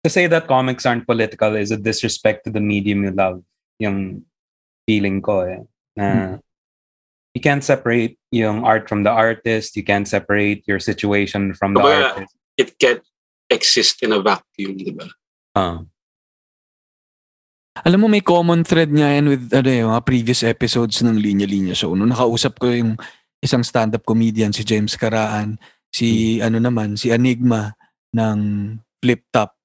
to 0.03 0.09
say 0.11 0.27
that 0.27 0.47
comics 0.47 0.85
aren't 0.85 1.07
political 1.07 1.55
is 1.55 1.71
a 1.71 1.79
disrespect 1.79 2.43
to 2.43 2.51
the 2.51 2.59
medium 2.59 3.03
you 3.03 3.11
love, 3.11 3.39
yung 3.79 4.27
feeling 4.83 5.23
ko 5.23 5.47
eh. 5.47 5.63
Na 5.95 6.39
you 7.33 7.41
can't 7.41 7.65
separate 7.65 8.17
yung 8.29 8.61
art 8.63 8.87
from 8.87 9.01
the 9.03 9.09
artist, 9.09 9.75
you 9.75 9.83
can't 9.83 10.07
separate 10.07 10.63
your 10.69 10.79
situation 10.79 11.53
from 11.53 11.73
the 11.73 11.81
Kumbaga, 11.81 12.13
artist. 12.13 12.33
It 12.57 12.69
can't 12.77 13.01
exist 13.49 14.05
in 14.05 14.13
a 14.13 14.21
vacuum, 14.21 14.77
di 14.77 14.93
ba? 14.93 15.09
Ah. 15.57 15.81
Alam 17.81 18.05
mo, 18.05 18.07
may 18.07 18.21
common 18.21 18.61
thread 18.61 18.93
nga 18.93 19.17
yan 19.17 19.25
with 19.25 19.49
ano, 19.49 19.69
yung 19.69 19.89
mga 19.89 20.05
previous 20.05 20.45
episodes 20.45 21.01
ng 21.01 21.17
Linya 21.17 21.49
Linya 21.49 21.73
Show. 21.73 21.97
Nung 21.97 22.13
nakausap 22.13 22.61
ko 22.61 22.69
yung 22.69 23.01
isang 23.41 23.65
stand-up 23.65 24.05
comedian, 24.05 24.53
si 24.53 24.61
James 24.61 24.93
Karaan, 24.93 25.57
si 25.89 26.37
ano 26.37 26.61
naman, 26.61 26.93
si 26.93 27.09
Enigma 27.09 27.73
ng 28.13 28.37
Flip 29.01 29.25
Top, 29.33 29.57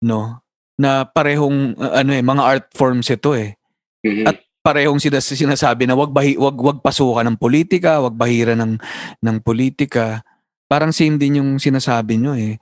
no? 0.00 0.40
Na 0.80 1.04
parehong, 1.04 1.76
uh, 1.76 2.00
ano 2.00 2.10
eh, 2.16 2.24
mga 2.24 2.42
art 2.42 2.66
forms 2.72 3.12
ito 3.12 3.36
eh. 3.36 3.52
Mhm. 4.00 4.24
At 4.24 4.40
parehong 4.66 4.98
sila 4.98 5.22
sinasabi 5.22 5.86
na 5.86 5.94
wag 5.94 6.10
bahi, 6.10 6.34
wag 6.34 6.58
wag 6.58 6.82
pasukan 6.82 7.22
ng 7.22 7.38
politika, 7.38 8.02
wag 8.02 8.18
bahira 8.18 8.58
ng 8.58 8.74
ng 9.22 9.36
politika. 9.38 10.26
Parang 10.66 10.90
same 10.90 11.14
din 11.14 11.38
yung 11.38 11.62
sinasabi 11.62 12.18
nyo 12.18 12.34
eh. 12.34 12.58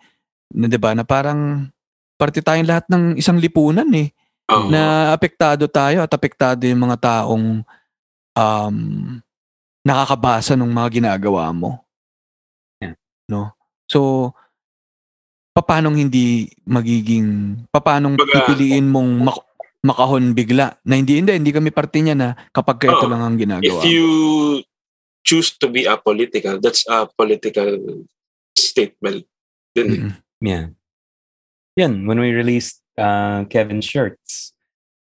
Na 0.53 0.69
'di 0.69 0.77
ba? 0.77 0.93
Na 0.93 1.09
parang 1.09 1.73
parte 2.21 2.45
tayong 2.45 2.69
lahat 2.69 2.85
ng 2.93 3.17
isang 3.17 3.41
lipunan 3.41 3.89
eh 3.97 4.13
Oo. 4.53 4.69
na 4.69 5.11
apektado 5.17 5.65
tayo 5.65 6.05
at 6.05 6.13
apektado 6.13 6.69
yung 6.69 6.85
mga 6.85 7.01
taong 7.01 7.65
um, 8.37 8.77
nakakabasa 9.81 10.53
ng 10.61 10.69
mga 10.69 10.89
ginagawa 11.01 11.49
mo. 11.57 11.81
Yeah. 12.85 13.01
No? 13.29 13.57
So, 13.89 14.31
papanong 15.57 15.97
hindi 15.97 16.53
magiging, 16.69 17.61
Baga- 17.73 18.45
pipiliin 18.45 18.89
mong 18.89 19.11
mak- 19.33 19.54
makahon 19.85 20.33
bigla. 20.33 20.81
Na 20.89 20.97
hindi, 20.97 21.21
hindi, 21.21 21.37
hindi 21.37 21.53
kami 21.53 21.69
parte 21.69 22.01
niya 22.01 22.17
na 22.17 22.33
kapag 22.51 22.81
ka 22.81 22.89
ito 22.89 23.05
Oo. 23.05 23.13
lang 23.13 23.21
ang 23.21 23.37
ginagawa. 23.37 23.85
If 23.85 23.85
you 23.85 24.09
choose 25.21 25.53
to 25.61 25.69
be 25.69 25.85
apolitical, 25.85 26.57
that's 26.59 26.89
a 26.89 27.05
political 27.05 28.03
statement. 28.57 29.29
Din 29.77 29.87
eh. 29.87 30.01
Mm. 30.01 30.13
Yeah. 30.41 30.67
Yan, 31.77 32.09
when 32.09 32.19
we 32.19 32.33
released 32.33 32.81
uh, 32.97 33.45
Kevin's 33.53 33.85
shirts, 33.85 34.55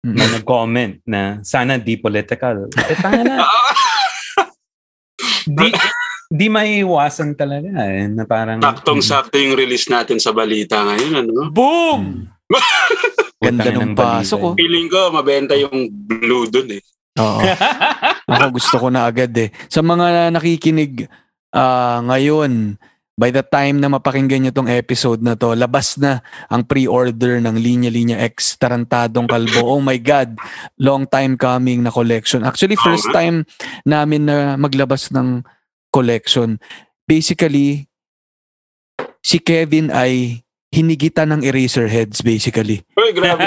Mm. 0.05 0.20
may 0.20 0.28
nag-comment 0.37 0.95
na 1.09 1.41
sana 1.41 1.80
di 1.80 1.97
political. 1.97 2.68
Eh, 2.68 2.97
tanga 3.01 3.24
na. 3.24 3.49
di, 5.57 5.72
di 6.28 6.47
may 6.53 6.85
iwasan 6.85 7.32
talaga 7.32 7.72
eh, 7.89 8.05
na 8.12 8.28
parang... 8.28 8.61
Saktong-sakto 8.61 9.41
yung 9.41 9.57
release 9.57 9.89
natin 9.89 10.20
sa 10.20 10.37
balita 10.37 10.85
ngayon. 10.85 11.24
Ano? 11.24 11.49
Boom! 11.49 12.28
Ganda 13.51 13.68
ng 13.68 13.92
balita 13.92 14.24
pasok, 14.24 14.38
oh. 14.40 14.53
yun. 14.53 14.57
Feeling 14.61 14.88
ko, 14.88 15.01
mabenta 15.12 15.55
yung 15.59 15.90
blue 15.92 16.47
dun 16.49 16.68
eh. 16.72 16.82
Oo. 17.20 17.40
Ako 18.34 18.47
gusto 18.57 18.76
ko 18.80 18.86
na 18.88 19.07
agad 19.07 19.30
eh. 19.36 19.53
Sa 19.68 19.84
mga 19.84 20.32
nakikinig 20.32 21.07
ah, 21.55 22.03
ngayon, 22.03 22.80
by 23.14 23.30
the 23.30 23.47
time 23.47 23.78
na 23.78 23.86
mapakinggan 23.86 24.42
nyo 24.47 24.53
tong 24.53 24.70
episode 24.70 25.22
na 25.22 25.38
to, 25.38 25.55
labas 25.55 25.95
na 26.03 26.18
ang 26.51 26.66
pre-order 26.66 27.38
ng 27.38 27.55
Linya 27.55 27.90
Linya 27.90 28.18
X 28.26 28.59
Tarantadong 28.59 29.30
Kalbo. 29.30 29.62
Oh 29.62 29.78
my 29.78 29.99
God, 30.03 30.34
long 30.82 31.07
time 31.07 31.38
coming 31.38 31.86
na 31.86 31.95
collection. 31.95 32.42
Actually, 32.42 32.74
first 32.74 33.07
time 33.14 33.47
namin 33.86 34.26
na 34.26 34.59
maglabas 34.59 35.14
ng 35.14 35.47
collection. 35.95 36.59
Basically, 37.07 37.86
si 39.22 39.38
Kevin 39.38 39.88
ay 39.95 40.43
hinigitan 40.75 41.31
ng 41.31 41.47
Eraserheads 41.47 42.18
basically. 42.27 42.83
Uy, 42.99 43.14
grabe. 43.14 43.47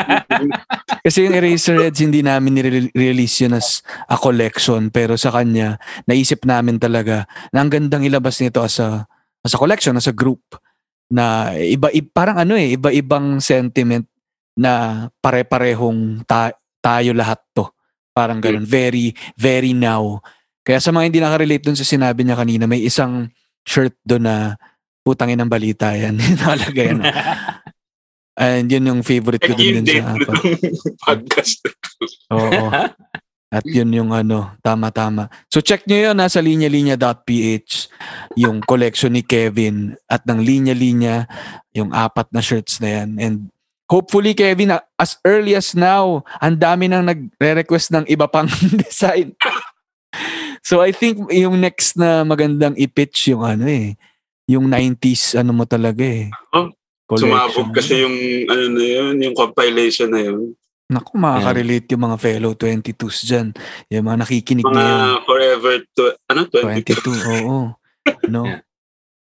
Kasi 1.05 1.27
yung 1.27 1.35
Eraserheads, 1.35 1.99
hindi 1.99 2.23
namin 2.23 2.55
nire-release 2.55 3.43
yun 3.43 3.59
as 3.59 3.83
a 4.07 4.15
collection. 4.15 4.87
Pero 4.87 5.19
sa 5.19 5.35
kanya, 5.35 5.75
naisip 6.07 6.47
namin 6.47 6.79
talaga 6.79 7.27
na 7.51 7.59
ang 7.59 7.69
gandang 7.71 8.07
ilabas 8.07 8.39
nito 8.39 8.63
as 8.63 8.79
a, 8.79 9.03
as 9.43 9.51
a 9.51 9.59
collection, 9.59 9.99
as 9.99 10.07
a 10.07 10.15
group. 10.15 10.39
Na 11.11 11.51
iba, 11.55 11.91
i- 11.91 12.03
parang 12.03 12.39
ano 12.39 12.55
eh, 12.55 12.79
iba-ibang 12.79 13.43
sentiment 13.43 14.07
na 14.55 15.05
pare-parehong 15.19 16.23
ta- 16.23 16.55
tayo 16.79 17.11
lahat 17.11 17.43
to. 17.51 17.67
Parang 18.15 18.39
ganun. 18.39 18.63
Very, 18.63 19.11
very 19.35 19.75
now. 19.75 20.23
Kaya 20.63 20.79
sa 20.79 20.91
mga 20.91 21.05
hindi 21.11 21.19
nakarelate 21.19 21.63
dun 21.63 21.79
sa 21.79 21.87
sinabi 21.87 22.23
niya 22.23 22.39
kanina, 22.39 22.67
may 22.67 22.83
isang 22.83 23.31
shirt 23.63 23.95
doon 24.03 24.27
na 24.27 24.35
putangin 25.07 25.39
ng 25.39 25.47
balita 25.47 25.95
yan. 25.95 26.19
Nakalagay 26.35 26.91
yan. 26.91 26.99
And 28.35 28.67
yun 28.67 28.91
yung 28.91 29.01
favorite 29.07 29.39
ko 29.39 29.55
Like 29.55 29.63
din 29.63 29.87
date 29.87 30.03
sa 30.03 30.19
apat. 30.19 30.35
podcast. 31.07 31.59
Oo. 32.35 32.67
At 33.47 33.63
yun 33.63 33.95
yung 33.95 34.11
ano, 34.11 34.59
tama-tama. 34.59 35.31
So 35.47 35.63
check 35.63 35.87
nyo 35.87 36.11
yun, 36.11 36.19
nasa 36.19 36.43
linya-linya.ph, 36.43 37.71
yung 38.35 38.59
collection 38.59 39.15
ni 39.15 39.23
Kevin 39.23 39.95
at 40.11 40.27
ng 40.27 40.43
linya-linya, 40.43 41.25
yung 41.71 41.95
apat 41.95 42.27
na 42.35 42.43
shirts 42.43 42.83
na 42.83 43.01
yan. 43.01 43.09
And 43.17 43.35
hopefully, 43.87 44.35
Kevin, 44.35 44.75
as 44.99 45.15
early 45.23 45.55
as 45.55 45.71
now, 45.73 46.27
ang 46.43 46.59
dami 46.59 46.91
nang 46.91 47.07
nagre-request 47.07 47.95
ng 47.95 48.05
iba 48.11 48.27
pang 48.27 48.51
design. 48.83 49.31
so 50.59 50.83
I 50.83 50.91
think 50.91 51.23
yung 51.31 51.63
next 51.63 51.95
na 51.95 52.27
magandang 52.27 52.75
i-pitch 52.75 53.31
yung 53.31 53.47
ano 53.47 53.63
eh, 53.63 53.95
yung 54.47 54.71
90s 54.71 55.35
ano 55.35 55.51
mo 55.51 55.67
talaga 55.67 56.01
eh. 56.01 56.31
Oh, 56.55 56.71
collection. 57.05 57.35
Sumabog 57.35 57.69
kasi 57.75 58.01
yung, 58.01 58.15
ano 58.47 58.63
na 58.71 58.83
yun, 58.83 59.15
yung 59.19 59.35
compilation 59.35 60.07
na 60.09 60.23
yun. 60.23 60.55
Naku, 60.87 61.19
makaka-relate 61.19 61.87
yung 61.91 62.03
mga 62.07 62.17
fellow 62.17 62.51
22s 62.55 63.27
dyan. 63.27 63.47
Yung 63.91 64.07
mga 64.07 64.23
nakikinig 64.23 64.63
Mga 64.63 64.71
ngayon. 64.71 65.19
forever, 65.27 65.73
to, 65.91 66.03
ano, 66.31 66.41
22, 66.47 67.03
22. 67.03 67.43
oo. 67.43 67.59
No? 68.31 68.47
Yeah. 68.47 68.63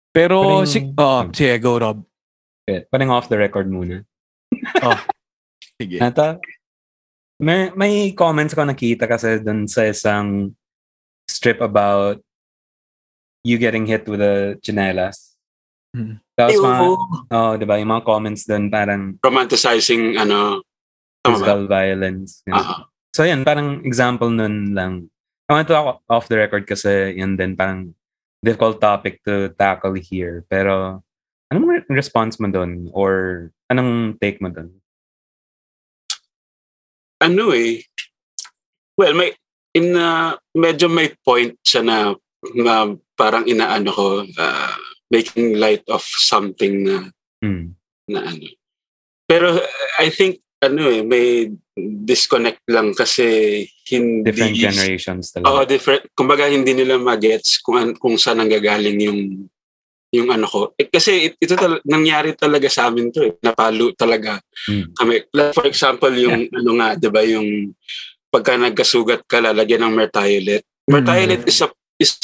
Pero, 0.08 0.64
Parang- 0.64 0.66
si, 0.66 0.78
oh, 0.88 1.22
sige, 1.30 1.54
go 1.60 1.76
Rob. 1.76 2.00
Parang 2.88 3.12
off 3.12 3.28
the 3.28 3.36
record 3.36 3.68
muna. 3.68 4.00
Sige. 5.80 5.96
Nata, 5.96 6.36
may, 7.40 7.72
may 7.72 8.12
comments 8.12 8.52
ko 8.52 8.64
nakita 8.64 9.08
kasi 9.08 9.40
dun 9.40 9.64
sa 9.64 9.88
isang 9.88 10.52
strip 11.24 11.60
about 11.64 12.20
you 13.44 13.56
getting 13.58 13.86
hit 13.86 14.08
with 14.08 14.20
a 14.20 14.58
chinelas. 14.60 15.36
Hmm. 15.94 16.22
Tapos 16.38 16.54
Ay, 16.54 16.62
mga, 16.62 16.80
oh, 17.34 17.52
di 17.58 17.66
ba, 17.66 17.76
yung 17.80 17.90
mga 17.90 18.06
comments 18.06 18.46
dun 18.46 18.70
parang 18.70 19.18
romanticizing, 19.20 20.16
ano, 20.16 20.62
tama 21.20 21.36
physical 21.36 21.66
violence. 21.66 22.42
ganun. 22.46 22.62
Ah, 22.62 22.86
So 23.10 23.26
yan, 23.26 23.42
parang 23.42 23.82
example 23.82 24.30
nun 24.30 24.70
lang. 24.70 25.10
I 25.50 25.58
want 25.58 25.66
to 25.66 25.74
talk 25.74 25.98
off 26.06 26.30
the 26.30 26.38
record 26.38 26.62
kasi 26.62 27.18
yun 27.18 27.34
din 27.34 27.58
parang 27.58 27.90
difficult 28.38 28.78
topic 28.78 29.18
to 29.26 29.50
tackle 29.58 29.98
here. 29.98 30.46
Pero 30.46 31.02
anong 31.50 31.66
re- 31.66 31.90
response 31.90 32.38
mo 32.38 32.46
doon? 32.46 32.86
Or 32.94 33.50
anong 33.66 34.14
take 34.22 34.38
mo 34.38 34.48
doon? 34.54 34.80
ano 37.20 37.52
eh, 37.52 37.84
well, 38.96 39.12
may, 39.12 39.36
in, 39.76 39.92
uh, 39.92 40.40
medyo 40.56 40.88
may 40.88 41.12
point 41.20 41.52
siya 41.60 41.84
na, 41.84 41.96
na 42.56 42.96
parang 43.20 43.44
inaano 43.44 43.92
ko, 43.92 44.06
uh, 44.24 44.74
making 45.12 45.60
light 45.60 45.84
of 45.92 46.00
something 46.00 46.88
na, 46.88 47.12
Hmm. 47.44 47.76
na 48.08 48.24
ano. 48.24 48.48
Pero 49.28 49.60
I 49.96 50.08
think, 50.08 50.40
ano 50.60 50.88
eh, 50.88 51.00
may 51.00 51.48
disconnect 51.76 52.64
lang 52.68 52.92
kasi 52.92 53.24
hindi... 53.88 54.28
Different 54.28 54.56
generations 54.56 55.32
Oo, 55.36 55.40
talaga. 55.64 55.68
different. 55.68 56.02
Kumbaga, 56.12 56.48
hindi 56.48 56.72
nila 56.72 56.96
magets 56.96 57.60
kung, 57.60 57.92
kung 57.96 58.16
saan 58.16 58.40
nanggagaling 58.40 58.96
yung 59.04 59.20
yung 60.10 60.26
ano 60.26 60.42
ko. 60.42 60.74
Eh, 60.74 60.90
kasi 60.90 61.30
it- 61.30 61.38
ito 61.38 61.54
tal- 61.54 61.78
nangyari 61.86 62.34
talaga 62.34 62.66
sa 62.66 62.90
amin 62.90 63.14
to 63.14 63.22
eh. 63.22 63.38
Napalo 63.46 63.94
talaga 63.94 64.42
Hmm. 64.66 64.90
kami. 64.90 65.22
Like, 65.30 65.54
For 65.54 65.70
example, 65.70 66.10
yung 66.10 66.50
ano 66.50 66.70
nga, 66.82 66.98
'di 66.98 67.08
ba, 67.14 67.22
yung 67.22 67.70
pagka 68.26 68.58
nagkasugat 68.58 69.22
ka 69.30 69.38
lalagyan 69.38 69.86
ng 69.86 69.94
mertiolet. 69.94 70.66
Mertiolet 70.90 71.46
is 71.46 71.62
a 71.62 71.70
is 72.02 72.18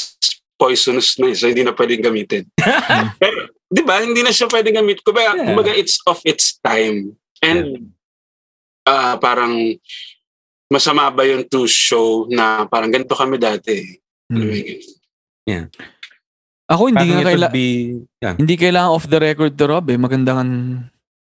poisonous 0.56 1.16
na 1.16 1.32
so 1.32 1.46
hindi 1.46 1.62
na 1.62 1.72
pwedeng 1.72 2.02
gamitin. 2.02 2.44
Pero 3.22 3.52
'di 3.68 3.82
ba, 3.82 4.00
hindi 4.00 4.20
na 4.20 4.32
siya 4.32 4.48
pwedeng 4.48 4.76
gamitin. 4.76 5.04
Kumbaga, 5.04 5.36
Yeah. 5.36 5.46
kumbaga 5.46 5.72
it's 5.72 6.00
of 6.04 6.18
its 6.22 6.56
time. 6.58 7.14
And 7.40 7.92
ah 8.82 9.16
parang 9.16 9.76
masama 10.66 11.06
ba 11.08 11.22
yun 11.22 11.44
to 11.44 11.64
show 11.66 12.26
na 12.26 12.64
parang 12.64 12.88
ganito 12.88 13.12
kami 13.12 13.36
dati. 13.36 14.00
Ba 14.26 14.42
yun? 15.46 15.68
Ako, 16.66 16.90
hindi 16.90 16.98
Parang 17.06 17.14
nga 17.14 17.28
kaila- 17.30 17.52
be, 17.54 17.66
yeah, 18.18 18.34
hindi 18.34 18.58
kailangan 18.58 18.90
off 18.90 19.06
the 19.06 19.22
record 19.22 19.54
to 19.54 19.70
Rob 19.70 19.86
eh. 19.86 19.94
Magandang 19.94 20.38
ang 20.40 20.52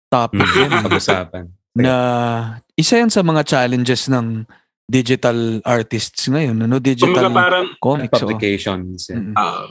topic 0.09 0.41
mm, 0.41 0.57
yan. 0.65 0.71
pag-usapan. 0.81 1.45
na 1.77 1.93
isa 2.73 2.97
yan 2.97 3.13
sa 3.13 3.21
mga 3.21 3.45
challenges 3.45 4.09
ng 4.09 4.49
digital 4.87 5.59
artists 5.67 6.31
ngayon. 6.31 6.63
Ano? 6.63 6.79
Kumbaga 6.79 6.95
Digital 6.95 7.29
parang 7.35 7.67
comics. 7.77 8.15
oh. 8.15 8.23
Publications. 8.23 9.11
Yeah. 9.11 9.19
Mm. 9.19 9.33
ah, 9.35 9.67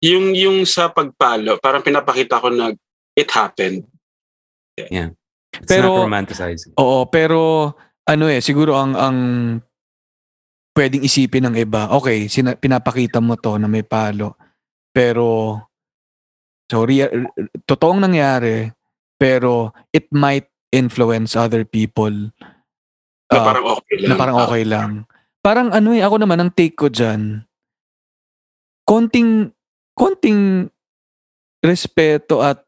yung 0.00 0.26
yung 0.32 0.58
sa 0.64 0.88
pagpalo, 0.88 1.60
parang 1.60 1.84
pinapakita 1.84 2.40
ko 2.40 2.48
na 2.48 2.72
it 3.14 3.28
happened. 3.30 3.84
It's 4.76 5.68
Pero- 5.70 6.02
not 6.02 6.08
romanticizing. 6.10 6.74
Oo, 6.80 7.06
pero 7.06 7.70
ano 8.04 8.24
eh, 8.26 8.42
siguro 8.42 8.74
ang 8.74 8.92
ang 8.98 9.18
pwedeng 10.74 11.06
isipin 11.06 11.46
ng 11.46 11.56
iba, 11.56 11.94
okay, 11.94 12.26
sina- 12.26 12.58
pinapakita 12.58 13.22
mo 13.22 13.38
to 13.38 13.54
na 13.56 13.70
may 13.70 13.86
palo. 13.86 14.34
Pero 14.90 15.56
so 16.66 16.82
rea- 16.82 17.12
totoong 17.64 18.02
nangyari, 18.02 18.74
pero 19.14 19.70
it 19.94 20.10
might 20.10 20.50
influence 20.74 21.38
other 21.38 21.62
people 21.62 22.10
Na 23.34 23.40
ah, 23.40 23.44
parang 23.44 23.64
okay 23.68 23.96
lang. 23.96 24.08
na 24.08 24.14
parang 24.14 24.36
Ah, 24.36 24.44
okay 24.44 24.64
lang. 24.64 24.90
Parang 25.40 25.68
ano 25.70 25.88
eh, 25.90 26.00
ako 26.00 26.16
naman, 26.16 26.38
ang 26.38 26.50
take 26.50 26.72
ko 26.72 26.88
dyan, 26.88 27.44
konting, 28.82 29.52
konting 29.92 30.70
respeto 31.60 32.40
at 32.40 32.64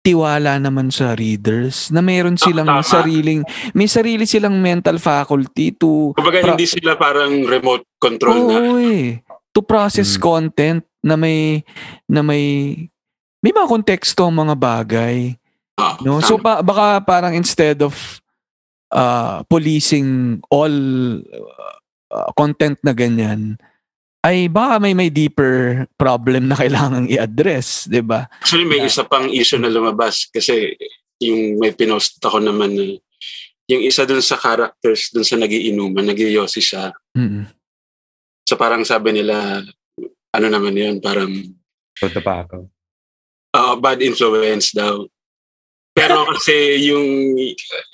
tiwala 0.00 0.60
naman 0.60 0.92
sa 0.92 1.14
readers 1.14 1.88
na 1.88 2.00
mayroon 2.00 2.36
silang 2.36 2.68
tama. 2.68 2.84
sariling, 2.84 3.40
may 3.72 3.86
sarili 3.86 4.28
silang 4.28 4.52
mental 4.54 5.00
faculty 5.00 5.72
to, 5.72 6.12
Kumbaga 6.12 6.44
Pra- 6.44 6.52
hindi 6.52 6.66
sila 6.66 6.92
parang 6.94 7.40
remote 7.42 7.88
control 7.96 8.36
na. 8.36 8.52
oo 8.52 8.76
eh, 8.76 9.24
to 9.48 9.60
process 9.60 10.12
Mm. 10.14 10.20
content 10.20 10.80
na 11.00 11.16
may, 11.16 11.64
na 12.04 12.20
may, 12.20 12.44
may 13.40 13.48
mga 13.50 13.64
konteksto 13.66 14.28
ang 14.28 14.36
mga 14.38 14.54
bagay. 14.54 15.16
Ah, 15.74 15.96
No? 15.98 16.20
tama. 16.20 16.28
So 16.28 16.36
pa, 16.36 16.60
baka 16.60 17.00
parang 17.00 17.32
instead 17.32 17.80
of 17.80 17.96
uh, 18.94 19.42
policing 19.50 20.38
all 20.48 20.74
uh, 22.14 22.30
content 22.38 22.78
na 22.86 22.94
ganyan, 22.94 23.58
ay 24.24 24.48
baka 24.48 24.80
may 24.80 24.94
may 24.96 25.10
deeper 25.12 25.84
problem 25.98 26.48
na 26.48 26.56
kailangang 26.62 27.10
i-address, 27.10 27.90
'di 27.90 28.00
ba? 28.00 28.30
Actually, 28.40 28.64
may 28.70 28.80
isa 28.86 29.04
pang 29.04 29.28
issue 29.28 29.60
na 29.60 29.68
lumabas 29.68 30.30
kasi 30.30 30.78
yung 31.20 31.58
may 31.60 31.74
pinost 31.74 32.22
ako 32.22 32.40
naman 32.40 32.72
na 32.72 32.84
yung 33.64 33.82
isa 33.84 34.04
dun 34.04 34.20
sa 34.20 34.36
characters 34.36 35.08
dun 35.12 35.24
sa 35.24 35.40
nagiinuman, 35.40 36.04
nagyoyosi 36.04 36.60
siya. 36.60 36.92
Mm-mm. 37.16 37.48
So 38.44 38.60
parang 38.60 38.84
sabi 38.84 39.16
nila, 39.16 39.64
ano 40.36 40.46
naman 40.52 40.76
yun, 40.76 41.00
parang 41.00 41.32
Toto 41.96 42.20
pa 42.20 42.44
ako. 42.44 42.68
uh, 43.56 43.74
bad 43.80 44.04
influence 44.04 44.76
daw. 44.76 45.08
Pero 45.96 46.26
kasi 46.36 46.90
yung 46.92 47.38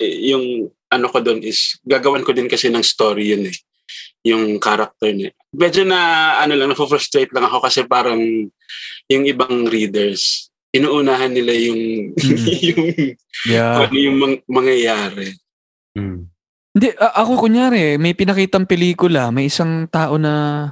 yung 0.01 0.45
ano 0.91 1.07
ko 1.07 1.23
doon 1.23 1.39
is 1.41 1.79
gagawan 1.87 2.21
ko 2.21 2.35
din 2.35 2.51
kasi 2.51 2.67
ng 2.67 2.83
story 2.83 3.31
yun 3.31 3.47
eh. 3.47 3.57
Yung 4.27 4.59
character 4.61 5.09
niya. 5.09 5.31
Medyo 5.55 5.87
na 5.87 5.99
ano 6.37 6.53
lang 6.53 6.75
na-frustrate 6.75 7.33
lang 7.33 7.47
ako 7.47 7.63
kasi 7.65 7.87
parang 7.87 8.19
yung 9.09 9.23
ibang 9.25 9.65
readers 9.65 10.51
inuunahan 10.71 11.31
nila 11.31 11.51
yung 11.51 11.81
Mm. 12.15 12.35
yung 12.71 12.83
Yeah. 13.47 13.87
ano 13.87 13.95
yung 13.95 14.17
mang- 14.17 14.43
mangyayari. 14.47 15.35
Mm. 15.95 16.31
Hindi, 16.71 16.87
a- 16.95 17.15
ako 17.19 17.47
kunyari, 17.47 17.99
may 17.99 18.15
pinakitang 18.15 18.63
pelikula, 18.63 19.27
may 19.27 19.51
isang 19.51 19.91
tao 19.91 20.15
na 20.15 20.71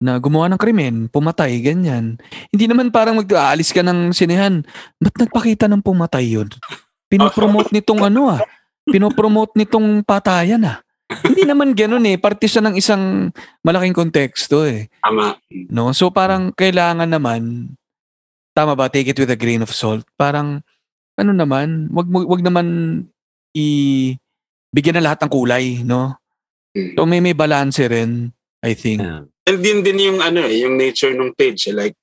na 0.00 0.16
gumawa 0.16 0.48
ng 0.48 0.60
krimen, 0.60 0.96
pumatay, 1.12 1.60
ganyan. 1.60 2.16
Hindi 2.48 2.64
naman 2.64 2.88
parang 2.88 3.20
mag-aalis 3.20 3.68
ka 3.68 3.84
ng 3.84 4.16
sinehan. 4.16 4.64
Ba't 4.96 5.12
nagpakita 5.16 5.68
ng 5.68 5.84
pumatay 5.84 6.40
yun? 6.40 6.48
Pinopromote 7.12 7.72
nitong 7.72 8.08
ano 8.08 8.32
ah. 8.32 8.40
Pinopromote 8.88 9.58
nitong 9.58 10.06
patayan 10.06 10.64
ah. 10.64 10.78
Hindi 11.26 11.42
naman 11.42 11.74
ganun 11.74 12.06
eh. 12.06 12.16
Parte 12.16 12.46
siya 12.46 12.62
ng 12.62 12.78
isang 12.78 13.34
malaking 13.66 13.96
konteksto 13.96 14.62
eh. 14.62 14.86
Tama. 15.02 15.34
No? 15.68 15.90
So 15.90 16.14
parang 16.14 16.54
kailangan 16.54 17.10
naman, 17.10 17.74
tama 18.54 18.78
ba, 18.78 18.86
take 18.86 19.10
it 19.10 19.18
with 19.18 19.30
a 19.30 19.38
grain 19.38 19.62
of 19.62 19.74
salt. 19.74 20.06
Parang, 20.14 20.62
ano 21.18 21.32
naman, 21.34 21.90
wag, 21.92 22.08
wag 22.08 22.40
naman 22.40 22.66
i 23.52 23.66
bigyan 24.70 25.02
na 25.02 25.10
lahat 25.10 25.26
ng 25.26 25.32
kulay, 25.34 25.82
no? 25.82 26.14
Mm. 26.78 26.94
So 26.94 27.02
may 27.02 27.18
may 27.18 27.34
balance 27.34 27.82
rin, 27.82 28.30
I 28.62 28.78
think. 28.78 29.02
Yeah. 29.02 29.26
And 29.50 29.58
din 29.58 29.82
din 29.82 29.98
yung 29.98 30.18
ano 30.22 30.46
eh, 30.46 30.62
yung 30.62 30.78
nature 30.78 31.10
ng 31.10 31.34
page. 31.34 31.66
eh. 31.68 31.74
Like, 31.74 31.98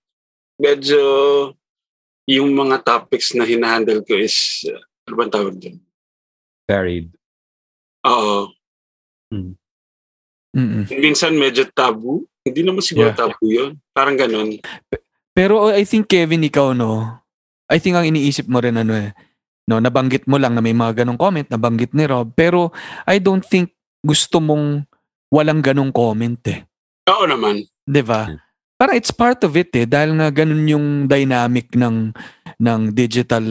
medyo 0.59 0.99
yung 2.27 2.51
mga 2.51 2.83
topics 2.83 3.31
na 3.31 3.47
hinahandle 3.47 4.03
ko 4.03 4.19
is, 4.19 4.67
uh, 4.67 4.83
ano 5.07 5.13
bang 5.15 5.31
tawag 5.31 5.55
doon? 5.55 5.79
Varied. 6.67 7.07
Oo. 8.03 8.51
Mm-mm. 9.31 10.83
Minsan 10.91 11.35
medyo 11.39 11.63
tabu. 11.71 12.27
Hindi 12.43 12.63
naman 12.63 12.83
siguro 12.83 13.11
Yeah. 13.11 13.19
tabu 13.19 13.45
yun. 13.47 13.71
Parang 13.91 14.15
ganun. 14.15 14.59
Pero 15.37 15.69
I 15.69 15.83
think 15.85 16.09
Kevin 16.09 16.47
ikaw 16.47 16.73
no, 16.73 17.13
I 17.69 17.77
think 17.77 17.93
ang 17.93 18.07
iniisip 18.07 18.49
mo 18.49 18.57
rin 18.57 18.79
ano 18.79 18.95
eh, 18.95 19.11
no, 19.69 19.77
nabanggit 19.77 20.25
mo 20.25 20.39
lang 20.41 20.55
na 20.57 20.63
may 20.63 20.73
mga 20.73 21.03
ganong 21.03 21.19
comment, 21.19 21.45
nabanggit 21.45 21.93
ni 21.93 22.07
Rob, 22.09 22.31
pero 22.33 22.73
I 23.05 23.19
don't 23.21 23.43
think 23.43 23.75
gusto 24.01 24.41
mong 24.41 24.87
walang 25.29 25.61
ganong 25.61 25.91
comment 25.91 26.39
eh. 26.49 26.65
Oo 27.11 27.27
naman. 27.27 27.67
'Di 27.85 28.01
ba? 28.01 28.31
Hmm. 28.31 28.39
Parang 28.79 28.95
it's 28.97 29.11
part 29.13 29.43
of 29.43 29.53
it 29.59 29.69
eh 29.75 29.85
dahil 29.85 30.15
nga 30.17 30.31
ganun 30.31 30.65
yung 30.65 30.87
dynamic 31.05 31.69
ng 31.75 32.15
ng 32.57 32.81
digital 32.95 33.45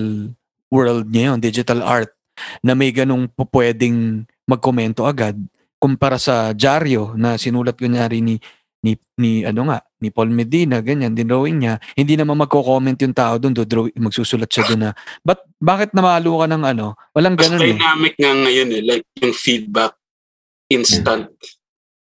world 0.72 1.06
ngayon, 1.12 1.38
digital 1.38 1.84
art 1.84 2.15
na 2.64 2.76
may 2.76 2.92
ganung 2.92 3.28
po 3.28 3.48
pwedeng 3.50 4.24
magkomento 4.46 5.04
agad 5.04 5.36
kumpara 5.76 6.16
sa 6.16 6.56
dyaryo 6.56 7.14
na 7.18 7.36
sinulat 7.36 7.76
kunyari 7.76 8.24
ni 8.24 8.40
ni 8.86 8.94
ni 9.18 9.42
ano 9.42 9.66
nga 9.66 9.82
ni 9.98 10.14
Paul 10.14 10.30
Medina 10.30 10.78
ganyan 10.78 11.16
din 11.16 11.26
drawing 11.26 11.58
niya 11.58 11.82
hindi 11.98 12.14
naman 12.14 12.38
magko-comment 12.38 12.94
yung 13.02 13.16
tao 13.16 13.34
doon 13.40 13.50
do 13.56 13.66
draw 13.66 13.84
magsusulat 13.98 14.46
siya 14.46 14.64
doon 14.70 14.80
na 14.88 14.90
but 15.26 15.42
bakit 15.58 15.90
namalo 15.90 16.38
ka 16.38 16.46
ng 16.46 16.62
ano 16.62 16.94
walang 17.10 17.34
ganun 17.34 17.60
eh 17.60 17.74
dynamic 17.74 18.14
nga 18.14 18.32
ngayon 18.32 18.68
eh. 18.78 18.82
Like 18.84 19.06
yung 19.18 19.34
feedback 19.34 19.98
instant. 20.70 21.32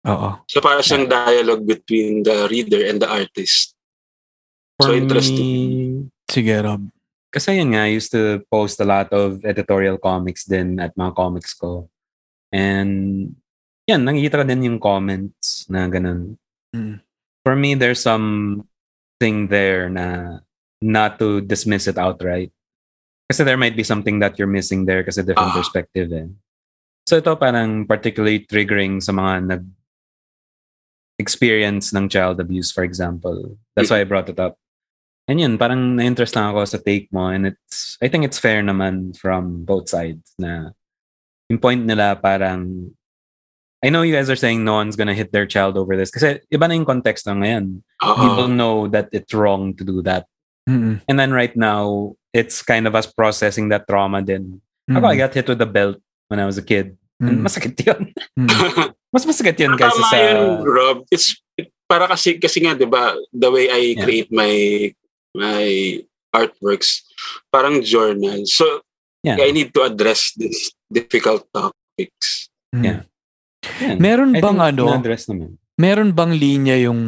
oo 0.04 0.28
So 0.46 0.60
para 0.60 0.84
siyang 0.84 1.08
dialogue 1.08 1.64
between 1.64 2.20
the 2.22 2.44
reader 2.52 2.84
and 2.84 3.00
the 3.00 3.08
artist. 3.08 3.72
So 4.76 4.90
For 4.90 4.98
interesting. 4.98 5.40
me, 5.40 6.12
sige 6.28 6.54
Rob 6.60 6.93
kasi 7.34 7.58
yun 7.58 7.74
nga, 7.74 7.90
I 7.90 7.98
used 7.98 8.14
to 8.14 8.46
post 8.46 8.78
a 8.78 8.86
lot 8.86 9.10
of 9.10 9.42
editorial 9.42 9.98
comics 9.98 10.46
din 10.46 10.78
at 10.78 10.94
mga 10.94 11.18
comics 11.18 11.50
ko. 11.50 11.90
And 12.54 13.34
yan, 13.90 14.06
nakikita 14.06 14.38
ko 14.38 14.44
din 14.46 14.62
yung 14.70 14.78
comments 14.78 15.66
na 15.66 15.90
ganun. 15.90 16.38
Mm. 16.70 17.02
For 17.42 17.58
me, 17.58 17.74
there's 17.74 17.98
something 17.98 19.50
there 19.50 19.90
na 19.90 20.38
not 20.78 21.18
to 21.18 21.42
dismiss 21.42 21.90
it 21.90 21.98
outright. 21.98 22.54
Kasi 23.26 23.42
there 23.42 23.58
might 23.58 23.74
be 23.74 23.82
something 23.82 24.22
that 24.22 24.38
you're 24.38 24.46
missing 24.46 24.86
there 24.86 25.02
kasi 25.02 25.26
different 25.26 25.50
Ah. 25.50 25.58
perspective 25.58 26.14
eh. 26.14 26.30
So 27.04 27.18
ito 27.18 27.34
parang 27.36 27.84
particularly 27.84 28.46
triggering 28.46 29.02
sa 29.02 29.10
mga 29.10 29.32
nag 29.50 29.64
experience 31.18 31.94
ng 31.94 32.08
child 32.10 32.40
abuse, 32.40 32.72
for 32.74 32.82
example. 32.82 33.54
That's 33.76 33.90
why 33.90 34.02
I 34.02 34.08
brought 34.08 34.28
it 34.28 34.40
up. 34.40 34.58
And 35.24 35.40
yun, 35.40 35.56
parang 35.56 35.96
na-interest 35.96 36.36
lang 36.36 36.52
ako 36.52 36.64
sa 36.68 36.78
take 36.78 37.08
mo 37.08 37.32
and 37.32 37.48
it's, 37.48 37.96
I 38.04 38.08
think 38.12 38.24
it's 38.28 38.36
fair 38.38 38.60
naman 38.60 39.16
from 39.16 39.64
both 39.64 39.88
sides 39.88 40.36
na 40.36 40.76
yung 41.48 41.60
point 41.60 41.80
nila 41.84 42.16
parang 42.20 42.92
I 43.84 43.92
know 43.92 44.00
you 44.00 44.16
guys 44.16 44.28
are 44.32 44.36
saying 44.40 44.64
no 44.64 44.80
one's 44.80 44.96
gonna 44.96 45.12
hit 45.12 45.28
their 45.32 45.44
child 45.44 45.76
over 45.76 45.92
this 45.96 46.08
kasi 46.12 46.40
iba 46.48 46.64
na 46.64 46.72
yung 46.72 46.88
context 46.88 47.28
na 47.28 47.36
ngayon. 47.36 47.84
Oo. 48.00 48.16
People 48.16 48.48
know 48.48 48.88
that 48.88 49.12
it's 49.12 49.32
wrong 49.36 49.76
to 49.76 49.84
do 49.84 50.00
that. 50.04 50.24
Mm-mm. 50.64 51.04
And 51.04 51.16
then 51.20 51.36
right 51.36 51.52
now, 51.52 52.16
it's 52.32 52.64
kind 52.64 52.88
of 52.88 52.96
us 52.96 53.04
processing 53.04 53.68
that 53.68 53.84
trauma 53.84 54.24
din. 54.24 54.60
Ako, 54.88 55.04
I 55.04 55.16
Mm-mm. 55.16 55.20
got 55.20 55.36
hit 55.36 55.48
with 55.52 55.60
a 55.60 55.68
belt 55.68 56.00
when 56.32 56.40
I 56.40 56.48
was 56.48 56.56
a 56.56 56.64
kid. 56.64 56.96
And 57.20 57.40
Mm. 57.40 57.44
masakit 57.44 57.76
yun. 57.84 58.12
Mm. 58.40 58.48
Mas 59.12 59.24
masakit 59.28 59.60
yun 59.60 59.76
kaysa 59.76 60.00
Tama 60.00 60.08
sa... 60.08 60.16
yun, 60.16 60.64
Rob. 60.64 60.96
It's 61.12 61.36
it- 61.60 61.68
para 61.84 62.08
kasi 62.08 62.40
kasi 62.40 62.64
nga 62.64 62.72
'di 62.72 62.88
ba, 62.88 63.12
the 63.36 63.52
way 63.52 63.68
I 63.68 63.92
Yeah. 63.94 64.02
create 64.08 64.32
my 64.32 64.48
my 65.34 66.00
artworks, 66.34 67.02
parang 67.52 67.82
journal. 67.82 68.46
So 68.46 68.82
Yeah. 69.24 69.40
I 69.40 69.56
need 69.56 69.72
to 69.72 69.88
address 69.88 70.36
these 70.36 70.76
difficult 70.92 71.48
topics. 71.48 72.52
Mm. 72.76 72.84
Yeah. 72.84 73.00
Yan. 73.80 73.96
meron 73.96 74.30
I 74.36 74.44
bang 74.44 74.60
ano 74.60 75.00
naman. 75.00 75.56
meron 75.80 76.12
bang 76.12 76.36
linya 76.36 76.76
yung 76.76 77.00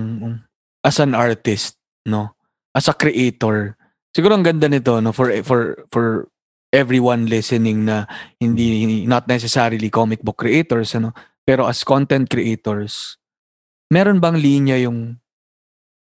as 0.80 0.96
an 0.96 1.12
artist, 1.12 1.76
no? 2.08 2.32
As 2.72 2.88
a 2.88 2.96
creator. 2.96 3.76
Siguro 4.16 4.32
ang 4.32 4.40
ganda 4.40 4.64
nito 4.64 4.96
no 5.04 5.12
for 5.12 5.28
for 5.44 5.84
for 5.92 6.32
everyone 6.72 7.28
listening 7.28 7.84
na 7.84 8.08
hindi 8.40 9.04
not 9.04 9.28
necessarily 9.28 9.92
comic 9.92 10.24
book 10.24 10.40
creators 10.40 10.96
ano, 10.96 11.12
pero 11.44 11.68
as 11.68 11.84
content 11.84 12.24
creators. 12.32 13.20
Meron 13.92 14.24
bang 14.24 14.40
linya 14.40 14.80
yung 14.80 15.20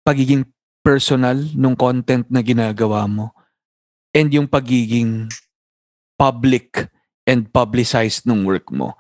pagiging 0.04 0.44
personal 0.84 1.40
nung 1.56 1.74
content 1.74 2.28
na 2.28 2.44
ginagawa 2.44 3.08
mo 3.08 3.32
and 4.12 4.30
yung 4.30 4.46
pagiging 4.46 5.32
public 6.20 6.92
and 7.26 7.50
publicized 7.50 8.28
nung 8.28 8.44
work 8.44 8.70
mo? 8.70 8.94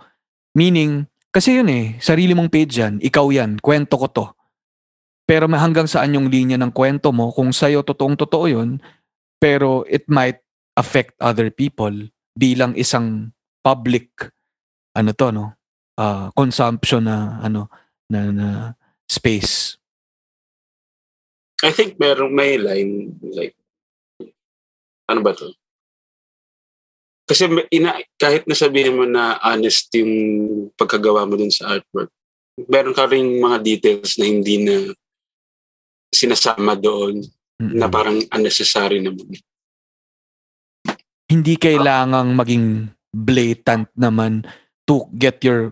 Meaning, 0.55 1.05
kasi 1.29 1.59
yun 1.59 1.69
eh, 1.69 1.99
sarili 1.99 2.31
mong 2.31 2.49
page 2.49 2.79
yan, 2.79 3.03
ikaw 3.03 3.27
yan, 3.29 3.59
kwento 3.59 3.99
ko 3.99 4.07
to. 4.07 4.25
Pero 5.27 5.45
hanggang 5.51 5.85
saan 5.85 6.15
yung 6.15 6.31
linya 6.31 6.55
ng 6.55 6.71
kwento 6.71 7.11
mo, 7.11 7.35
kung 7.35 7.51
sa'yo 7.51 7.83
totoong 7.83 8.15
totoo 8.15 8.45
yun, 8.47 8.79
pero 9.37 9.83
it 9.91 10.07
might 10.07 10.39
affect 10.79 11.19
other 11.19 11.51
people 11.51 11.91
bilang 12.33 12.73
isang 12.79 13.35
public, 13.61 14.31
ano 14.95 15.11
to, 15.11 15.27
no? 15.29 15.53
ah, 15.97 16.29
consumption 16.33 17.05
na, 17.05 17.39
ano, 17.41 17.69
na, 18.09 18.19
na 18.31 18.47
space. 19.05 19.77
I 21.63 21.71
think 21.71 21.95
meron 21.95 22.35
may 22.35 22.59
line 22.59 23.15
like 23.31 23.55
ano 25.07 25.19
ba 25.23 25.31
to? 25.31 25.55
Kasi 27.23 27.47
ina, 27.71 27.95
kahit 28.19 28.43
nasabihin 28.43 28.99
mo 28.99 29.07
na 29.07 29.39
honest 29.39 29.87
yung 29.95 30.11
pagkagawa 30.75 31.23
mo 31.23 31.39
dun 31.39 31.51
sa 31.55 31.79
artwork, 31.79 32.11
meron 32.67 32.91
ka 32.91 33.07
rin 33.07 33.39
mga 33.39 33.63
details 33.63 34.19
na 34.19 34.27
hindi 34.27 34.59
na 34.59 34.91
sinasama 36.11 36.75
doon 36.75 37.23
Mm-mm. 37.57 37.79
na 37.79 37.87
parang 37.87 38.19
unnecessary 38.27 38.99
naman. 38.99 39.39
Hindi 41.31 41.55
kailangang 41.55 42.35
maging 42.35 42.91
blatant 43.09 43.89
naman 43.95 44.43
to 44.83 45.07
get 45.15 45.39
your 45.47 45.71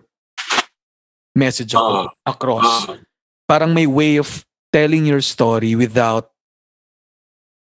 message 1.36 1.76
Oo. 1.76 2.08
across. 2.24 2.88
Ah, 2.88 2.96
parang 3.44 3.76
may 3.76 3.84
way 3.84 4.16
of 4.16 4.42
telling 4.72 5.04
your 5.04 5.20
story 5.20 5.76
without 5.76 6.32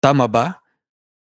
tama 0.01 0.25
ba? 0.31 0.57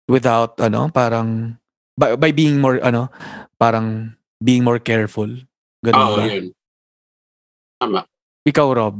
Without 0.07 0.57
ano, 0.61 0.87
parang 0.89 1.57
by, 1.97 2.15
by 2.15 2.31
being 2.31 2.61
more 2.61 2.79
ano, 2.81 3.11
parang 3.59 4.15
being 4.39 4.63
more 4.63 4.79
careful. 4.79 5.29
Ganun 5.83 6.01
Oo, 6.01 6.15
ba? 6.17 6.25
yun. 6.25 6.45
Tama. 7.77 8.01
Ikaw 8.47 8.67
Rob. 8.71 8.95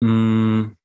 Mm, 0.00 0.80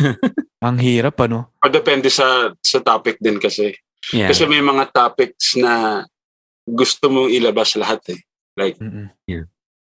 Ang 0.66 0.76
hirap 0.80 1.16
ano. 1.24 1.52
O 1.60 1.68
depende 1.72 2.08
sa 2.12 2.52
sa 2.60 2.78
topic 2.80 3.16
din 3.20 3.40
kasi. 3.40 3.72
Yeah. 4.12 4.32
Kasi 4.32 4.48
may 4.48 4.60
mga 4.64 4.92
topics 4.92 5.56
na 5.56 6.04
gusto 6.64 7.08
mong 7.12 7.32
ilabas 7.32 7.76
lahat 7.76 8.16
eh. 8.16 8.20
Like, 8.56 8.76
Mm-mm. 8.80 9.08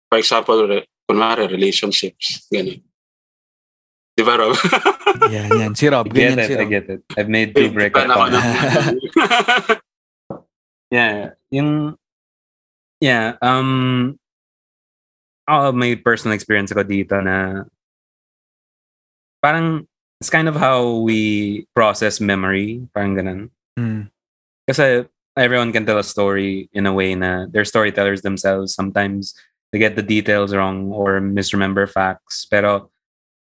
for 0.06 0.18
example, 0.18 0.58
kunwari, 1.12 1.44
relationships. 1.52 2.48
Ganun. 2.48 2.80
Di 4.12 4.22
ba, 4.24 4.36
Rob? 4.40 4.56
Yan, 5.32 5.48
yan. 5.56 5.72
Si 5.76 5.88
Rob, 5.88 6.08
I 6.08 6.12
get 6.12 6.16
ganyan 6.16 6.38
it, 6.40 6.48
si 6.48 6.54
I 6.56 6.64
get 6.68 6.86
it. 6.88 7.00
I've 7.16 7.28
made 7.28 7.52
two 7.52 7.68
Big 7.68 7.76
breakup 7.76 8.08
fan 8.08 8.10
ako 8.12 8.20
comments. 8.32 8.44
ng- 8.48 9.72
Yeah, 10.92 11.32
yung 11.48 11.96
yeah, 13.00 13.40
um 13.40 14.20
oh, 15.48 15.72
may 15.72 15.96
personal 15.96 16.36
experience 16.36 16.68
ako 16.68 16.84
dito 16.84 17.16
na 17.24 17.64
parang 19.40 19.88
it's 20.20 20.28
kind 20.28 20.46
of 20.52 20.56
how 20.60 21.00
we 21.00 21.64
process 21.72 22.20
memory, 22.20 22.84
parang 22.92 23.16
ganun. 23.16 23.40
Mm. 23.80 24.12
Kasi 24.68 25.08
everyone 25.36 25.72
can 25.72 25.88
tell 25.88 25.98
a 25.98 26.04
story 26.04 26.68
in 26.76 26.84
a 26.84 26.92
way 26.92 27.16
na 27.16 27.48
they're 27.48 27.64
storytellers 27.64 28.20
themselves. 28.20 28.76
Sometimes 28.76 29.32
they 29.73 29.81
get 29.81 29.97
the 29.97 30.05
details 30.05 30.55
wrong 30.55 30.93
or 30.93 31.20
misremember 31.20 31.89
facts. 31.89 32.47
Pero 32.47 32.93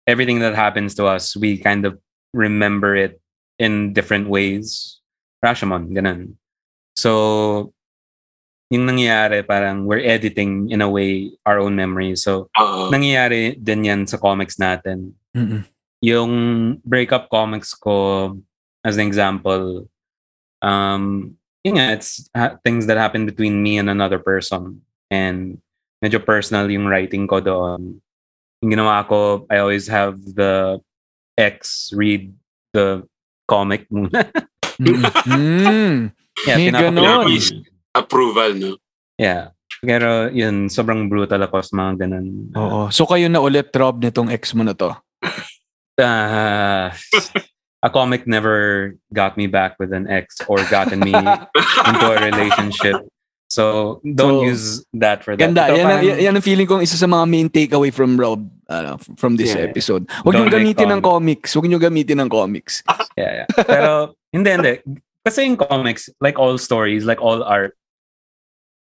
everything 0.07 0.39
that 0.41 0.55
happens 0.55 0.95
to 0.97 1.07
us, 1.09 1.37
we 1.37 1.59
kind 1.59 1.85
of 1.85 1.99
remember 2.33 2.95
it 2.95 3.21
in 3.59 3.93
different 3.93 4.29
ways. 4.29 5.01
Rashomon, 5.45 5.91
ganun. 5.97 6.37
So, 6.97 7.73
yung 8.69 8.85
nangyayari, 8.85 9.47
parang 9.49 9.89
we're 9.89 10.05
editing 10.05 10.69
in 10.71 10.85
a 10.85 10.91
way 10.91 11.33
our 11.47 11.59
own 11.59 11.75
memories. 11.75 12.23
So, 12.23 12.53
Oo. 12.61 12.93
nangyayari 12.93 13.57
din 13.57 13.89
yan 13.89 14.07
sa 14.07 14.21
comics 14.21 14.61
natin 14.61 15.17
Mm-mm. 15.33 15.65
yung 16.05 16.33
breakup 16.85 17.31
comics 17.31 17.73
ko 17.73 18.37
as 18.85 18.97
an 18.97 19.07
example 19.07 19.87
um 20.63 21.35
yun 21.63 21.79
nga 21.79 21.95
it's 21.95 22.27
ha- 22.35 22.57
things 22.63 22.87
that 22.87 22.97
happen 22.99 23.27
between 23.27 23.63
me 23.63 23.79
and 23.79 23.91
another 23.91 24.19
person 24.19 24.83
and 25.11 25.59
medyo 25.99 26.19
personal 26.23 26.67
yung 26.71 26.87
writing 26.87 27.27
ko 27.27 27.43
doon 27.43 27.99
yung 28.63 28.71
ginawa 28.75 29.07
ko 29.07 29.47
I 29.51 29.63
always 29.63 29.87
have 29.91 30.19
the 30.35 30.79
ex 31.39 31.91
read 31.95 32.35
the 32.75 33.03
comic 33.47 33.87
muna 33.91 34.27
Mm-mm. 34.79 35.11
Mm. 35.27 35.97
yeah 36.47 36.59
ganon. 36.71 37.27
ko. 37.27 37.35
Approval, 37.99 38.51
no? 38.55 38.71
yeah 39.19 39.51
pero 39.83 40.27
yun 40.31 40.67
sobrang 40.71 41.07
brutal 41.07 41.43
ako 41.43 41.63
sa 41.63 41.73
mga 41.75 41.93
ganun 42.07 42.27
Oo. 42.55 42.81
So 42.91 43.07
kayo 43.07 43.31
na 43.31 43.39
ulit, 43.43 43.71
Rob, 43.75 44.03
nitong 44.03 44.31
ex 44.35 44.51
mo 44.55 44.67
na 44.67 44.75
to. 44.75 44.91
uh, 45.99 46.91
a 47.87 47.91
comic 47.91 48.27
never 48.27 48.95
got 49.13 49.37
me 49.37 49.47
back 49.47 49.79
with 49.79 49.93
an 49.93 50.11
ex 50.11 50.41
or 50.51 50.59
gotten 50.71 51.01
me 51.01 51.15
into 51.89 52.07
a 52.11 52.19
relationship. 52.23 53.07
So 53.49 53.99
don't 54.05 54.45
So, 54.45 54.45
use 54.45 54.85
that 54.93 55.25
for 55.25 55.33
that. 55.33 55.41
Ganda. 55.41 55.73
Ito 55.73 55.77
Yan, 55.77 55.81
ang, 55.81 55.89
parang- 56.05 56.21
yan 56.21 56.35
ang 56.37 56.45
feeling 56.45 56.69
kong 56.69 56.85
isa 56.85 57.01
sa 57.01 57.09
mga 57.09 57.25
main 57.25 57.49
takeaway 57.49 57.89
from 57.89 58.21
Rob 58.21 58.45
ano, 58.69 59.01
from 59.17 59.41
this 59.41 59.57
Yeah. 59.57 59.65
episode. 59.65 60.05
Huwag 60.21 60.37
make 60.37 60.53
gamitin 60.53 60.93
ng 60.93 61.01
comics. 61.01 61.57
Huwag 61.57 61.65
niyong 61.65 61.81
gamitin 61.81 62.21
ng 62.21 62.29
comics. 62.29 62.85
yeah, 63.17 63.45
yeah. 63.45 63.49
Pero 63.65 64.13
hindi, 64.29 64.51
hindi. 64.53 64.75
Kasi 65.25 65.49
in 65.49 65.57
comics, 65.57 66.13
like 66.21 66.37
all 66.37 66.61
stories, 66.61 67.09
like 67.09 67.21
all 67.25 67.41
art, 67.41 67.73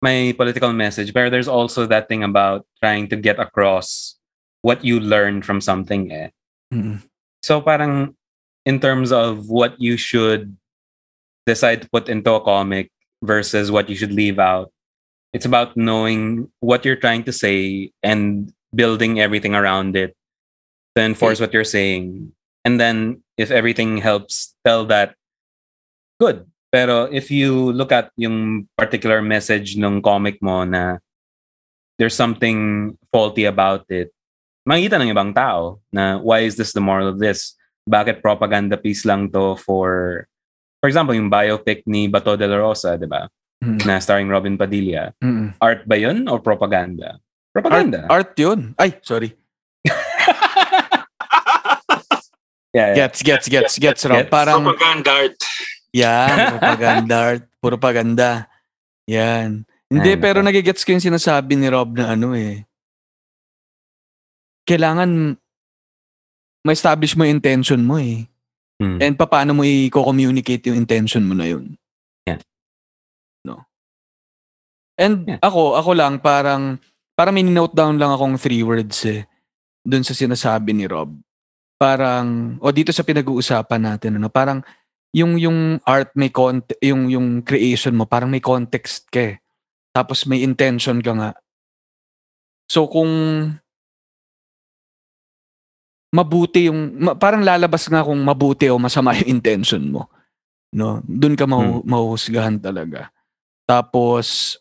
may 0.01 0.33
political 0.33 0.73
message. 0.73 1.13
Pero 1.13 1.29
there's 1.29 1.47
also 1.47 1.85
that 1.85 2.09
thing 2.09 2.25
about 2.25 2.65
trying 2.81 3.05
to 3.09 3.15
get 3.15 3.37
across 3.37 4.17
what 4.65 4.81
you 4.81 4.97
learned 4.97 5.45
from 5.45 5.61
something. 5.61 6.09
Eh. 6.09 6.29
Mm-mm. 6.73 7.05
So 7.45 7.61
parang 7.61 8.17
in 8.65 8.81
terms 8.81 9.13
of 9.13 9.45
what 9.45 9.77
you 9.77 9.97
should 9.97 10.57
decide 11.45 11.85
to 11.85 11.89
put 11.93 12.09
into 12.09 12.33
a 12.33 12.41
comic 12.41 12.89
versus 13.25 13.71
what 13.71 13.89
you 13.89 13.95
should 13.95 14.13
leave 14.13 14.39
out, 14.39 14.71
it's 15.33 15.45
about 15.45 15.75
knowing 15.75 16.49
what 16.59 16.85
you're 16.85 16.95
trying 16.95 17.23
to 17.25 17.33
say 17.33 17.91
and 18.01 18.53
building 18.73 19.19
everything 19.19 19.55
around 19.55 19.95
it 19.95 20.15
to 20.95 21.01
enforce 21.03 21.39
what 21.39 21.53
you're 21.53 21.67
saying. 21.67 22.31
And 22.63 22.79
then 22.79 23.23
if 23.37 23.51
everything 23.51 23.97
helps 23.97 24.55
tell 24.65 24.85
that, 24.87 25.15
good. 26.19 26.47
Pero 26.71 27.07
if 27.11 27.31
you 27.31 27.71
look 27.71 27.91
at 27.91 28.11
yung 28.15 28.67
particular 28.77 29.21
message 29.21 29.77
ng 29.77 30.01
comic 30.01 30.41
mo 30.41 30.63
na 30.63 30.99
there's 31.99 32.15
something 32.15 32.91
faulty 33.11 33.45
about 33.45 33.87
it, 33.87 34.11
makikita 34.67 34.99
ng 34.99 35.11
ibang 35.11 35.31
tao 35.31 35.79
na 35.91 36.19
why 36.19 36.43
is 36.43 36.57
this 36.57 36.73
the 36.73 36.83
moral 36.83 37.07
of 37.07 37.19
this? 37.19 37.55
Bakit 37.87 38.19
propaganda 38.19 38.75
piece 38.75 39.05
lang 39.05 39.29
to 39.31 39.55
for 39.55 40.25
for 40.85 40.93
example, 40.93 41.17
yung 41.17 41.33
biopic 41.33 41.81
ni 41.89 42.05
Bato 42.05 42.37
de 42.37 42.45
la 42.45 42.61
Rosa, 42.61 42.93
di 42.93 43.09
ba? 43.09 43.25
Mm. 43.65 43.89
Na 43.89 43.97
starring 43.97 44.29
Robin 44.29 44.53
Padilla. 44.53 45.09
Mm-mm. 45.17 45.57
Art 45.57 45.81
ba 45.89 45.97
yun 45.97 46.29
or 46.29 46.37
propaganda? 46.37 47.17
Propaganda. 47.49 48.05
Art 48.05 48.37
yun. 48.37 48.77
Ay, 48.77 49.01
sorry. 49.01 49.33
yeah, 52.69 52.93
yeah. 52.93 53.09
Gets, 53.09 53.25
gets, 53.25 53.49
gets, 53.49 53.81
gets, 53.81 54.05
Rob. 54.05 54.21
Gets. 54.21 54.29
Parang, 54.29 54.61
Propaganda 54.61 55.09
art. 55.25 55.41
yan, 55.89 56.37
propaganda 56.53 57.15
art. 57.17 57.49
Puro 57.57 57.81
paganda. 57.81 58.45
Yan. 59.09 59.65
Hindi, 59.89 60.11
Ay, 60.13 60.21
pero 60.21 60.45
nagigets 60.45 60.85
ko 60.85 60.93
yung 60.93 61.01
sinasabi 61.01 61.57
ni 61.57 61.65
Rob 61.65 61.97
na 61.97 62.13
ano 62.13 62.37
eh. 62.37 62.61
Kailangan 64.69 65.33
ma-establish 66.61 67.17
mo 67.17 67.25
yung 67.25 67.41
intention 67.41 67.81
mo 67.81 67.97
eh. 67.97 68.29
Hmm. 68.75 68.99
And 68.99 69.15
paano 69.15 69.55
mo 69.55 69.63
i-communicate 69.63 70.67
yung 70.67 70.79
intention 70.83 71.23
mo 71.23 71.31
na 71.31 71.47
yun. 71.47 71.79
Yeah. 72.27 72.43
No. 73.47 73.63
And 74.99 75.23
Yeah. 75.27 75.39
ako, 75.39 75.79
ako 75.79 75.91
lang 75.95 76.19
parang, 76.19 76.79
parang 77.15 77.35
may 77.35 77.43
note 77.47 77.71
down 77.71 77.95
lang 77.95 78.11
akong 78.11 78.35
three 78.35 78.63
words 78.63 78.99
eh. 79.07 79.23
Doon 79.87 80.03
sa 80.03 80.11
sinasabi 80.11 80.75
ni 80.75 80.87
Rob. 80.91 81.15
Parang, 81.79 82.59
o 82.59 82.71
dito 82.71 82.91
sa 82.91 83.03
pinag-uusapan 83.03 83.81
natin, 83.83 84.19
ano, 84.19 84.27
parang 84.27 84.59
yung 85.15 85.39
yung 85.39 85.79
art 85.87 86.11
may 86.19 86.27
context, 86.27 86.75
yung 86.83 87.07
yung 87.07 87.39
creation 87.39 87.95
mo, 87.95 88.03
parang 88.03 88.27
may 88.27 88.43
context 88.43 89.07
ka 89.07 89.31
eh. 89.31 89.35
Tapos 89.95 90.27
may 90.27 90.43
intention 90.43 90.99
ka 90.99 91.15
nga. 91.15 91.31
So 92.67 92.91
kung 92.91 93.11
mabuti 96.15 96.71
yung 96.71 96.95
ma- 96.95 97.17
parang 97.19 97.43
lalabas 97.43 97.91
nga 97.91 98.07
kung 98.07 98.17
mabuti 98.23 98.71
o 98.71 98.79
masama 98.79 99.11
yung 99.19 99.39
intention 99.39 99.83
mo. 99.91 100.07
No, 100.71 101.03
doon 101.03 101.35
ka 101.35 101.43
mahu- 101.43 101.83
mahuhusgahan 101.83 102.59
talaga. 102.63 103.11
Tapos 103.67 104.55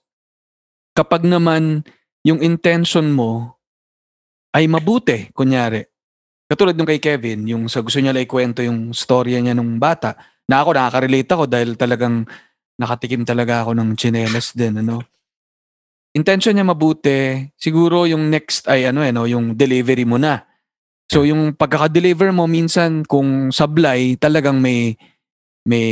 kapag 0.94 1.22
naman 1.22 1.86
yung 2.26 2.42
intention 2.42 3.14
mo 3.14 3.55
ay 4.55 4.66
mabuti, 4.70 5.30
kunyari. 5.34 5.82
Katulad 6.46 6.78
nung 6.78 6.86
kay 6.86 7.02
Kevin, 7.02 7.46
yung 7.50 7.66
sa 7.66 7.82
gusto 7.82 7.98
niya 7.98 8.14
lang 8.14 8.24
ikwento 8.24 8.62
yung 8.62 8.94
storya 8.94 9.42
niya 9.42 9.57
nung 9.59 9.82
bata, 9.82 10.14
na 10.46 10.62
ako 10.62 10.76
nakaka-relate 10.76 11.30
ako 11.34 11.44
dahil 11.50 11.70
talagang 11.74 12.22
nakatikim 12.78 13.26
talaga 13.26 13.66
ako 13.66 13.74
ng 13.74 13.90
chinelas 13.98 14.55
din, 14.55 14.78
ano. 14.82 15.02
Intention 16.14 16.55
niya 16.55 16.62
mabuti, 16.62 17.50
siguro 17.59 18.07
yung 18.07 18.30
next 18.30 18.70
ay 18.70 18.86
ano 18.86 19.02
eh, 19.02 19.11
no, 19.11 19.26
yung 19.26 19.59
delivery 19.59 20.07
mo 20.07 20.14
na. 20.14 20.46
So 21.12 21.22
yung 21.28 21.52
pagkaka-deliver 21.55 22.32
mo 22.32 22.48
minsan 22.48 23.05
kung 23.05 23.52
sablay, 23.52 24.16
talagang 24.16 24.59
may 24.59 24.96
may 25.64 25.88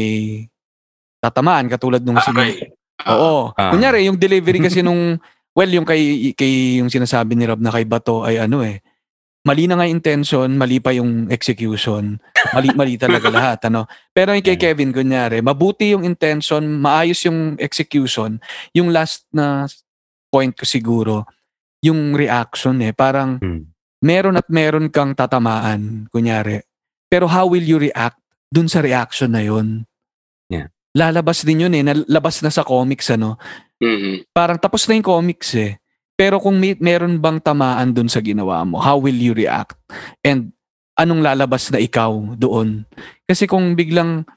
tatamaan 1.22 1.68
katulad 1.70 2.02
nung 2.04 2.18
Ah, 2.18 2.28
okay. 2.28 2.72
Ah, 3.02 3.16
Oo. 3.18 3.50
Ah. 3.56 3.70
Kunyari, 3.72 4.06
yung 4.06 4.18
delivery 4.18 4.62
kasi 4.62 4.82
nung, 4.86 5.18
well, 5.56 5.70
yung 5.70 5.86
kay, 5.86 6.32
kay, 6.36 6.78
yung 6.82 6.90
sinasabi 6.92 7.34
ni 7.34 7.46
Rob 7.48 7.58
na 7.58 7.72
kay 7.72 7.86
Bato 7.88 8.22
ay 8.22 8.38
ano 8.38 8.62
eh, 8.62 8.78
mali 9.42 9.66
na 9.66 9.74
nga 9.74 9.86
yung 9.88 9.98
intention, 9.98 10.48
mali 10.54 10.78
pa 10.78 10.94
yung 10.94 11.26
execution, 11.32 12.20
mali, 12.54 12.68
mali 12.78 12.94
talaga 12.94 13.26
lahat, 13.36 13.58
ano. 13.66 13.90
Pero 14.14 14.36
yung 14.38 14.44
kay. 14.44 14.54
Kevin, 14.60 14.94
kunyari, 14.94 15.42
mabuti 15.42 15.94
yung 15.96 16.06
intention, 16.06 16.62
maayos 16.78 17.18
yung 17.26 17.58
execution, 17.58 18.38
yung 18.70 18.94
last 18.94 19.26
na 19.34 19.66
point 20.30 20.54
ko 20.54 20.62
siguro, 20.62 21.26
yung 21.82 22.14
reaction 22.14 22.78
eh, 22.86 22.94
parang 22.94 23.42
Hmm. 23.42 23.71
Meron 24.02 24.36
at 24.36 24.50
meron 24.50 24.90
kang 24.90 25.14
tatamaan, 25.14 26.10
kunyari. 26.10 26.60
Pero 27.06 27.30
how 27.30 27.46
will 27.46 27.64
you 27.64 27.78
react 27.78 28.18
dun 28.50 28.66
sa 28.66 28.82
reaction 28.82 29.32
na 29.32 29.46
yun? 29.46 29.86
Yeah. 30.50 30.68
Lalabas 30.92 31.46
din 31.46 31.64
yun 31.64 31.72
eh, 31.72 31.86
nalabas 31.86 32.42
na 32.44 32.52
sa 32.52 32.66
comics 32.66 33.08
ano. 33.14 33.40
mhm. 33.80 34.28
Parang 34.34 34.58
tapos 34.60 34.84
na 34.84 34.98
yung 34.98 35.06
comics 35.06 35.54
eh. 35.56 35.78
Pero 36.12 36.36
kung 36.42 36.60
may, 36.60 36.76
meron 36.76 37.16
bang 37.16 37.40
tamaan 37.40 37.96
dun 37.96 38.10
sa 38.10 38.20
ginawa 38.20 38.60
mo, 38.68 38.76
how 38.82 39.00
will 39.00 39.16
you 39.16 39.32
react? 39.32 39.78
And 40.20 40.52
anong 41.00 41.24
lalabas 41.24 41.72
na 41.72 41.80
ikaw 41.80 42.36
doon? 42.36 42.84
Kasi 43.24 43.48
kung 43.48 43.72
biglang 43.72 44.28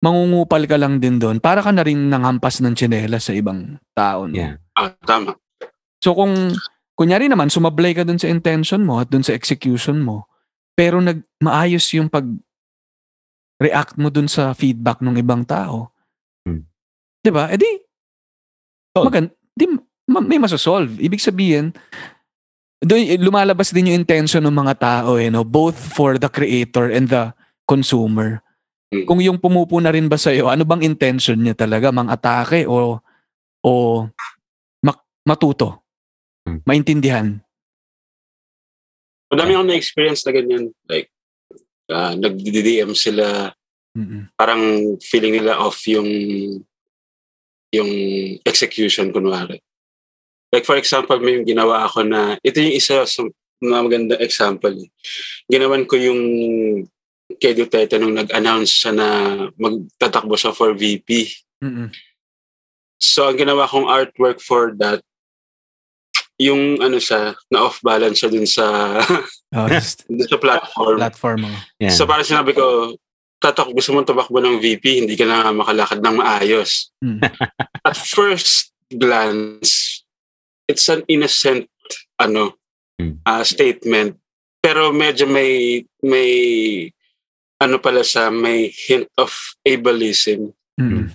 mangungupal 0.00 0.62
ka 0.70 0.78
lang 0.78 1.02
din 1.02 1.18
doon, 1.18 1.42
para 1.42 1.64
ka 1.66 1.74
na 1.74 1.82
rin 1.82 2.06
nanghampas 2.06 2.62
ng 2.62 2.78
tsinela 2.78 3.18
sa 3.18 3.34
ibang 3.34 3.80
tao. 3.90 4.30
No? 4.30 4.36
Yeah. 4.38 4.62
Ah, 4.78 4.94
tama. 5.02 5.34
So 5.98 6.14
kung 6.14 6.54
kunyari 6.96 7.28
naman 7.28 7.52
sumablay 7.52 7.92
ka 7.92 8.02
dun 8.02 8.18
sa 8.18 8.26
intention 8.26 8.82
mo 8.82 8.98
at 8.98 9.12
dun 9.12 9.22
sa 9.22 9.36
execution 9.36 10.00
mo, 10.00 10.26
pero 10.72 10.98
nag 10.98 11.20
maayos 11.38 11.84
yung 11.92 12.08
pag 12.08 12.24
react 13.60 14.00
mo 14.00 14.08
dun 14.08 14.28
sa 14.28 14.56
feedback 14.56 15.04
ng 15.04 15.20
ibang 15.20 15.44
tao, 15.44 15.94
'Di 17.26 17.34
ba? 17.34 17.50
Eh 17.50 17.58
di, 17.58 17.66
magan, 18.94 19.26
di 19.50 19.66
ma- 20.06 20.22
may 20.22 20.38
masosolve. 20.38 20.94
Ibig 21.02 21.18
sabihin, 21.18 21.74
doon 22.78 23.02
lumalabas 23.18 23.74
din 23.74 23.90
yung 23.90 24.06
intention 24.06 24.46
ng 24.46 24.54
mga 24.54 24.74
tao 24.78 25.18
eh, 25.18 25.26
no? 25.26 25.42
both 25.42 25.74
for 25.74 26.22
the 26.22 26.30
creator 26.30 26.86
and 26.86 27.10
the 27.10 27.34
consumer. 27.66 28.38
Mm. 28.94 29.10
Kung 29.10 29.18
yung 29.18 29.42
pumupo 29.42 29.82
na 29.82 29.90
rin 29.90 30.06
ba 30.06 30.14
sa'yo, 30.14 30.46
ano 30.46 30.62
bang 30.62 30.86
intention 30.86 31.34
niya 31.42 31.58
talaga? 31.58 31.90
Mang 31.90 32.06
atake 32.06 32.62
o 32.70 33.02
o 33.66 33.70
mak- 34.86 35.10
matuto? 35.26 35.82
Mm. 36.46 36.60
Maintindihan? 36.62 37.26
Madami 39.26 39.50
akong 39.58 39.70
na-experience 39.74 40.22
na 40.22 40.32
ganyan. 40.32 40.64
Like, 40.86 41.10
uh, 41.90 42.14
nag-DM 42.14 42.94
sila, 42.94 43.50
Mm-mm. 43.98 44.30
parang 44.38 44.94
feeling 45.02 45.34
nila 45.42 45.58
off 45.58 45.82
yung 45.90 46.06
yung 47.74 47.90
execution, 48.46 49.10
kunwari. 49.10 49.58
Like 50.54 50.64
for 50.64 50.78
example, 50.78 51.18
may 51.18 51.42
ginawa 51.42 51.84
ako 51.84 52.06
na, 52.06 52.38
ito 52.40 52.62
yung 52.62 52.76
isa 52.78 53.02
sa 53.04 53.20
mga 53.60 53.80
magandang 53.82 54.22
example. 54.22 54.76
Ginawan 55.50 55.84
ko 55.84 55.98
yung 55.98 56.22
kay 57.42 57.52
Duterte 57.58 57.98
nung 57.98 58.14
nag-announce 58.14 58.70
siya 58.70 58.92
na 58.94 59.08
magtatakbo 59.58 60.38
siya 60.38 60.54
for 60.54 60.72
VP. 60.78 61.26
Mm-mm. 61.60 61.90
So, 62.96 63.28
ang 63.28 63.36
ginawa 63.36 63.68
kong 63.68 63.90
artwork 63.90 64.40
for 64.40 64.72
that, 64.80 65.02
yung 66.36 66.78
ano 66.78 66.96
siya, 66.96 67.32
na 67.48 67.64
off-balance 67.64 68.20
siya 68.20 68.30
dun 68.30 68.44
sa, 68.46 68.64
Oh, 69.56 69.66
just 69.66 70.04
dun 70.04 70.26
sa 70.26 70.36
platform. 70.36 70.98
platform 71.00 71.38
mo. 71.48 71.52
Yeah. 71.78 71.94
So 71.94 72.04
parang 72.04 72.26
sinabi 72.26 72.52
ko, 72.52 72.96
tatak, 73.36 73.72
gusto 73.72 73.92
mong 73.92 74.08
tumakbo 74.08 74.36
ng 74.38 74.60
VP, 74.60 75.04
hindi 75.04 75.16
ka 75.16 75.24
na 75.24 75.52
makalakad 75.52 76.00
ng 76.00 76.16
maayos. 76.16 76.92
Mm. 77.00 77.20
At 77.88 77.96
first 77.96 78.72
glance, 78.90 80.02
it's 80.66 80.88
an 80.88 81.04
innocent 81.06 81.68
ano 82.16 82.56
Hmm. 82.96 83.20
ah, 83.22 83.44
statement. 83.44 84.16
Pero 84.58 84.88
medyo 84.88 85.28
may 85.28 85.84
may 86.00 86.32
ano 87.60 87.76
pala 87.76 88.00
sa 88.00 88.32
may 88.32 88.72
hint 88.72 89.04
of 89.20 89.36
ableism. 89.68 90.56
Mm-mm. 90.80 91.12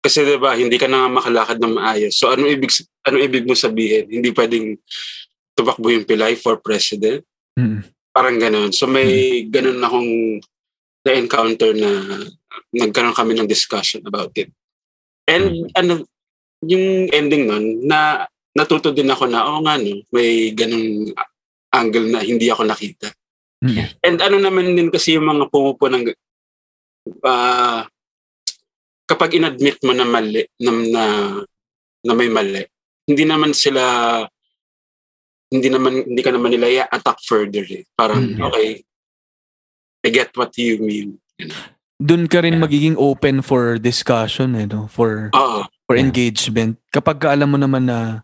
Kasi 0.00 0.24
'di 0.24 0.40
ba, 0.40 0.56
hindi 0.56 0.80
ka 0.80 0.88
na 0.88 1.12
makalakad 1.12 1.60
ng 1.60 1.76
maayos. 1.76 2.16
So 2.16 2.32
ano 2.32 2.48
ibig 2.48 2.72
ano 3.04 3.16
ibig 3.20 3.44
mo 3.44 3.52
sabihin? 3.52 4.08
Hindi 4.08 4.32
pwedeng 4.32 4.80
tumakbo 5.52 5.92
yung 5.92 6.08
Pilay 6.08 6.40
for 6.40 6.56
president? 6.64 7.20
Mm-mm. 7.60 7.84
Parang 8.10 8.40
gano'n. 8.40 8.72
So 8.72 8.88
may 8.88 9.44
ganun 9.46 9.78
akong 9.84 10.40
na-encounter 11.04 11.76
na 11.76 11.90
nagkaroon 12.72 13.16
kami 13.16 13.32
ng 13.36 13.48
discussion 13.48 14.00
about 14.08 14.32
it. 14.36 14.48
And 15.28 15.68
ano, 15.76 16.04
yung 16.64 17.08
ending 17.12 17.48
nun, 17.48 17.86
na 17.86 18.26
natuto 18.56 18.90
din 18.90 19.08
ako 19.08 19.30
na, 19.30 19.46
oo 19.46 19.62
nga 19.64 19.78
no, 19.78 20.04
may 20.10 20.52
ganung 20.52 21.12
angle 21.70 22.08
na 22.10 22.20
hindi 22.20 22.50
ako 22.50 22.66
nakita. 22.66 23.08
Mm-mm. 23.60 24.00
And 24.00 24.18
ano 24.20 24.36
naman 24.40 24.74
din 24.74 24.88
kasi 24.88 25.16
yung 25.16 25.28
mga 25.28 25.52
pumupo 25.52 25.86
ng 25.86 26.08
ah, 27.24 27.84
kapag 29.10 29.34
inadmit 29.34 29.82
mo 29.82 29.90
na 29.90 30.06
mali, 30.06 30.46
na, 30.62 30.70
na, 30.70 31.04
na 32.06 32.12
may 32.14 32.30
mali, 32.30 32.62
hindi 33.10 33.26
naman 33.26 33.50
sila 33.50 33.82
hindi 35.50 35.66
naman 35.66 36.06
hindi 36.06 36.22
ka 36.22 36.30
naman 36.30 36.54
nila 36.54 36.70
i-attack 36.70 37.18
further 37.26 37.66
eh. 37.66 37.82
Parang 37.98 38.22
Mm. 38.22 38.46
okay 38.46 38.86
I 40.00 40.08
get 40.08 40.30
what 40.32 40.54
you 40.56 40.78
mean. 40.80 41.18
Doon 42.00 42.24
ka 42.24 42.40
rin 42.40 42.56
magiging 42.56 42.96
open 42.96 43.42
for 43.44 43.76
discussion 43.76 44.56
eh, 44.56 44.64
no? 44.64 44.88
For 44.88 45.28
Oo. 45.34 45.66
for 45.84 45.98
Yeah. 45.98 46.06
engagement. 46.06 46.78
Kapag 46.88 47.20
ka 47.20 47.34
alam 47.34 47.50
mo 47.52 47.58
naman 47.60 47.84
na 47.84 48.22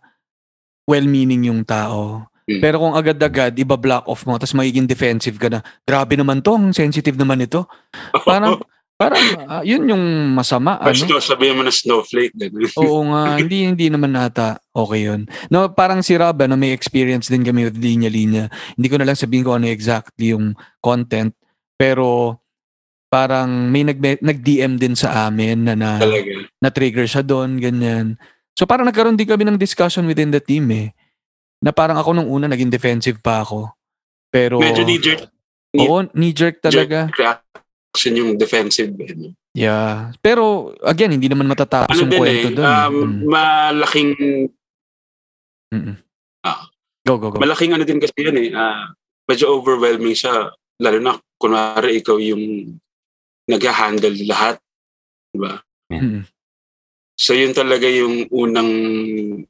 well-meaning 0.86 1.50
yung 1.50 1.66
tao. 1.66 2.30
Mm. 2.46 2.62
Pero 2.62 2.78
kung 2.78 2.94
agad-agad, 2.94 3.58
iba 3.58 3.74
block 3.74 4.06
off 4.06 4.22
mo, 4.22 4.38
tapos 4.38 4.54
magiging 4.54 4.86
defensive 4.86 5.34
ka 5.34 5.50
na, 5.50 5.60
grabe 5.82 6.14
naman 6.14 6.38
to, 6.40 6.54
ang 6.54 6.70
sensitive 6.70 7.18
naman 7.18 7.42
ito. 7.42 7.66
Parang, 8.24 8.62
parang, 8.96 9.20
ah, 9.46 9.62
yun 9.62 9.84
yung 9.86 10.04
masama, 10.32 10.80
Or 10.80 10.90
ano? 10.90 11.20
sabihin 11.20 11.56
mo 11.56 11.62
na 11.62 11.72
snowflake. 11.72 12.32
Ganun. 12.32 12.64
Oo 12.80 13.00
nga, 13.12 13.22
hindi, 13.40 13.68
hindi 13.68 13.86
naman 13.92 14.16
nata 14.16 14.56
okay 14.72 15.04
yun. 15.04 15.28
No, 15.48 15.68
parang 15.68 16.00
si 16.00 16.16
Rob, 16.16 16.40
ano, 16.40 16.56
may 16.56 16.72
experience 16.72 17.28
din 17.28 17.44
kami 17.44 17.68
with 17.68 17.76
linya-linya. 17.76 18.48
Hindi 18.74 18.88
ko 18.88 18.96
na 18.96 19.06
lang 19.06 19.16
sabihin 19.16 19.44
ko 19.44 19.54
ano 19.54 19.68
exactly 19.68 20.32
yung 20.32 20.56
content, 20.80 21.36
pero 21.76 22.40
parang 23.06 23.68
may 23.70 23.84
nag, 23.84 24.00
nag-DM 24.00 24.80
din 24.80 24.96
sa 24.96 25.28
amin 25.28 25.62
na, 25.62 25.78
na 25.78 26.00
Talaga. 26.00 26.32
na-trigger 26.58 27.06
siya 27.06 27.22
doon, 27.22 27.60
ganyan. 27.60 28.16
So 28.56 28.64
parang 28.64 28.88
nagkaroon 28.88 29.14
din 29.14 29.28
kami 29.28 29.44
ng 29.44 29.60
discussion 29.60 30.08
within 30.08 30.32
the 30.32 30.40
team 30.40 30.72
eh. 30.72 30.90
Na 31.60 31.70
parang 31.70 32.00
ako 32.00 32.16
nung 32.16 32.28
una 32.28 32.48
naging 32.48 32.72
defensive 32.72 33.20
pa 33.20 33.44
ako. 33.44 33.68
Pero 34.32 34.56
Medyo 34.58 34.84
knee-jerk. 34.84 35.20
knee- 35.72 35.84
Oo, 35.86 36.04
knee-jerk 36.08 36.64
talaga. 36.64 37.12
jerk 37.12 37.44
reaction 37.96 38.12
yung 38.12 38.36
defensive. 38.36 38.92
eh. 39.00 39.32
Yeah. 39.56 40.12
Pero 40.20 40.76
again, 40.84 41.16
hindi 41.16 41.32
naman 41.32 41.48
matatapos 41.48 41.96
Ano 41.96 42.04
yung 42.04 42.12
kwento 42.12 42.48
eh, 42.52 42.54
doon. 42.54 42.68
um, 42.68 42.92
Mm. 42.92 43.20
malaking 43.24 44.10
Mm-mm. 45.72 45.96
Ah. 46.44 46.68
Go, 47.02 47.16
go, 47.18 47.32
go. 47.32 47.40
malaking 47.40 47.72
ano 47.72 47.82
din 47.82 47.98
kasi 47.98 48.12
yun 48.20 48.36
eh. 48.36 48.52
ah, 48.52 48.92
medyo 49.26 49.50
overwhelming 49.50 50.14
siya. 50.14 50.52
Lalo 50.78 50.98
na 51.00 51.16
kunwari 51.40 51.98
ikaw 51.98 52.20
yung 52.20 52.76
nag-handle 53.48 54.14
lahat. 54.28 54.60
Diba? 55.32 55.58
Mm-mm. 55.90 56.22
So 57.16 57.32
yun 57.32 57.56
talaga 57.56 57.88
yung 57.88 58.28
unang 58.28 58.70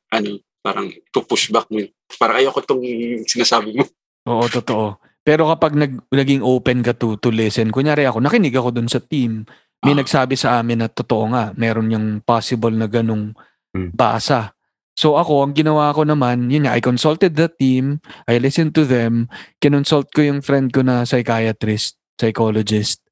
ano, 0.08 0.30
parang 0.62 0.94
push 1.10 1.50
back 1.50 1.66
mo. 1.68 1.82
Parang 2.16 2.38
ayoko 2.38 2.62
tong 2.62 2.80
sinasabi 3.26 3.74
mo. 3.74 3.84
Oo, 4.30 4.46
totoo. 4.46 4.96
Pero 5.26 5.50
kapag 5.50 5.74
nag, 5.74 6.06
naging 6.14 6.46
open 6.46 6.86
ka 6.86 6.94
to, 6.94 7.18
to 7.18 7.34
listen, 7.34 7.74
kunyari 7.74 8.06
ako, 8.06 8.22
nakinig 8.22 8.54
ako 8.54 8.70
dun 8.70 8.86
sa 8.86 9.02
team, 9.02 9.42
may 9.82 9.90
Ah. 9.90 9.98
nagsabi 9.98 10.38
sa 10.38 10.62
amin 10.62 10.86
na 10.86 10.88
totoo 10.88 11.34
nga, 11.34 11.50
meron 11.58 11.90
yung 11.90 12.22
possible 12.22 12.70
na 12.70 12.86
ganong 12.86 13.34
Hmm. 13.74 13.90
basa. 13.90 14.54
So 14.96 15.20
ako, 15.20 15.44
ang 15.44 15.52
ginawa 15.52 15.92
ko 15.92 16.06
naman, 16.06 16.48
yun 16.48 16.64
nga, 16.64 16.72
I 16.72 16.80
consulted 16.80 17.36
the 17.36 17.50
team, 17.50 18.00
I 18.24 18.40
listened 18.40 18.72
to 18.78 18.88
them, 18.88 19.28
kinonsult 19.60 20.14
ko 20.14 20.24
yung 20.24 20.40
friend 20.40 20.72
ko 20.72 20.80
na 20.80 21.04
psychiatrist, 21.04 22.00
psychologist. 22.16 23.04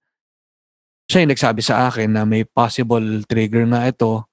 Siya 1.11 1.27
yung 1.27 1.37
nagsabi 1.37 1.61
sa 1.61 1.91
akin 1.93 2.17
na 2.17 2.25
may 2.25 2.49
possible 2.49 3.05
trigger 3.29 3.69
nga 3.69 3.85
ito. 3.85 4.25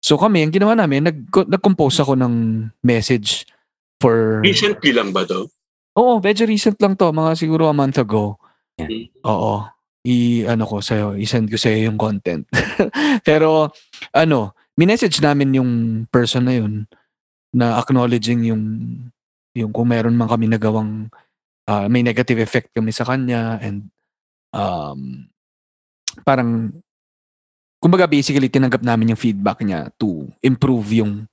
So 0.00 0.16
kami, 0.16 0.48
ang 0.48 0.54
ginawa 0.56 0.72
namin, 0.72 1.04
nag, 1.04 1.28
nag-compose 1.28 2.00
ako 2.00 2.16
ng 2.16 2.34
message 2.80 3.44
for... 4.00 4.40
Recently 4.40 4.96
lang 4.96 5.12
ba 5.12 5.28
to? 5.28 5.52
Oo, 5.98 6.22
medyo 6.22 6.46
recent 6.46 6.78
lang 6.78 6.94
to, 6.94 7.10
mga 7.10 7.34
siguro 7.34 7.66
a 7.66 7.74
month 7.74 7.98
ago. 7.98 8.38
Yeah. 8.78 9.10
Oo. 9.26 9.66
I 10.06 10.46
ano 10.48 10.64
ko 10.64 10.80
sa'yo, 10.80 11.18
i-send 11.18 11.50
ko 11.52 11.60
sa'yo 11.60 11.90
yung 11.90 11.98
content. 12.00 12.46
Pero 13.28 13.68
ano, 14.14 14.56
minessage 14.78 15.20
namin 15.20 15.60
yung 15.60 15.72
person 16.08 16.48
na 16.48 16.56
yun 16.56 16.88
na 17.52 17.76
acknowledging 17.82 18.46
yung 18.48 18.64
yung 19.52 19.74
kung 19.74 19.90
meron 19.90 20.14
man 20.16 20.30
kami 20.30 20.46
nagawang 20.46 21.10
ah, 21.68 21.90
may 21.90 22.00
negative 22.06 22.38
effect 22.40 22.70
kami 22.72 22.94
sa 22.94 23.04
kanya 23.04 23.58
and 23.60 23.90
um 24.54 25.26
parang 26.22 26.70
kumbaga 27.82 28.06
basically 28.06 28.48
tinanggap 28.48 28.80
namin 28.80 29.12
yung 29.12 29.20
feedback 29.20 29.60
niya 29.66 29.90
to 29.98 30.30
improve 30.40 30.88
yung 30.94 31.26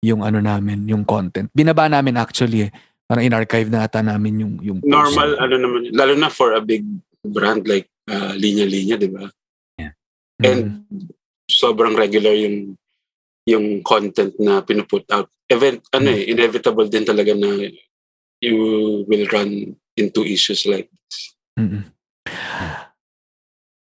yung 0.00 0.24
ano 0.24 0.40
namin, 0.40 0.88
yung 0.88 1.04
content. 1.04 1.52
Binaba 1.52 1.84
namin 1.84 2.16
actually 2.16 2.68
eh. 2.68 2.70
Parang 3.10 3.26
in-archive 3.26 3.66
na 3.74 3.90
ata 3.90 4.06
namin 4.06 4.38
yung 4.38 4.54
yung 4.62 4.78
post. 4.78 4.86
Normal, 4.86 5.34
ano 5.42 5.54
naman, 5.58 5.80
lalo 5.90 6.14
na 6.14 6.30
for 6.30 6.54
a 6.54 6.62
big 6.62 6.86
brand 7.26 7.66
like 7.66 7.90
ah, 8.06 8.30
linya-linya, 8.38 8.94
di 8.94 9.10
ba? 9.10 9.26
Mm. 9.82 10.46
And 10.46 10.62
sobrang 11.50 11.98
regular 11.98 12.32
yung 12.32 12.78
yung 13.50 13.82
content 13.82 14.32
na 14.38 14.62
pinuput 14.62 15.02
out. 15.10 15.26
Event, 15.50 15.82
ano 15.90 16.14
Hmm. 16.14 16.16
eh, 16.22 16.30
inevitable 16.30 16.86
din 16.86 17.02
talaga 17.02 17.34
na 17.34 17.66
you 18.38 18.56
will 19.10 19.26
run 19.34 19.74
into 19.98 20.22
issues 20.22 20.64
like 20.64 20.86
Mm-mm. 21.58 21.84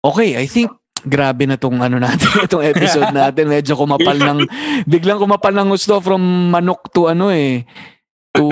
Okay, 0.01 0.39
I 0.39 0.47
think 0.47 0.71
grabe 1.03 1.45
na 1.45 1.59
tong 1.59 1.77
ano 1.83 1.99
natin, 1.99 2.25
itong 2.47 2.63
episode 2.63 3.11
natin. 3.11 3.51
Medyo 3.51 3.75
kumapal 3.75 4.17
ng, 4.17 4.39
biglang 4.93 5.19
kumapal 5.19 5.51
ng 5.51 5.69
gusto 5.69 5.99
from 5.99 6.49
manok 6.49 6.89
to 6.95 7.11
ano 7.11 7.29
eh, 7.29 7.67
to 8.37 8.47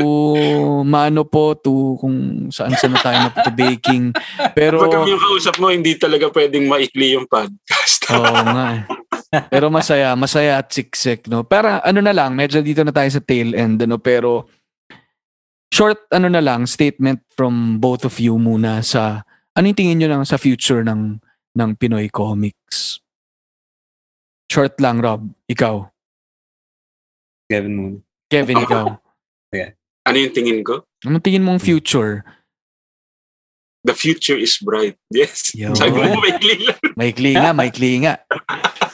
mano 0.82 1.22
po, 1.30 1.54
to 1.54 1.96
kung 2.02 2.50
saan 2.50 2.74
saan 2.74 2.98
na 2.98 3.02
tayo 3.06 3.18
na 3.22 3.30
to 3.30 3.54
baking. 3.54 4.10
Pero, 4.58 4.82
Pag 4.82 5.06
yung 5.06 5.22
kausap 5.22 5.62
mo, 5.62 5.70
hindi 5.70 5.94
talaga 5.96 6.28
pwedeng 6.34 6.66
maikli 6.66 7.14
yung 7.14 7.30
podcast. 7.30 8.10
oo 8.10 8.34
nga 8.42 8.66
eh. 8.82 8.84
Pero 9.52 9.68
masaya, 9.68 10.16
masaya 10.16 10.62
at 10.62 10.72
siksik, 10.72 11.28
no? 11.28 11.44
Pero 11.44 11.82
ano 11.84 12.00
na 12.00 12.14
lang, 12.16 12.34
medyo 12.34 12.64
dito 12.64 12.82
na 12.82 12.94
tayo 12.96 13.10
sa 13.12 13.22
tail 13.22 13.54
end, 13.54 13.84
ano? 13.84 14.00
Pero, 14.00 14.48
short, 15.74 16.08
ano 16.12 16.32
na 16.32 16.40
lang, 16.40 16.66
statement 16.66 17.22
from 17.36 17.78
both 17.84 18.06
of 18.08 18.16
you 18.18 18.40
muna 18.40 18.80
sa, 18.80 19.28
ano 19.56 19.66
yung 19.68 19.78
tingin 19.78 19.98
nyo 20.00 20.10
lang 20.16 20.24
sa 20.24 20.40
future 20.40 20.84
ng, 20.88 21.20
ng 21.56 21.70
Pinoy 21.76 22.08
comics? 22.08 23.04
Short 24.48 24.78
lang, 24.80 25.02
Rob. 25.02 25.26
Ikaw. 25.52 25.90
Kevin 27.50 27.76
Moon. 27.76 27.94
Kevin, 28.30 28.62
ikaw. 28.62 28.98
Ano 30.06 30.18
yung 30.22 30.34
tingin 30.36 30.62
ko? 30.62 30.86
Anong 31.02 31.24
tingin 31.26 31.46
mong 31.46 31.62
future? 31.62 32.22
The 33.86 33.94
future 33.94 34.38
is 34.38 34.58
bright. 34.58 34.98
Yes. 35.14 35.54
Yun. 35.54 35.78
Sabi 35.78 35.94
mo, 35.94 36.18
maikli 36.18 36.66
lang. 36.66 36.80
Maikli 37.00 37.32
nga, 37.38 37.52
maikli 37.54 37.92
nga. 38.02 38.18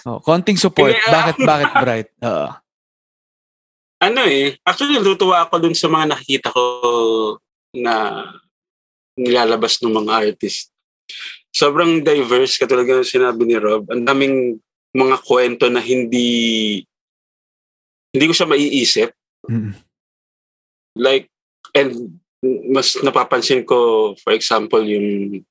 Oh, 0.04 0.20
konting 0.20 0.60
support. 0.60 0.92
Bakit, 0.98 1.38
bakit 1.48 1.70
bright? 1.80 2.10
Oo. 2.26 2.50
ano 4.02 4.22
eh, 4.26 4.58
actually 4.66 4.98
natutuwa 4.98 5.46
ako 5.46 5.62
dun 5.62 5.78
sa 5.78 5.86
mga 5.86 6.10
nakikita 6.10 6.50
ko 6.50 6.64
na 7.78 8.26
nilalabas 9.14 9.78
ng 9.78 9.94
mga 9.94 10.12
artist. 10.26 10.74
Sobrang 11.54 12.02
diverse, 12.02 12.58
katulad 12.58 12.90
ng 12.90 13.06
sinabi 13.06 13.46
ni 13.46 13.62
Rob. 13.62 13.86
Ang 13.94 14.02
daming 14.02 14.58
mga 14.92 15.18
kwento 15.22 15.70
na 15.70 15.80
hindi 15.80 16.82
hindi 18.12 18.26
ko 18.28 18.34
siya 18.36 18.50
maiisip. 18.50 19.10
Mm. 19.48 19.72
Like, 20.96 21.32
and 21.76 22.20
mas 22.74 22.98
napapansin 23.00 23.64
ko, 23.64 24.12
for 24.20 24.34
example, 24.34 24.82
yung 24.82 25.42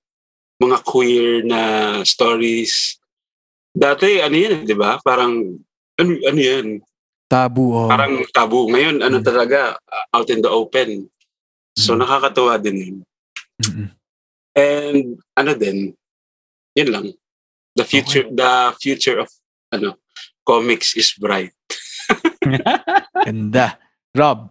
mga 0.61 0.79
queer 0.85 1.47
na 1.47 1.61
stories. 2.05 2.99
Dati, 3.71 4.19
ano 4.21 4.35
yan, 4.37 4.67
di 4.67 4.75
ba? 4.75 4.99
Parang, 5.01 5.57
ano, 5.97 6.11
ano 6.27 6.41
yan? 6.41 6.83
Tabu, 7.31 7.73
oh. 7.73 7.89
Parang 7.89 8.27
tabu. 8.35 8.67
Ngayon, 8.69 9.07
ano 9.07 9.23
Mm. 9.23 9.25
talaga, 9.25 9.79
out 10.11 10.29
in 10.29 10.43
the 10.43 10.51
open. 10.51 11.07
So, 11.79 11.95
Mm. 11.95 12.03
nakakatuwa 12.03 12.59
din 12.59 12.77
yun. 12.77 12.97
Mm-mm. 13.63 13.89
And, 14.59 15.23
ano 15.39 15.53
din, 15.55 15.95
yun 16.75 16.91
lang. 16.91 17.07
The 17.79 17.87
future, 17.87 18.27
the 18.27 18.75
future 18.83 19.23
of, 19.23 19.31
ano, 19.71 19.95
comics 20.43 20.99
is 20.99 21.15
bright. 21.15 21.55
Ganda. 23.27 23.79
Rob. 24.11 24.51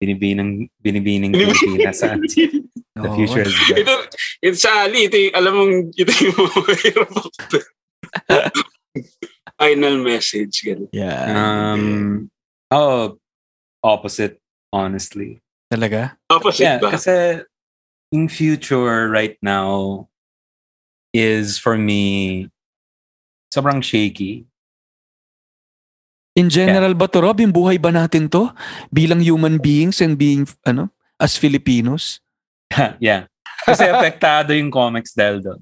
Binibinang, 0.00 0.64
binibining 0.80 1.32
Pilipinas 1.36 2.00
sa 2.00 2.16
The 3.00 3.08
future 3.16 3.44
is 3.44 3.54
bright. 3.68 3.84
ito, 3.84 3.94
ito 4.42 4.56
sa 4.56 4.88
Ali, 4.88 5.06
ito 5.06 5.16
yung, 5.16 5.34
alam 5.36 5.52
mong, 5.56 5.74
ito 5.94 6.10
yung 6.24 6.36
mahirap 6.66 7.08
ako. 7.12 7.28
Final 9.60 9.96
message, 10.00 10.64
gano'n. 10.64 10.88
Yeah. 10.90 11.20
Um, 11.30 12.28
oh, 12.72 13.20
opposite, 13.84 14.40
honestly. 14.72 15.38
Talaga? 15.70 16.16
Opposite 16.28 16.66
Yeah, 16.66 16.78
ba? 16.82 16.98
kasi 16.98 17.44
in 18.10 18.26
future 18.26 19.08
right 19.08 19.38
now 19.40 20.08
is 21.14 21.58
for 21.58 21.78
me 21.78 22.48
sobrang 23.54 23.82
shaky. 23.82 24.46
In 26.40 26.48
general 26.48 26.96
ba 26.96 27.04
to, 27.12 27.20
Rob? 27.20 27.36
Yung 27.44 27.52
buhay 27.52 27.76
ba 27.76 27.92
natin 27.92 28.32
to? 28.32 28.48
Bilang 28.88 29.20
human 29.20 29.60
beings 29.60 30.00
and 30.00 30.16
being, 30.16 30.48
ano, 30.64 30.88
as 31.20 31.36
Filipinos? 31.36 32.24
yeah. 32.96 33.28
Kasi 33.68 33.84
apektado 33.84 34.56
yung 34.56 34.72
comics 34.72 35.12
dahil 35.12 35.44
doon. 35.44 35.60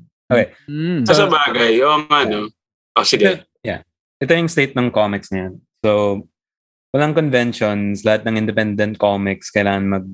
Mm. 0.70 1.02
So, 1.02 1.18
sa 1.18 1.26
bagay, 1.26 1.82
o 1.82 2.06
nga, 2.06 2.22
no? 2.30 2.46
O, 2.94 3.02
sige. 3.02 3.42
Yeah. 3.66 3.82
Ito 4.22 4.38
yung 4.38 4.46
state 4.46 4.78
ng 4.78 4.94
comics 4.94 5.34
niyan. 5.34 5.58
So, 5.82 6.22
walang 6.94 7.14
conventions, 7.14 8.06
lahat 8.06 8.24
ng 8.24 8.38
independent 8.38 9.02
comics 9.02 9.50
kailangan 9.50 9.86
mag 9.88 10.06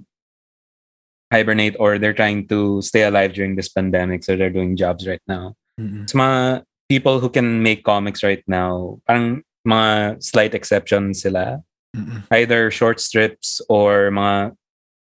hibernate 1.32 1.74
or 1.82 1.98
they're 1.98 2.14
trying 2.14 2.46
to 2.46 2.78
stay 2.78 3.02
alive 3.02 3.34
during 3.34 3.58
this 3.58 3.66
pandemic 3.66 4.22
so 4.22 4.38
they're 4.38 4.54
doing 4.54 4.78
jobs 4.78 5.02
right 5.06 5.22
now. 5.26 5.56
Mm-mm. 5.80 6.06
Sa 6.06 6.14
mga 6.14 6.38
people 6.86 7.18
who 7.18 7.26
can 7.26 7.58
make 7.62 7.82
comics 7.82 8.22
right 8.22 8.44
now, 8.46 9.02
parang 9.02 9.42
mga 9.66 10.22
slight 10.22 10.54
exceptions 10.54 11.22
sila. 11.22 11.60
Mm-mm. 11.96 12.22
Either 12.30 12.70
short 12.70 13.00
strips 13.00 13.60
or 13.68 14.10
mga 14.10 14.56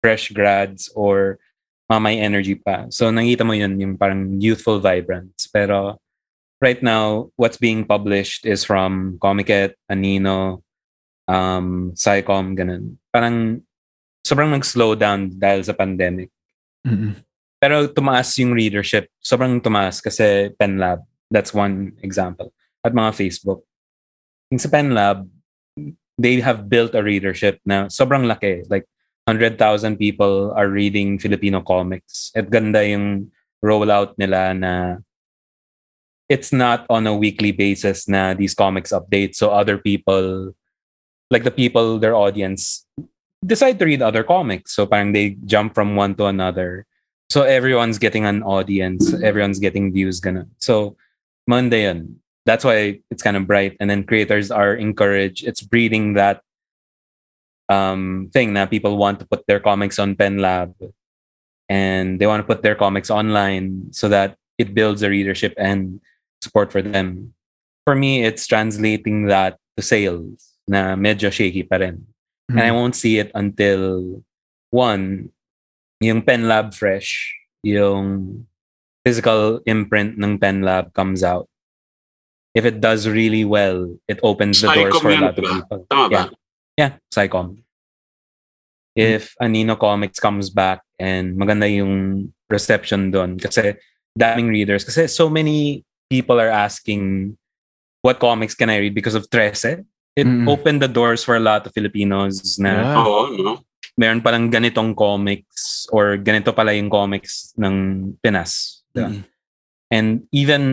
fresh 0.02 0.32
grads 0.32 0.92
or 0.96 1.40
mga 1.90 2.02
may 2.02 2.18
energy 2.22 2.56
pa. 2.56 2.86
So 2.94 3.10
nakita 3.10 3.42
mo 3.46 3.54
yun, 3.54 3.80
yung 3.80 3.98
parang 3.98 4.38
youthful 4.38 4.80
vibrance. 4.80 5.50
Pero 5.50 5.98
right 6.62 6.82
now, 6.84 7.32
what's 7.36 7.58
being 7.58 7.86
published 7.86 8.46
is 8.46 8.64
from 8.64 9.18
Comiket, 9.22 9.74
Anino, 9.90 10.62
um, 11.28 11.94
Psycom, 11.96 12.54
ganun. 12.58 12.98
Parang 13.14 13.62
sobrang 14.26 14.54
nag-slow 14.54 14.94
down 14.94 15.34
dahil 15.34 15.64
sa 15.64 15.74
pandemic. 15.74 16.30
Mm-mm. 16.86 17.16
Pero 17.60 17.92
tumaas 17.92 18.32
yung 18.40 18.56
readership. 18.56 19.12
Sobrang 19.20 19.60
tumaas 19.60 20.00
kasi 20.00 20.54
PenLab. 20.56 21.04
That's 21.30 21.52
one 21.52 21.98
example. 22.02 22.56
At 22.82 22.96
mga 22.96 23.12
Facebook. 23.14 23.68
Yung 24.52 24.60
sa 24.60 24.70
PenLab, 24.70 25.28
they 26.18 26.42
have 26.42 26.70
built 26.70 26.96
a 26.96 27.04
readership 27.04 27.60
na 27.66 27.88
sobrang 27.88 28.26
laki. 28.26 28.66
Like, 28.70 28.86
100,000 29.30 29.98
people 29.98 30.52
are 30.58 30.68
reading 30.68 31.20
Filipino 31.20 31.62
comics. 31.62 32.32
At 32.34 32.50
ganda 32.50 32.82
yung 32.82 33.30
rollout 33.64 34.18
nila 34.18 34.54
na 34.58 34.98
it's 36.30 36.52
not 36.52 36.86
on 36.90 37.06
a 37.06 37.16
weekly 37.16 37.52
basis 37.52 38.08
na 38.08 38.34
these 38.34 38.54
comics 38.54 38.90
update. 38.90 39.36
So 39.36 39.52
other 39.52 39.78
people, 39.78 40.56
like 41.30 41.44
the 41.44 41.52
people, 41.52 42.00
their 42.00 42.16
audience, 42.16 42.86
decide 43.46 43.78
to 43.80 43.86
read 43.86 44.02
other 44.02 44.24
comics. 44.24 44.74
So 44.74 44.86
parang 44.86 45.14
they 45.14 45.38
jump 45.46 45.76
from 45.76 45.96
one 45.96 46.16
to 46.16 46.26
another. 46.26 46.86
So 47.30 47.44
everyone's 47.44 48.00
getting 48.00 48.26
an 48.26 48.42
audience, 48.42 49.14
everyone's 49.22 49.60
getting 49.60 49.94
views, 49.94 50.20
ganun. 50.20 50.50
So 50.58 50.98
Monday 51.46 51.84
yun. 51.84 52.18
That's 52.50 52.66
why 52.66 52.98
it's 53.14 53.22
kind 53.22 53.38
of 53.38 53.46
bright. 53.46 53.78
And 53.78 53.86
then 53.86 54.10
creators 54.10 54.50
are 54.50 54.74
encouraged. 54.74 55.46
It's 55.46 55.62
breeding 55.62 56.18
that 56.18 56.42
um, 57.70 58.34
thing 58.34 58.58
that 58.58 58.74
people 58.74 58.98
want 58.98 59.22
to 59.22 59.30
put 59.30 59.46
their 59.46 59.62
comics 59.62 60.02
on 60.02 60.18
Pen 60.18 60.42
Lab 60.42 60.74
and 61.70 62.18
they 62.18 62.26
want 62.26 62.42
to 62.42 62.50
put 62.50 62.64
their 62.64 62.74
comics 62.74 63.12
online 63.14 63.94
so 63.94 64.10
that 64.10 64.34
it 64.58 64.74
builds 64.74 65.04
a 65.04 65.10
readership 65.14 65.54
and 65.62 66.02
support 66.42 66.72
for 66.72 66.82
them. 66.82 67.36
For 67.86 67.94
me, 67.94 68.26
it's 68.26 68.48
translating 68.48 69.28
that 69.28 69.62
to 69.78 69.86
sales 69.86 70.58
na 70.66 70.96
medyo 70.96 71.30
shaky 71.30 71.64
pa 71.64 71.78
rin. 71.78 72.06
And 72.50 72.62
I 72.62 72.72
won't 72.72 72.96
see 72.96 73.20
it 73.20 73.30
until 73.34 74.24
one, 74.72 75.30
yung 76.02 76.22
Pen 76.22 76.50
Lab 76.50 76.74
Fresh, 76.74 77.34
yung 77.62 78.46
physical 79.06 79.62
imprint 79.66 80.18
ng 80.18 80.38
Pen 80.38 80.62
Lab 80.62 80.94
comes 80.94 81.22
out. 81.22 81.49
If 82.56 82.66
it 82.66 82.82
does 82.82 83.08
really 83.08 83.46
well, 83.46 83.94
it 84.08 84.20
opens 84.24 84.62
the 84.62 84.74
doors 84.74 84.98
for 85.00 85.10
a 85.12 85.22
lot 85.22 85.38
of 85.38 85.44
ba? 85.44 85.54
people. 85.54 85.80
Yeah. 86.10 86.28
Yeah, 86.78 86.92
Psycom. 87.14 87.62
If 88.96 89.36
Anino 89.42 89.78
Comics 89.80 90.20
comes 90.20 90.50
back 90.50 90.82
and 90.98 91.38
maganda 91.38 91.70
yung 91.70 92.34
reception 92.50 93.12
doon 93.14 93.38
kasi 93.38 93.78
daming 94.18 94.50
readers 94.50 94.84
kasi 94.84 95.06
so 95.08 95.30
many 95.30 95.86
people 96.10 96.42
are 96.42 96.50
asking 96.50 97.38
what 98.02 98.18
comics 98.20 98.56
can 98.58 98.68
I 98.74 98.82
read 98.82 98.96
because 98.98 99.14
of 99.14 99.30
Trece. 99.30 99.86
It 100.18 100.26
Mm. 100.28 100.50
opened 100.50 100.82
the 100.82 100.90
doors 100.92 101.24
for 101.24 101.38
a 101.38 101.44
lot 101.44 101.64
of 101.64 101.72
Filipinos 101.72 102.58
na 102.60 102.72
Yeah. 102.76 103.06
Oo, 103.06 103.20
no? 103.40 103.54
meron 103.96 104.20
palang 104.24 104.48
ganitong 104.48 104.96
comics 104.96 105.84
or 105.92 106.16
ganito 106.16 106.56
pala 106.56 106.72
yung 106.76 106.88
comics 106.90 107.52
ng 107.60 107.76
Pinas. 108.24 108.84
Diba? 108.96 109.12
Mm. 109.12 109.22
And 109.92 110.08
even 110.32 110.64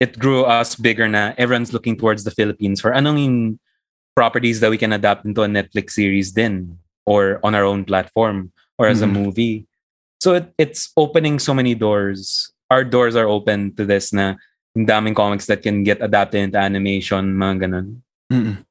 it 0.00 0.18
grew 0.18 0.42
us 0.48 0.74
bigger 0.74 1.06
na 1.06 1.36
everyone's 1.36 1.72
looking 1.76 1.94
towards 1.94 2.24
the 2.24 2.32
Philippines 2.32 2.80
for 2.80 2.90
anong 2.90 3.60
properties 4.16 4.58
that 4.60 4.72
we 4.72 4.80
can 4.80 4.92
adapt 4.96 5.24
into 5.28 5.44
a 5.44 5.48
Netflix 5.48 5.92
series 5.92 6.32
then 6.32 6.80
or 7.04 7.38
on 7.44 7.54
our 7.54 7.64
own 7.64 7.84
platform 7.84 8.50
or 8.80 8.88
as 8.88 9.04
a 9.04 9.06
Mhm. 9.06 9.12
movie. 9.12 9.56
So 10.20 10.34
it, 10.40 10.52
it's 10.56 10.92
opening 10.96 11.38
so 11.38 11.52
many 11.52 11.76
doors. 11.76 12.50
Our 12.72 12.84
doors 12.84 13.14
are 13.16 13.28
open 13.28 13.76
to 13.76 13.84
this 13.84 14.12
na 14.12 14.36
yung 14.76 14.86
daming 14.88 15.16
comics 15.16 15.46
that 15.46 15.62
can 15.62 15.84
get 15.84 16.00
adapted 16.00 16.40
into 16.40 16.58
animation, 16.58 17.36
mga 17.36 17.68
ganun. 17.68 18.00
Mm-mm. 18.32 18.64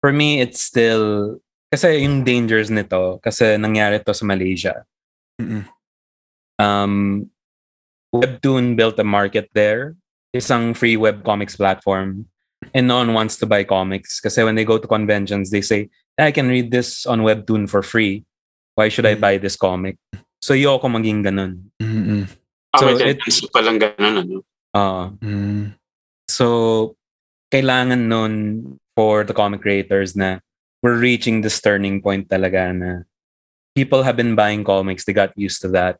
For 0.00 0.12
me, 0.12 0.40
it's 0.40 0.60
still, 0.60 1.38
kasi 1.70 2.02
yung 2.02 2.24
dangers 2.24 2.68
nito, 2.72 3.20
kasi 3.22 3.56
nangyari 3.60 4.00
to 4.04 4.12
sa 4.16 4.24
Malaysia. 4.24 4.84
Mm-mm. 5.40 5.64
um, 6.58 7.28
Webtoon 8.12 8.74
built 8.74 8.98
a 8.98 9.04
market 9.06 9.48
there. 9.54 9.94
Isang 10.34 10.76
free 10.76 10.96
web 10.96 11.24
comics 11.24 11.56
platform. 11.56 12.26
And 12.74 12.86
no 12.86 12.98
one 13.00 13.14
wants 13.14 13.36
to 13.40 13.46
buy 13.46 13.64
comics. 13.64 14.20
because 14.20 14.36
when 14.36 14.54
they 14.54 14.64
go 14.64 14.78
to 14.78 14.86
conventions, 14.86 15.50
they 15.50 15.60
say, 15.62 15.88
I 16.18 16.30
can 16.30 16.48
read 16.48 16.70
this 16.70 17.06
on 17.06 17.20
Webtoon 17.24 17.68
for 17.68 17.82
free. 17.82 18.24
Why 18.74 18.88
should 18.88 19.06
I 19.06 19.14
buy 19.16 19.38
this 19.38 19.56
comic? 19.56 19.96
So, 20.42 20.54
yoko 20.54 20.84
maging 20.86 21.24
ganun. 21.24 21.72
Mm-mm. 21.82 22.28
Ah, 22.72 22.78
So, 22.78 22.86
may 22.86 22.92
it- 22.92 23.18
tendency 23.24 23.48
palang 23.48 23.80
ganun, 23.80 24.14
ano? 24.22 24.36
Uh, 24.76 25.08
Mm. 25.24 25.74
so, 26.28 26.94
kailangan 27.50 28.06
nun 28.06 28.34
for 28.94 29.24
the 29.24 29.34
comic 29.34 29.60
creators 29.64 30.14
na 30.14 30.38
we're 30.84 31.00
reaching 31.00 31.40
this 31.40 31.60
turning 31.60 32.00
point 32.00 32.28
talaga 32.28 32.70
na 32.76 32.90
people 33.74 34.04
have 34.04 34.16
been 34.16 34.36
buying 34.36 34.62
comics. 34.62 35.04
They 35.04 35.12
got 35.16 35.32
used 35.34 35.60
to 35.64 35.68
that. 35.74 35.98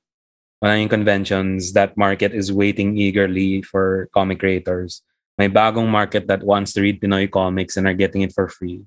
Yung 0.60 0.92
conventions. 0.92 1.72
That 1.72 1.96
market 1.96 2.32
is 2.36 2.52
waiting 2.52 2.96
eagerly 3.00 3.62
for 3.64 4.08
comic 4.12 4.40
creators. 4.40 5.00
may 5.40 5.48
bagong 5.48 5.88
market 5.88 6.28
that 6.28 6.44
wants 6.44 6.76
to 6.76 6.84
read 6.84 7.00
Pinoy 7.00 7.24
comics 7.24 7.80
and 7.80 7.88
are 7.88 7.96
getting 7.96 8.20
it 8.20 8.36
for 8.36 8.44
free. 8.44 8.84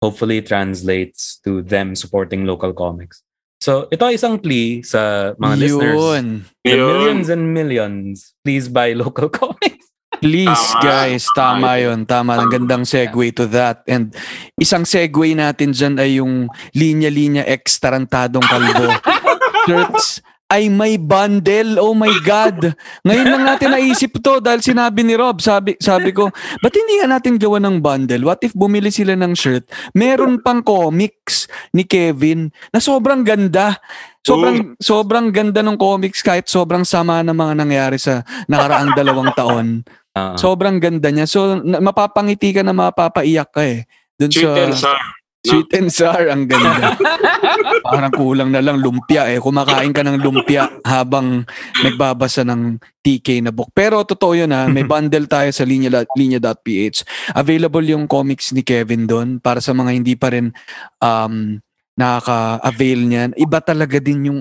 Hopefully, 0.00 0.40
it 0.40 0.48
translates 0.48 1.36
to 1.44 1.60
them 1.60 1.92
supporting 1.92 2.48
local 2.48 2.72
comics. 2.72 3.20
So, 3.60 3.92
ito 3.92 4.08
ay 4.08 4.16
isang 4.16 4.40
plea 4.40 4.80
sa 4.80 5.32
mga 5.36 5.54
listeners. 5.60 5.94
Yun. 6.00 6.26
The 6.64 6.74
Yun. 6.74 6.80
millions 6.80 7.26
and 7.28 7.44
millions, 7.52 8.32
please 8.40 8.72
buy 8.72 8.96
local 9.04 9.28
comics. 9.28 9.84
Please, 10.18 10.48
Tama. 10.48 10.82
guys. 10.82 11.22
Tama 11.36 11.70
yun. 11.82 12.06
Tama. 12.08 12.40
Ang 12.40 12.50
gandang 12.50 12.86
segue 12.88 13.34
to 13.36 13.44
that. 13.52 13.84
And 13.90 14.14
isang 14.56 14.88
segue 14.88 15.34
natin 15.36 15.74
dyan 15.76 15.94
ay 15.98 16.22
yung 16.22 16.46
linya-linya 16.72 17.42
X 17.42 17.82
Tarantadong 17.82 18.46
Kalbo. 18.46 18.86
Shirts 19.66 20.22
ay 20.52 20.68
may 20.68 21.00
bundle. 21.00 21.80
Oh 21.80 21.96
my 21.96 22.12
God. 22.20 22.76
Ngayon 23.08 23.28
lang 23.32 23.44
natin 23.48 23.72
naisip 23.72 24.20
to 24.20 24.36
dahil 24.36 24.60
sinabi 24.60 25.00
ni 25.00 25.16
Rob. 25.16 25.40
Sabi, 25.40 25.80
sabi 25.80 26.12
ko, 26.12 26.28
ba't 26.60 26.74
hindi 26.76 27.00
nga 27.00 27.08
natin 27.08 27.40
gawa 27.40 27.56
ng 27.56 27.80
bundle? 27.80 28.28
What 28.28 28.44
if 28.44 28.52
bumili 28.52 28.92
sila 28.92 29.16
ng 29.16 29.32
shirt? 29.32 29.64
Meron 29.96 30.44
pang 30.44 30.60
comics 30.60 31.48
ni 31.72 31.88
Kevin 31.88 32.52
na 32.68 32.84
sobrang 32.84 33.24
ganda. 33.24 33.80
Sobrang 34.20 34.76
sobrang 34.76 35.32
ganda 35.32 35.64
ng 35.64 35.80
comics 35.80 36.20
kahit 36.20 36.46
sobrang 36.46 36.84
sama 36.84 37.24
ng 37.24 37.34
mga 37.34 37.54
nangyari 37.56 37.96
sa 37.96 38.20
nakaraang 38.44 38.92
dalawang 38.98 39.32
taon. 39.32 39.66
Ah, 40.12 40.36
Sobrang 40.36 40.76
ganda 40.76 41.08
niya. 41.08 41.24
So, 41.24 41.56
na, 41.64 41.80
mapapangiti 41.80 42.52
ka 42.52 42.60
na 42.60 42.76
mapapaiyak 42.76 43.48
ka 43.48 43.64
eh. 43.64 43.88
Dun 44.20 44.28
Sweet 44.28 44.76
sa 44.76 44.92
and. 45.00 45.21
Sweet 45.42 45.74
and 45.74 45.90
sour, 45.90 46.30
ang 46.30 46.46
ganda. 46.46 46.94
Parang 47.90 48.14
kulang 48.14 48.54
na 48.54 48.62
lang 48.62 48.78
lumpia 48.78 49.26
eh. 49.26 49.42
Kumakain 49.42 49.90
ka 49.90 50.06
ng 50.06 50.22
lumpia 50.22 50.70
habang 50.86 51.42
nagbabasa 51.82 52.46
ng 52.46 52.78
TK 53.02 53.42
na 53.42 53.50
book. 53.50 53.74
Pero 53.74 54.06
totoo 54.06 54.38
yun 54.38 54.54
ha, 54.54 54.70
may 54.70 54.86
bundle 54.90 55.26
tayo 55.26 55.50
sa 55.50 55.66
linya, 55.66 56.06
linya.ph. 56.14 57.02
Available 57.34 57.82
yung 57.82 58.06
comics 58.06 58.54
ni 58.54 58.62
Kevin 58.62 59.10
doon 59.10 59.42
para 59.42 59.58
sa 59.58 59.74
mga 59.74 59.90
hindi 59.90 60.14
pa 60.14 60.30
rin 60.30 60.54
um, 61.02 61.58
nakaka-avail 61.98 63.00
niyan. 63.02 63.30
Iba 63.34 63.58
talaga 63.58 63.98
din 63.98 64.30
yung 64.30 64.40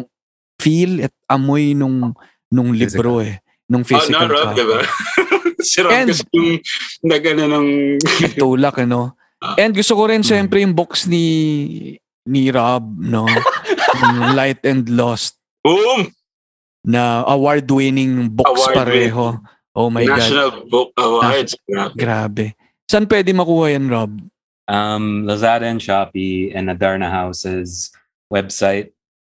feel 0.62 1.02
at 1.02 1.14
amoy 1.26 1.74
nung 1.74 2.14
nung 2.48 2.78
libro 2.78 3.26
eh. 3.26 3.42
Nung 3.66 3.82
Oh, 3.82 3.90
physical 3.90 4.28
no, 4.28 4.36
Rob, 4.36 4.54
diba? 4.54 4.86
si 5.58 5.82
Rob 5.82 5.90
And- 5.90 6.12
kasi 6.12 6.28
yung 6.30 6.62
nagano 7.02 7.44
ng... 7.48 7.68
tulak 8.38 8.84
ano. 8.84 9.16
And 9.58 9.74
gusto 9.74 9.98
ko 9.98 10.06
rin 10.06 10.22
siyempre 10.22 10.62
yung 10.62 10.78
box 10.78 11.10
ni 11.10 11.98
ni 12.24 12.54
Rob, 12.54 12.86
no? 12.98 13.26
Light 14.38 14.62
and 14.64 14.86
Lost 14.88 15.38
Boom! 15.66 16.14
na 16.86 17.26
award-winning 17.26 18.30
box 18.30 18.50
Award-winning. 18.50 18.78
pareho. 19.10 19.26
Oh 19.74 19.90
my 19.90 20.06
God. 20.06 20.18
National 20.18 20.50
Book 20.66 20.90
Awards. 20.98 21.54
Grabe. 21.66 21.94
Grabe. 21.98 22.46
Saan 22.86 23.06
pwede 23.06 23.30
makuha 23.32 23.72
yan, 23.72 23.86
Rob? 23.90 24.12
um, 24.68 25.26
Lazada 25.28 25.68
and 25.68 25.82
Shopee 25.82 26.56
and 26.56 26.70
Adarna 26.70 27.12
House's 27.12 27.92
website. 28.32 28.92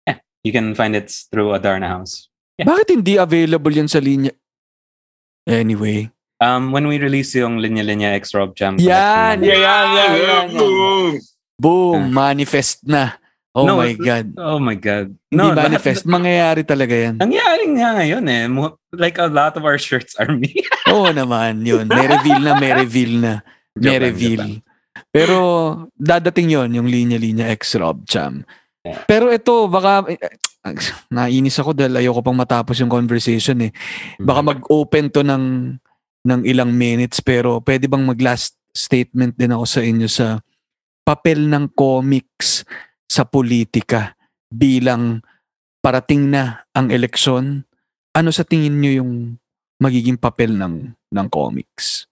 Yeah, 0.06 0.20
you 0.44 0.52
can 0.52 0.76
find 0.76 0.96
it 0.96 1.10
through 1.32 1.58
Adarna 1.58 1.88
House. 1.90 2.30
Yeah. 2.58 2.70
Bakit 2.70 3.02
hindi 3.02 3.18
available 3.18 3.74
yan 3.74 3.90
sa 3.90 3.98
linya? 3.98 4.30
Anyway. 5.50 6.12
Um, 6.38 6.72
when 6.72 6.88
we 6.88 6.98
release 6.98 7.34
yung 7.34 7.58
Linya 7.58 7.82
Linya 7.82 8.14
X 8.16 8.34
Rob 8.34 8.52
Jam 8.54 8.76
Yan, 8.78 9.40
yan, 9.40 9.60
yan, 9.60 9.60
yan, 9.64 9.88
yan, 9.94 10.14
yan. 10.18 10.48
Boom! 10.54 11.12
Boom, 11.56 12.02
Ah. 12.10 12.32
manifest 12.32 12.82
na. 12.84 13.16
Oh 13.54 13.70
No, 13.70 13.78
my 13.78 13.94
it- 13.94 14.02
God. 14.02 14.28
Oh 14.36 14.58
my 14.58 14.74
God. 14.74 15.14
Hindi 15.30 15.38
lahat- 15.46 15.62
manifest. 15.70 16.04
Mangyayari 16.04 16.66
talaga 16.66 16.96
yan. 16.98 17.22
Nangyari 17.22 17.64
nga 17.78 18.02
ngayon 18.02 18.24
eh. 18.26 18.44
Like 18.92 19.22
a 19.22 19.30
lot 19.30 19.54
of 19.54 19.64
our 19.64 19.78
shirts 19.78 20.18
are 20.18 20.34
me. 20.34 20.50
Oo 20.90 21.14
naman, 21.14 21.62
yun. 21.62 21.86
May 21.86 22.10
reveal 22.10 22.42
na, 22.42 22.58
may 22.58 22.74
reveal 22.74 23.14
na. 23.22 23.34
May 23.78 24.02
reveal. 24.02 24.60
Pero 25.14 25.38
dadating 25.94 26.50
yon 26.50 26.74
yung 26.74 26.90
linya-linya 26.90 27.46
X 27.54 27.78
Rob 27.78 28.02
Cham. 28.10 28.42
Yeah. 28.82 29.06
Pero 29.06 29.30
ito, 29.30 29.70
baka 29.70 30.10
eh, 30.10 30.18
nainis 31.08 31.56
ako 31.56 31.78
dahil 31.78 31.94
ayoko 31.94 32.26
pang 32.26 32.36
matapos 32.36 32.82
yung 32.82 32.90
conversation 32.90 33.70
eh. 33.70 33.72
Baka 34.18 34.42
mag-open 34.44 35.14
to 35.14 35.22
ng 35.22 35.78
ng 36.24 36.42
ilang 36.48 36.72
minutes 36.72 37.20
pero 37.20 37.60
pwede 37.64 37.92
bang 37.92 38.04
mag-last 38.08 38.56
statement 38.72 39.36
din 39.36 39.54
ako 39.54 39.66
sa 39.68 39.82
inyo 39.84 40.08
sa 40.08 40.40
papel 41.04 41.52
ng 41.52 41.76
comics 41.76 42.64
sa 43.06 43.28
politika 43.28 44.16
bilang 44.50 45.20
parating 45.84 46.32
na 46.32 46.64
ang 46.72 46.90
eleksyon. 46.90 47.68
Ano 48.16 48.30
sa 48.32 48.48
tingin 48.48 48.80
nyo 48.80 49.04
yung 49.04 49.12
magiging 49.84 50.16
papel 50.16 50.56
ng 50.56 50.96
ng 50.96 51.28
comics 51.30 52.08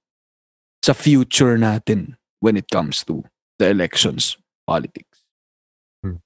sa 0.83 0.91
future 0.91 1.55
natin 1.55 2.19
when 2.43 2.57
it 2.59 2.67
comes 2.67 3.05
to 3.07 3.23
the 3.61 3.69
elections 3.71 4.35
politics? 4.67 5.23
Hmm. 6.03 6.19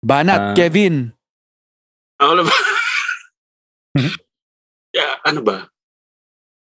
Banat, 0.00 0.40
Ah. 0.40 0.54
Kevin. 0.56 1.12
Ako 2.18 2.32
na 2.34 2.42
ba? 2.46 2.54
Mhm. 3.98 4.14
yeah, 4.94 5.14
ano 5.26 5.40
ba? 5.42 5.66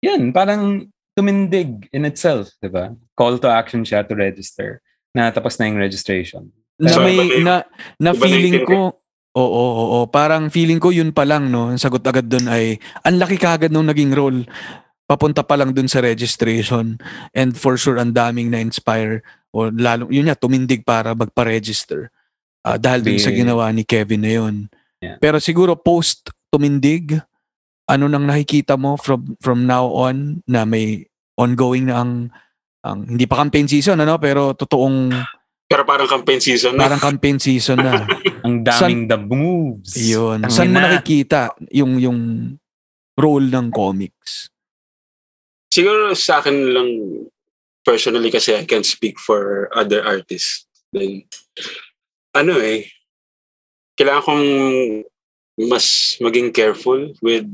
Yan, 0.04 0.30
parang 0.36 0.84
tumindig 1.16 1.88
in 1.94 2.04
itself, 2.04 2.52
di 2.60 2.68
ba? 2.68 2.92
Call 3.16 3.40
to 3.40 3.48
action 3.48 3.86
siya 3.86 4.04
to 4.04 4.12
register. 4.12 4.84
Na 5.16 5.30
tapos 5.32 5.56
na 5.56 5.70
yung 5.70 5.80
registration. 5.80 6.52
na 6.76 6.90
So, 6.90 7.00
may 7.06 7.14
na 7.16 7.22
yung- 7.22 7.44
na 7.46 7.54
na 7.96 8.10
feeling 8.12 8.66
ko 8.66 8.98
Oo, 9.34 9.42
oo, 9.42 9.72
oo. 9.82 9.98
Parang 10.06 10.46
feeling 10.46 10.78
ko 10.78 10.94
yun 10.94 11.10
pa 11.10 11.26
lang, 11.26 11.50
no? 11.50 11.66
Ang 11.74 11.78
sagot 11.82 12.06
agad 12.06 12.30
doon 12.30 12.46
ay, 12.46 12.78
ang 13.02 13.18
laki 13.18 13.34
kagad 13.34 13.74
nung 13.74 13.90
naging 13.90 14.14
role. 14.14 14.46
Papunta 15.10 15.42
pa 15.42 15.58
lang 15.58 15.74
doon 15.74 15.90
sa 15.90 15.98
registration. 15.98 17.02
And 17.34 17.50
for 17.58 17.74
sure, 17.74 17.98
ang 17.98 18.14
daming 18.14 18.54
na-inspire. 18.54 19.26
O 19.50 19.74
lalo, 19.74 20.06
yun 20.06 20.30
nga, 20.30 20.38
tumindig 20.38 20.86
para 20.86 21.18
magpa-register. 21.18 22.14
Ah, 22.62 22.78
dahil 22.78 23.02
dun 23.02 23.18
sa 23.18 23.34
ginawa 23.34 23.74
ni 23.74 23.82
Kevin 23.82 24.22
na 24.22 24.32
yun. 24.38 24.70
Yeah. 25.02 25.18
Pero 25.18 25.42
siguro 25.42 25.74
post 25.74 26.30
tumindig, 26.54 27.18
ano 27.84 28.04
nang 28.08 28.24
nakikita 28.24 28.80
mo 28.80 28.96
from 28.96 29.36
from 29.40 29.68
now 29.68 29.88
on 29.92 30.40
na 30.48 30.64
may 30.64 31.04
ongoing 31.36 31.90
na 31.90 32.00
ang, 32.00 32.12
ang 32.84 33.04
hindi 33.04 33.28
pa 33.28 33.40
campaign 33.44 33.68
season 33.68 34.00
ano 34.00 34.16
pero 34.16 34.56
totoong 34.56 35.12
Pero 35.64 35.82
parang 35.88 36.06
campaign 36.06 36.44
season 36.44 36.76
na. 36.76 36.86
parang 36.86 37.00
campaign 37.00 37.40
season 37.40 37.80
na. 37.80 38.04
Ang 38.46 38.60
daming 38.68 39.08
the 39.08 39.16
moves. 39.16 39.96
Yun. 39.96 40.44
Saan 40.52 40.70
mo 40.70 40.78
nakikita 40.78 41.56
yung 41.72 41.96
yung 41.96 42.20
role 43.16 43.48
ng 43.48 43.72
comics? 43.72 44.52
Siguro 45.72 46.12
sa 46.12 46.44
akin 46.44 46.56
lang 46.68 46.90
personally 47.80 48.28
kasi 48.28 48.54
I 48.54 48.68
can 48.68 48.84
speak 48.84 49.16
for 49.16 49.72
other 49.72 50.04
artists. 50.04 50.68
Then, 50.92 51.24
ano 52.36 52.60
eh, 52.60 52.92
kailangan 53.96 54.22
kong 54.28 54.46
mas 55.64 56.14
maging 56.20 56.52
careful 56.52 57.16
with 57.24 57.48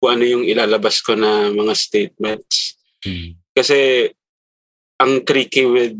kung 0.00 0.16
ano 0.16 0.24
yung 0.24 0.44
ilalabas 0.48 1.04
ko 1.04 1.12
na 1.12 1.52
mga 1.52 1.76
statements. 1.76 2.74
Hmm. 3.04 3.36
Kasi 3.52 4.08
ang 4.96 5.20
tricky 5.24 5.64
with 5.68 5.96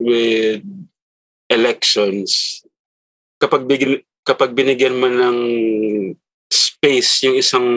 with 0.00 0.64
elections 1.52 2.60
kapag 3.36 3.68
bigin, 3.68 4.00
kapag 4.24 4.56
binigyan 4.56 4.96
mo 4.96 5.08
ng 5.08 5.38
space 6.48 7.28
yung 7.28 7.36
isang 7.36 7.68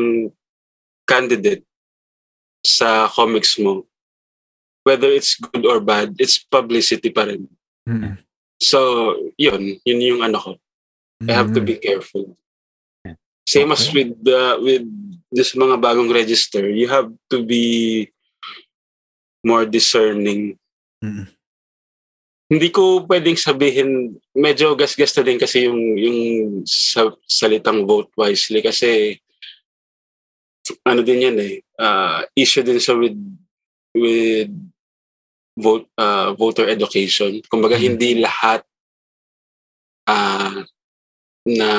candidate 1.04 1.68
sa 2.64 3.12
comics 3.12 3.60
mo 3.60 3.84
whether 4.88 5.12
it's 5.12 5.36
good 5.36 5.68
or 5.68 5.84
bad 5.84 6.16
it's 6.16 6.40
publicity 6.40 7.12
pa 7.12 7.28
rin 7.28 7.44
Mm. 7.84 8.16
so 8.64 8.80
yun 9.36 9.76
yun 9.84 10.00
yung 10.00 10.22
ano 10.24 10.40
ko 10.40 10.52
I 11.28 11.36
have 11.36 11.52
to 11.52 11.60
Mm. 11.60 11.68
be 11.68 11.76
careful 11.84 12.40
same 13.44 13.76
as 13.76 13.92
Okay. 13.92 14.08
with 14.08 14.12
the 14.24 14.42
with 14.64 14.88
this 15.34 15.58
mga 15.58 15.82
bagong 15.82 16.14
register 16.14 16.70
you 16.70 16.86
have 16.86 17.10
to 17.28 17.42
be 17.42 18.06
more 19.42 19.66
discerning 19.66 20.56
Mm. 21.04 21.28
hindi 22.48 22.72
ko 22.72 23.04
pwedeng 23.12 23.36
sabihin 23.36 24.16
medyo 24.32 24.72
gas-gas 24.72 25.12
na 25.20 25.28
din 25.28 25.36
kasi 25.36 25.68
yung 25.68 26.00
yung 26.00 26.20
sa, 26.64 27.12
salitang 27.28 27.84
vote 27.84 28.08
wisely 28.16 28.64
kasi 28.64 29.20
ano 30.88 31.04
din 31.04 31.28
yan 31.28 31.38
eh 31.44 31.60
uh, 31.76 32.24
issue 32.40 32.64
din 32.64 32.80
sa 32.80 32.96
with 32.96 33.20
with 33.92 34.48
vote 35.60 35.92
uh, 36.00 36.32
voter 36.40 36.72
education 36.72 37.44
kumbaga 37.52 37.76
Mhm. 37.76 37.84
hindi 37.84 38.10
lahat 38.24 38.64
uh, 40.08 40.64
na 41.44 41.70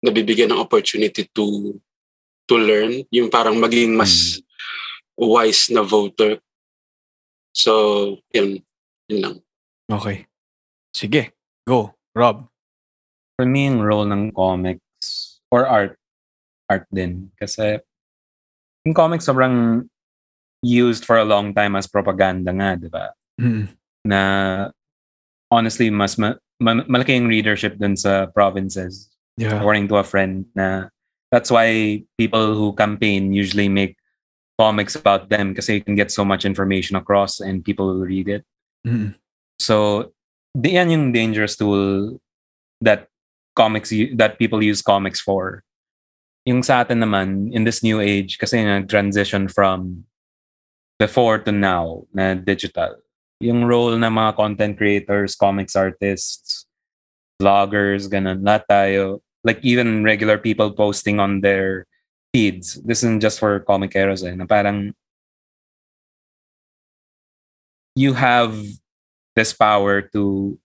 nabibigyan 0.00 0.56
ng 0.56 0.62
opportunity 0.62 1.28
to 1.36 1.76
to 2.48 2.56
learn 2.56 3.04
yung 3.08 3.28
parang 3.28 3.56
maging 3.56 3.96
mas 3.96 4.40
wise 5.16 5.70
na 5.70 5.80
voter 5.80 6.38
so 7.54 8.16
yun 8.34 8.58
yun 9.08 9.20
lang 9.20 9.36
Okay. 9.84 10.24
Sige. 10.96 11.36
Go. 11.68 11.92
Rob. 12.16 12.48
For 13.36 13.44
me, 13.44 13.66
yung 13.66 13.82
role 13.82 14.06
ng 14.08 14.32
comics 14.32 15.40
or 15.50 15.66
art, 15.66 15.98
art 16.70 16.86
din. 16.88 17.28
Kasi 17.36 17.80
in 18.86 18.94
comics 18.94 19.26
sobrang 19.26 19.84
used 20.64 21.04
for 21.04 21.18
a 21.20 21.26
long 21.26 21.52
time 21.52 21.76
as 21.76 21.84
propaganda 21.84 22.48
nga, 22.54 22.80
di 22.80 22.88
ba? 22.88 23.12
Mm. 23.36 23.68
Na 24.08 24.20
honestly, 25.52 25.90
mas 25.90 26.16
ma- 26.16 26.38
ma- 26.62 26.86
malaki 26.88 27.18
yung 27.18 27.28
readership 27.28 27.76
dun 27.76 27.96
sa 27.96 28.26
provinces. 28.32 29.10
Yeah. 29.34 29.58
according 29.58 29.90
to 29.90 29.98
a 29.98 30.06
friend 30.06 30.46
na 30.54 30.94
that's 31.34 31.50
why 31.50 31.98
people 32.14 32.54
who 32.54 32.70
campaign 32.78 33.34
usually 33.34 33.66
make 33.66 33.98
comics 34.54 34.94
about 34.94 35.30
them 35.34 35.50
because 35.50 35.68
you 35.68 35.82
can 35.82 35.98
get 35.98 36.14
so 36.14 36.24
much 36.24 36.44
information 36.46 36.94
across 36.94 37.40
and 37.40 37.66
people 37.66 37.90
will 37.90 38.06
read 38.06 38.28
it. 38.28 38.46
Mm. 38.86 39.18
So, 39.58 40.14
yan 40.54 40.94
yung 40.94 41.10
dangerous 41.10 41.56
tool 41.58 42.22
that 42.80 43.10
comics 43.58 43.90
that 44.14 44.38
people 44.38 44.62
use 44.62 44.78
comics 44.78 45.18
for. 45.18 45.66
Yung 46.46 46.62
sa 46.62 46.86
atin 46.86 47.02
naman, 47.02 47.50
in 47.50 47.64
this 47.66 47.82
new 47.82 47.98
age, 47.98 48.38
kasi 48.38 48.62
nag-transition 48.62 49.50
from 49.50 50.06
before 51.02 51.42
to 51.42 51.50
now 51.50 52.06
na 52.14 52.38
digital. 52.38 52.94
Yung 53.42 53.66
role 53.66 53.98
ng 53.98 54.14
mga 54.14 54.36
content 54.38 54.78
creators, 54.78 55.34
comics 55.34 55.74
artists, 55.74 56.70
vloggers, 57.42 58.06
ganun, 58.06 58.44
lahat 58.46 58.62
tayo. 58.70 59.23
Like 59.44 59.60
even 59.62 60.04
regular 60.04 60.38
people 60.38 60.72
posting 60.72 61.20
on 61.20 61.40
their 61.40 61.86
feeds. 62.32 62.80
This 62.82 63.04
isn't 63.06 63.20
just 63.20 63.38
for 63.38 63.60
comic 63.60 63.92
heroes 63.92 64.24
eh. 64.24 64.34
Na 64.34 64.44
parang 64.44 64.90
you 67.94 68.14
have 68.14 68.58
this 69.36 69.52
power 69.52 70.02
to 70.10 70.58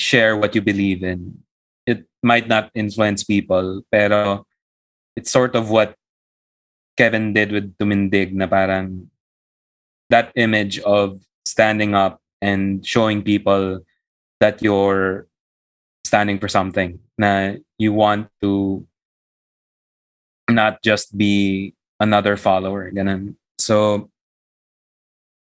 share 0.00 0.36
what 0.36 0.54
you 0.54 0.62
believe 0.62 1.04
in. 1.04 1.44
It 1.86 2.08
might 2.22 2.48
not 2.48 2.70
influence 2.74 3.22
people, 3.22 3.82
pero 3.92 4.46
it's 5.16 5.30
sort 5.30 5.54
of 5.54 5.68
what 5.68 5.94
Kevin 6.96 7.34
did 7.36 7.52
with 7.52 7.76
Tumindig 7.76 8.32
na 8.32 8.46
parang 8.46 9.10
that 10.08 10.32
image 10.36 10.80
of 10.80 11.20
standing 11.44 11.94
up 11.94 12.20
and 12.40 12.80
showing 12.86 13.20
people 13.20 13.84
that 14.40 14.62
you're 14.62 15.26
standing 16.04 16.38
for 16.38 16.48
something 16.48 16.98
na 17.18 17.54
you 17.78 17.92
want 17.92 18.28
to 18.42 18.84
not 20.50 20.82
just 20.82 21.16
be 21.16 21.74
another 22.00 22.36
follower 22.36 22.90
ganun. 22.90 23.34
So 23.58 24.10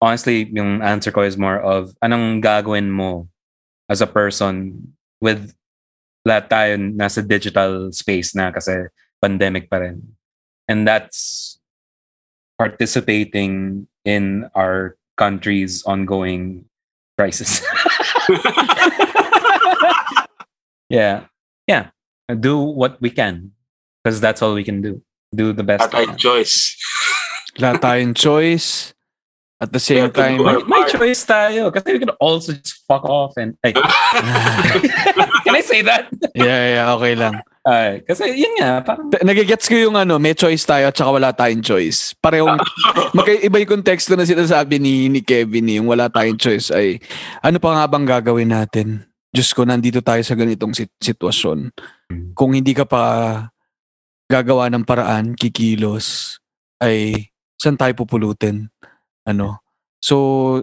honestly 0.00 0.46
yung 0.48 0.82
answer 0.82 1.10
ko 1.10 1.22
is 1.22 1.36
more 1.36 1.58
of 1.58 1.94
anong 2.02 2.42
gagawin 2.42 2.90
mo 2.90 3.28
as 3.90 4.00
a 4.00 4.06
person 4.06 4.86
with 5.20 5.54
lahat 6.26 6.48
tayo 6.48 6.72
nasa 6.78 7.26
digital 7.26 7.90
space 7.90 8.34
na 8.34 8.54
kasi 8.54 8.88
pandemic 9.18 9.68
pa 9.68 9.82
rin. 9.82 10.14
And 10.68 10.86
that's 10.86 11.56
participating 12.60 13.86
in 14.04 14.46
our 14.54 14.96
country's 15.16 15.82
ongoing 15.84 16.66
crisis. 17.16 17.64
Yeah 20.88 21.28
yeah 21.68 21.92
do 22.40 22.56
what 22.58 22.96
we 23.04 23.12
can 23.12 23.52
because 24.02 24.18
that's 24.24 24.40
all 24.40 24.56
we 24.56 24.64
can 24.64 24.80
do 24.80 25.00
do 25.34 25.52
the 25.52 25.64
best 25.64 25.84
At 25.84 25.92
can. 25.92 26.16
choice. 26.16 26.72
Lahat 27.60 27.84
tayong 27.84 28.16
choice. 28.16 28.96
At 29.58 29.74
the 29.74 29.82
same 29.82 30.06
time, 30.14 30.38
our- 30.46 30.62
may 30.70 30.86
choice 30.86 31.26
tayo 31.26 31.74
kasi 31.74 31.90
we 31.90 31.98
can 31.98 32.14
also 32.22 32.54
just 32.54 32.86
fuck 32.86 33.02
off 33.02 33.34
and 33.34 33.58
ay, 33.66 33.74
can 35.44 35.50
I 35.58 35.62
say 35.66 35.82
that 35.82 36.06
yeah, 36.38 36.78
yeah, 36.78 36.94
okay 36.94 37.18
lang. 37.18 37.42
Ay, 37.66 38.06
kasi 38.06 38.38
yun 38.38 38.54
nga 38.62 38.86
parang 38.86 39.10
Nagigets 39.18 39.66
ko 39.66 39.74
yung 39.74 39.98
ano, 39.98 40.14
may 40.22 40.38
choice 40.38 40.62
tayo 40.62 40.86
at 40.88 40.94
saka 40.94 41.10
wala 41.10 41.34
tayong 41.34 41.66
choice. 41.66 42.14
Parehong, 42.22 42.54
magkaiba 43.18 43.58
yung 43.58 43.72
konteksto 43.82 44.14
na 44.14 44.22
sinasabi 44.22 44.78
ni, 44.78 45.10
ni 45.10 45.26
Kevin, 45.26 45.66
eh, 45.66 45.82
yung 45.82 45.90
wala 45.90 46.06
tayong 46.06 46.38
choice 46.38 46.70
ay, 46.70 47.02
ano 47.42 47.58
pa 47.58 47.74
nga 47.74 47.90
bang 47.90 48.06
gagawin 48.06 48.54
natin? 48.54 49.07
Diyos 49.28 49.52
ko, 49.52 49.68
nandito 49.68 50.00
tayo 50.00 50.20
sa 50.24 50.34
ganitong 50.34 50.72
sit- 50.72 50.98
sitwasyon. 51.00 51.72
Kung 52.32 52.56
hindi 52.56 52.72
ka 52.72 52.88
pa 52.88 53.02
gagawa 54.28 54.72
ng 54.72 54.84
paraan, 54.84 55.36
kikilos, 55.36 56.38
ay 56.80 57.28
saan 57.60 57.76
tayo 57.76 57.92
pupulutin? 57.96 58.72
Ano? 59.28 59.60
So, 60.00 60.16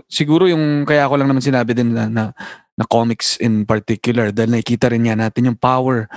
siguro 0.09 0.49
yung, 0.49 0.87
kaya 0.87 1.05
ko 1.05 1.19
lang 1.19 1.29
naman 1.29 1.43
sinabi 1.43 1.77
din 1.77 1.93
na, 1.93 2.09
na, 2.09 2.23
na 2.73 2.85
comics 2.87 3.37
in 3.37 3.67
particular, 3.67 4.33
dahil 4.33 4.57
nakikita 4.57 4.89
rin 4.89 5.05
nga 5.05 5.17
natin 5.17 5.53
yung 5.53 5.59
power 5.59 6.09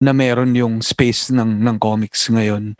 na 0.00 0.12
meron 0.12 0.52
yung 0.52 0.84
space 0.84 1.32
ng 1.32 1.64
ng 1.64 1.76
comics 1.80 2.28
ngayon 2.28 2.76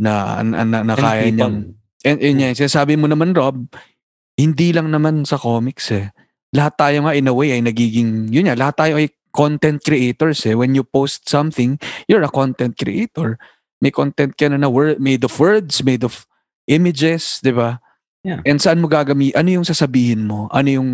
na 0.00 0.40
na, 0.40 0.64
na, 0.64 0.78
na 0.84 0.94
kaya 0.96 1.28
niyang 1.28 1.76
and, 2.04 2.18
and 2.20 2.36
yan, 2.40 2.56
sinasabi 2.56 2.96
mo 2.96 3.08
naman 3.08 3.36
Rob 3.36 3.68
hindi 4.36 4.72
lang 4.72 4.88
naman 4.88 5.28
sa 5.28 5.36
comics 5.36 5.92
eh 5.92 6.08
lahat 6.56 6.74
tayo 6.80 7.04
nga 7.04 7.12
in 7.12 7.28
a 7.28 7.34
way 7.36 7.52
ay 7.52 7.60
nagiging 7.60 8.32
yun 8.32 8.48
nga 8.48 8.56
lahat 8.56 8.76
tayo 8.80 8.94
ay 8.96 9.12
content 9.36 9.84
creators 9.84 10.48
eh. 10.48 10.56
When 10.56 10.72
you 10.72 10.80
post 10.80 11.28
something 11.28 11.76
you're 12.08 12.24
a 12.24 12.32
content 12.32 12.80
creator. 12.80 13.36
May 13.84 13.92
content 13.92 14.32
ka 14.32 14.48
na 14.48 14.56
na 14.56 14.72
word, 14.72 14.96
made 14.96 15.20
of 15.20 15.36
words 15.36 15.84
made 15.84 16.00
of 16.00 16.24
images 16.64 17.44
di 17.44 17.52
ba? 17.52 17.76
Yeah. 18.26 18.42
and 18.42 18.58
saan 18.58 18.82
mo 18.82 18.90
gagami 18.90 19.30
ano 19.36 19.60
yung 19.60 19.68
sasabihin 19.68 20.26
mo? 20.26 20.50
Ano 20.50 20.66
yung 20.66 20.90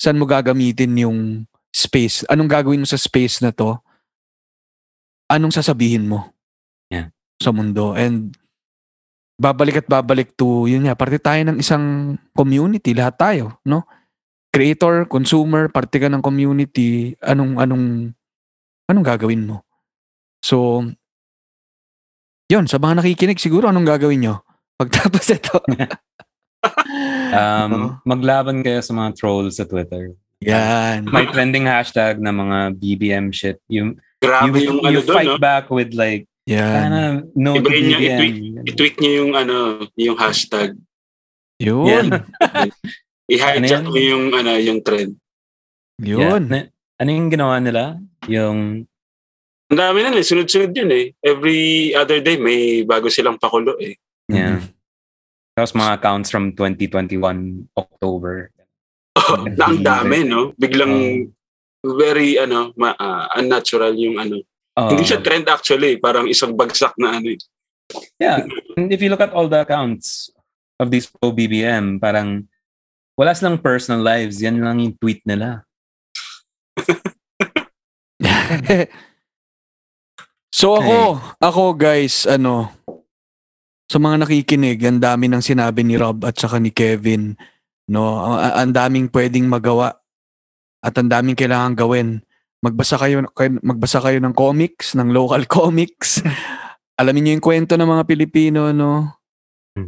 saan 0.00 0.18
mo 0.18 0.26
gagamitin 0.26 0.96
yung 0.98 1.46
space? 1.70 2.26
Anong 2.26 2.50
gagawin 2.50 2.82
mo 2.82 2.88
sa 2.88 2.98
space 2.98 3.38
na 3.38 3.54
to? 3.54 3.78
Anong 5.30 5.54
sasabihin 5.54 6.10
mo? 6.10 6.32
Yeah. 6.90 7.14
sa 7.38 7.54
mundo. 7.54 7.94
And 7.94 8.34
babalik 9.42 9.82
at 9.82 9.88
babalik 9.90 10.38
to 10.38 10.70
yun 10.70 10.86
nga 10.86 10.94
parte 10.94 11.18
tayo 11.18 11.42
ng 11.42 11.58
isang 11.58 12.14
community 12.30 12.94
lahat 12.94 13.18
tayo 13.18 13.44
no 13.66 13.82
creator 14.52 15.08
consumer 15.08 15.72
parte 15.72 15.96
ka 15.96 16.12
ng 16.12 16.20
community 16.20 17.16
anong 17.24 17.56
anong 17.58 17.86
anong 18.86 19.06
gagawin 19.06 19.48
mo? 19.48 19.64
So 20.44 20.84
yun 22.52 22.68
sa 22.68 22.76
mga 22.76 23.00
nakikinig 23.00 23.40
siguro 23.40 23.72
anong 23.72 23.88
gagawin 23.88 24.20
nyo? 24.22 24.34
Pagtapos 24.80 25.26
ito. 25.32 25.56
Um, 27.32 27.98
maglaban 28.04 28.60
kayo 28.60 28.78
sa 28.84 28.94
mga 28.94 29.16
trolls 29.18 29.56
sa 29.58 29.66
Twitter. 29.66 30.12
Yan. 30.44 31.08
May 31.08 31.26
trending 31.30 31.64
hashtag 31.64 32.20
na 32.20 32.28
mga 32.28 32.76
BBM 32.76 33.32
shit. 33.32 33.58
You 33.66 33.96
Grabe 34.22 34.60
you, 34.60 34.70
yung 34.70 34.78
you 34.84 34.86
ano 34.86 35.00
doon, 35.02 35.16
fight 35.16 35.32
no? 35.34 35.40
back 35.40 35.64
with 35.72 35.90
like 35.96 36.28
yan. 36.46 36.90
Sana 36.90 37.00
no 37.34 37.58
to 37.58 37.62
Ibahin 37.62 37.84
niya, 37.86 37.98
BBM. 37.98 38.66
I-tweak 38.66 38.96
niya 38.98 39.12
yung 39.22 39.32
ano, 39.34 39.56
yung 39.98 40.18
hashtag. 40.18 40.78
yun. 41.62 41.86
Yeah. 41.86 42.70
I-hijack 43.26 43.82
Ano 43.82 43.90
mo 43.90 43.98
yung 43.98 44.24
ano, 44.32 44.58
yung 44.58 44.80
trend. 44.82 45.14
Yeah. 46.02 46.36
yun 46.36 46.42
Na- 46.48 46.70
ano 46.98 47.08
yung 47.10 47.30
ginawa 47.30 47.56
nila? 47.58 47.98
Yung 48.26 48.86
Ang 49.72 49.78
dami 49.78 50.04
na 50.04 50.12
eh, 50.12 50.26
sunod-sunod 50.26 50.72
yun 50.76 50.90
eh. 50.92 51.06
Every 51.18 51.92
other 51.94 52.20
day 52.20 52.36
may 52.36 52.84
bago 52.84 53.08
silang 53.08 53.40
pakulo 53.40 53.78
eh. 53.78 53.96
yeah. 54.28 54.60
Tapos 55.52 55.72
mga 55.72 55.96
accounts 55.96 56.28
from 56.32 56.52
2021 56.56 57.20
October. 57.76 58.48
na 59.52 59.64
ang 59.68 59.84
dami, 59.84 60.24
no? 60.24 60.56
Biglang 60.56 61.28
very 61.84 62.40
ano, 62.40 62.72
ma- 62.74 62.96
ah, 62.96 63.28
unnatural 63.36 63.92
yung 63.92 64.16
ano. 64.16 64.40
Uh, 64.72 64.88
Hindi 64.88 65.04
siya 65.04 65.20
trend 65.20 65.44
actually, 65.48 66.00
parang 66.00 66.24
isang 66.24 66.56
bagsak 66.56 66.96
na 66.96 67.20
ano. 67.20 67.28
eh. 67.28 67.40
Yeah. 68.16 68.48
And 68.76 68.88
if 68.88 69.04
you 69.04 69.12
look 69.12 69.20
at 69.20 69.36
all 69.36 69.48
the 69.48 69.60
accounts 69.60 70.32
of 70.80 70.88
these 70.88 71.04
pro 71.04 71.28
BBM, 71.32 72.00
parang 72.00 72.48
wala 73.16 73.34
silang 73.36 73.60
personal 73.60 74.00
lives. 74.04 74.40
Yan 74.40 74.60
lang 74.60 74.80
yung 74.80 74.96
tweet 74.96 75.20
nila. 75.28 75.64
so 80.58 80.78
ako, 80.78 81.20
ako 81.42 81.62
guys, 81.76 82.24
ano, 82.24 82.70
sa 83.92 84.00
mga 84.00 84.24
nakikinig, 84.24 84.80
ang 84.88 85.04
dami 85.04 85.28
ng 85.28 85.44
sinabi 85.44 85.84
ni 85.84 86.00
Rob 86.00 86.24
at 86.24 86.32
saka 86.40 86.56
ni 86.56 86.72
Kevin, 86.72 87.36
no, 87.92 88.16
ang, 88.24 88.40
ang 88.64 88.72
daming 88.72 89.12
pwedeng 89.12 89.44
magawa 89.52 89.92
at 90.80 90.96
ang 90.96 91.12
daming 91.12 91.36
kailangan 91.36 91.76
gawin. 91.76 92.24
Magbasa 92.64 92.96
kayo, 92.96 93.26
kayo- 93.36 93.60
magbasa 93.60 94.00
kayo 94.00 94.16
ng 94.22 94.32
comics, 94.32 94.96
ng 94.96 95.12
local 95.12 95.44
comics. 95.60 96.24
Alamin 96.96 97.20
niyo 97.26 97.32
yung 97.36 97.44
kwento 97.44 97.76
ng 97.76 97.88
mga 97.88 98.04
Pilipino, 98.08 98.72
no? 98.72 99.12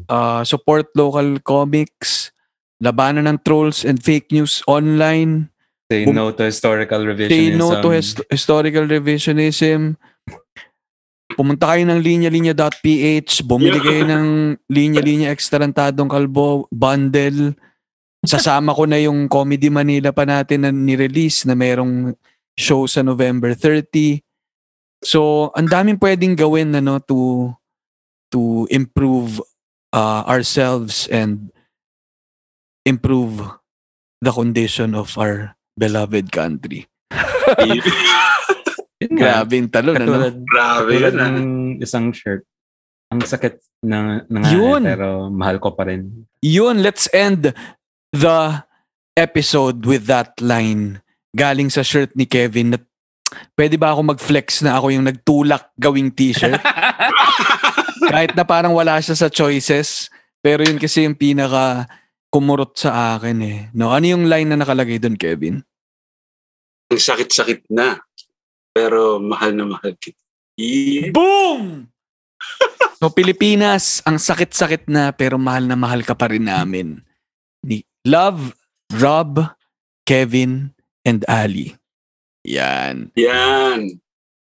Ah, 0.09 0.41
support 0.45 0.93
local 0.97 1.41
comics, 1.45 2.34
labanan 2.83 3.31
ng 3.31 3.39
trolls 3.43 3.87
and 3.87 4.01
fake 4.03 4.31
news 4.35 4.65
online. 4.67 5.51
Say 5.91 6.09
Bum- 6.09 6.17
no 6.17 6.33
to 6.33 6.49
historical 6.49 7.05
revisionism. 7.05 7.31
Say 7.31 7.55
no 7.55 7.69
to 7.79 7.91
his- 7.93 8.27
historical 8.33 8.85
revisionism. 8.89 10.01
Pumunta 11.35 11.75
kayo 11.75 11.83
ng 11.89 11.99
linya-linya.ph, 11.99 13.43
bumili 13.43 13.79
kayo 13.83 14.07
ng 14.07 14.55
linya-linya 14.71 15.35
extrantadong 15.35 16.07
kalbo 16.07 16.71
bundle. 16.71 17.57
Sasama 18.23 18.71
ko 18.77 18.87
na 18.87 19.03
yung 19.03 19.27
Comedy 19.27 19.69
Manila 19.69 20.15
pa 20.15 20.25
natin 20.25 20.65
na 20.65 20.71
ni-release 20.71 21.45
na 21.45 21.59
merong 21.59 22.15
show 22.55 22.87
sa 22.87 23.03
November 23.03 23.53
30. 23.53 24.23
So, 25.05 25.51
ang 25.53 25.69
daming 25.69 26.01
pwedeng 26.01 26.33
gawin 26.33 26.73
ano 26.73 26.97
to 27.03 27.51
to 28.33 28.65
improve 28.73 29.43
uh, 29.93 30.23
ourselves 30.25 31.07
and 31.13 31.54
improve 32.85 33.41
the 34.21 34.33
condition 34.33 34.95
of 34.95 35.13
our 35.19 35.57
beloved 35.77 36.31
country. 36.31 36.87
Grabe 39.05 39.53
yung 39.61 39.69
talon, 39.69 39.95
ano? 40.01 40.07
Katulad, 40.07 40.37
Grabe 40.49 40.93
katulad 40.97 41.13
yun. 41.13 41.21
ah. 41.21 41.29
ng 41.29 41.49
isang 41.83 42.07
shirt. 42.15 42.43
Ang 43.13 43.21
sakit 43.21 43.61
na, 43.85 44.25
na 44.27 44.39
nga 44.41 44.49
Yun. 44.49 44.83
eh, 44.89 44.97
pero 44.97 45.29
mahal 45.29 45.61
ko 45.61 45.77
pa 45.77 45.85
rin. 45.85 46.25
Yun, 46.41 46.81
let's 46.81 47.07
end 47.13 47.53
the 48.17 48.39
episode 49.15 49.85
with 49.85 50.09
that 50.09 50.33
line. 50.41 51.05
Galing 51.37 51.69
sa 51.69 51.85
shirt 51.85 52.17
ni 52.17 52.25
Kevin 52.25 52.75
na 52.75 52.79
pwede 53.59 53.77
ba 53.77 53.93
ako 53.93 54.17
mag-flex 54.17 54.65
na 54.65 54.81
ako 54.81 54.95
yung 54.95 55.05
nagtulak 55.05 55.69
gawing 55.77 56.09
t-shirt? 56.09 56.59
Kahit 58.15 58.33
na 58.33 58.45
parang 58.47 58.73
wala 58.73 58.97
siya 59.05 59.15
sa 59.15 59.29
choices. 59.29 60.09
Pero 60.41 60.65
yun 60.65 60.77
kasi 60.81 61.05
yung 61.05 61.17
pinaka 61.17 61.89
kumurot 62.35 62.75
sa 62.75 63.15
akin 63.15 63.39
eh. 63.47 63.59
No? 63.79 63.95
Ano 63.95 64.11
yung 64.11 64.27
line 64.27 64.51
na 64.51 64.59
nakalagay 64.59 64.99
doon, 64.99 65.15
Kevin? 65.15 65.63
Ang 66.91 66.99
sakit-sakit 66.99 67.71
na. 67.71 68.03
Pero 68.75 69.23
mahal 69.23 69.55
na 69.55 69.71
mahal 69.71 69.95
kita. 69.95 70.19
Yeah. 70.59 71.15
Boom! 71.15 71.87
so 72.99 73.07
Pilipinas, 73.15 74.03
ang 74.03 74.19
sakit-sakit 74.19 74.91
na 74.91 75.15
pero 75.15 75.39
mahal 75.39 75.71
na 75.71 75.79
mahal 75.79 76.03
ka 76.03 76.19
pa 76.19 76.27
rin 76.27 76.51
namin. 76.51 76.99
Ni 77.63 77.87
Love, 78.03 78.51
Rob, 78.99 79.39
Kevin, 80.03 80.75
and 81.07 81.23
Ali. 81.31 81.79
Yan. 82.45 83.15
Yan. 83.15 84.03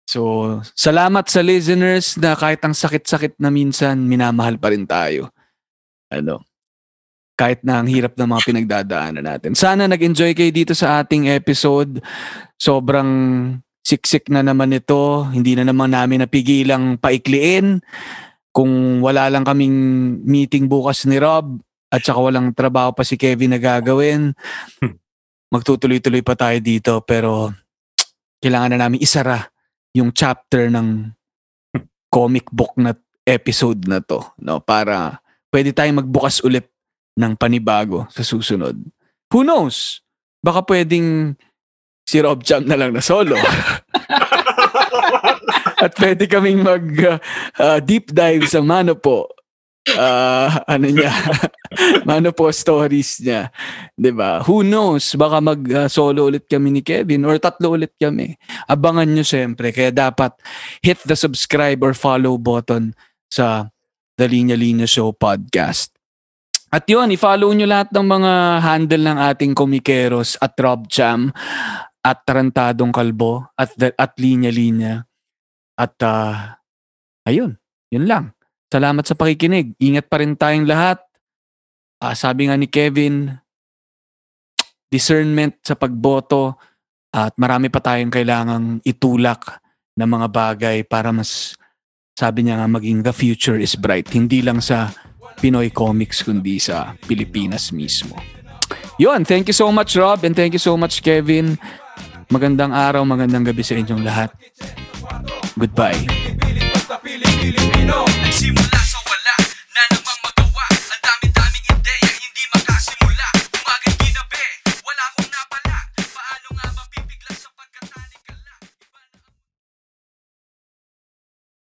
So, 0.09 0.57
salamat 0.73 1.29
sa 1.29 1.45
listeners 1.45 2.17
na 2.17 2.33
kahit 2.33 2.63
ang 2.65 2.73
sakit-sakit 2.73 3.37
na 3.37 3.53
minsan, 3.53 4.09
minamahal 4.09 4.57
pa 4.57 4.73
rin 4.73 4.89
tayo. 4.89 5.29
Ano? 6.09 6.48
Kahit 7.39 7.63
na 7.63 7.79
ang 7.79 7.87
hirap 7.87 8.19
ng 8.19 8.27
mga 8.27 8.41
pinagdadaanan 8.43 9.23
natin. 9.23 9.55
Sana 9.55 9.87
nag-enjoy 9.87 10.35
kayo 10.35 10.51
dito 10.51 10.75
sa 10.75 10.99
ating 10.99 11.31
episode. 11.31 12.03
Sobrang 12.59 13.07
siksik 13.79 14.27
na 14.27 14.43
naman 14.43 14.75
ito. 14.75 15.23
Hindi 15.31 15.55
na 15.55 15.63
naman 15.63 15.95
namin 15.95 16.27
napigilang 16.27 16.99
paikliin. 16.99 17.79
Kung 18.51 18.99
wala 18.99 19.31
lang 19.31 19.47
kaming 19.47 19.71
meeting 20.27 20.67
bukas 20.67 21.07
ni 21.07 21.15
Rob 21.15 21.63
at 21.87 22.03
saka 22.03 22.19
walang 22.19 22.51
trabaho 22.51 22.91
pa 22.91 23.07
si 23.07 23.15
Kevin 23.15 23.55
na 23.55 23.59
gagawin, 23.63 24.35
magtutuloy-tuloy 25.55 26.19
pa 26.19 26.35
tayo 26.35 26.59
dito. 26.59 26.99
Pero 27.07 27.55
kailangan 28.43 28.75
na 28.75 28.83
namin 28.83 28.99
isara 28.99 29.47
yung 29.95 30.11
chapter 30.11 30.67
ng 30.67 31.15
comic 32.11 32.51
book 32.51 32.75
na 32.75 32.97
episode 33.23 33.85
na 33.85 34.01
to 34.01 34.17
no 34.41 34.57
para 34.57 35.21
pwede 35.53 35.69
tayong 35.69 36.01
magbukas 36.01 36.41
ulit 36.41 36.65
ng 37.19 37.35
panibago 37.35 38.07
sa 38.07 38.23
susunod. 38.23 38.79
Who 39.35 39.43
knows? 39.43 39.99
Baka 40.39 40.63
pwedeng 40.71 41.35
si 42.07 42.23
Rob 42.23 42.39
Jam 42.41 42.63
na 42.63 42.79
lang 42.79 42.95
na 42.95 43.03
solo. 43.03 43.35
At 45.83 45.99
pwede 45.99 46.31
kaming 46.31 46.63
mag 46.63 46.85
uh, 47.03 47.19
uh, 47.59 47.79
deep 47.83 48.15
dive 48.15 48.47
sa 48.47 48.63
Mano 48.63 48.95
po. 48.95 49.27
Uh, 49.89 50.51
ano 50.67 50.87
niya? 50.91 51.11
Mano 52.09 52.35
po 52.35 52.51
stories 52.51 53.23
niya. 53.23 53.51
ba? 53.95 54.43
Who 54.43 54.63
knows? 54.63 55.15
Baka 55.15 55.39
mag 55.39 55.61
uh, 55.71 55.87
solo 55.87 56.27
ulit 56.27 56.47
kami 56.47 56.71
ni 56.71 56.81
Kevin 56.83 57.27
or 57.27 57.39
tatlo 57.39 57.75
ulit 57.75 57.95
kami. 57.95 58.35
Abangan 58.67 59.07
nyo 59.07 59.23
syempre. 59.23 59.71
Kaya 59.71 59.91
dapat 59.91 60.35
hit 60.83 60.99
the 61.07 61.15
subscribe 61.15 61.79
or 61.83 61.95
follow 61.95 62.35
button 62.39 62.95
sa 63.31 63.71
The 64.19 64.27
Linya 64.27 64.59
Linya 64.59 64.87
Show 64.87 65.15
podcast. 65.15 65.98
At 66.69 66.85
yun, 66.85 67.09
i-follow 67.09 67.49
nyo 67.49 67.65
lahat 67.65 67.89
ng 67.89 68.05
mga 68.05 68.33
handle 68.61 69.03
ng 69.09 69.17
ating 69.33 69.53
komikeros 69.57 70.37
at 70.37 70.53
Rob 70.61 70.85
Cham 70.85 71.33
at 72.05 72.21
Tarantadong 72.23 72.93
Kalbo 72.93 73.49
at, 73.57 73.73
at 73.77 74.13
Linya 74.21 74.53
Linya. 74.53 75.01
At 75.73 75.97
ah, 76.05 76.61
ayun, 77.25 77.57
yun 77.89 78.05
lang. 78.05 78.37
Salamat 78.69 79.01
sa 79.01 79.17
pakikinig. 79.17 79.73
Ingat 79.81 80.05
pa 80.05 80.21
rin 80.21 80.37
tayong 80.37 80.69
lahat. 80.69 81.01
Ah, 81.97 82.13
sabi 82.13 82.45
nga 82.45 82.55
ni 82.55 82.69
Kevin, 82.69 83.33
discernment 84.93 85.57
sa 85.65 85.73
pagboto 85.73 86.53
at 87.09 87.33
marami 87.41 87.73
pa 87.73 87.81
tayong 87.81 88.13
kailangang 88.13 88.77
itulak 88.85 89.57
na 89.97 90.05
mga 90.05 90.27
bagay 90.29 90.77
para 90.85 91.09
mas 91.09 91.57
sabi 92.13 92.45
niya 92.45 92.61
nga 92.61 92.69
maging 92.69 93.01
the 93.01 93.13
future 93.13 93.57
is 93.57 93.73
bright. 93.73 94.05
Hindi 94.13 94.45
lang 94.45 94.61
sa 94.61 94.93
Pinoy 95.39 95.71
comics 95.71 96.21
kundi 96.21 96.59
sa 96.59 96.93
Pilipinas 97.07 97.71
mismo. 97.71 98.19
Yun, 98.99 99.23
thank 99.23 99.47
you 99.47 99.55
so 99.55 99.71
much 99.71 99.95
Rob 99.95 100.27
and 100.27 100.35
thank 100.35 100.51
you 100.51 100.61
so 100.61 100.75
much 100.75 100.99
Kevin. 100.99 101.55
Magandang 102.29 102.75
araw, 102.75 103.01
magandang 103.07 103.47
gabi 103.47 103.63
sa 103.63 103.73
inyong 103.79 104.03
lahat. 104.03 104.29
Goodbye. 105.55 106.28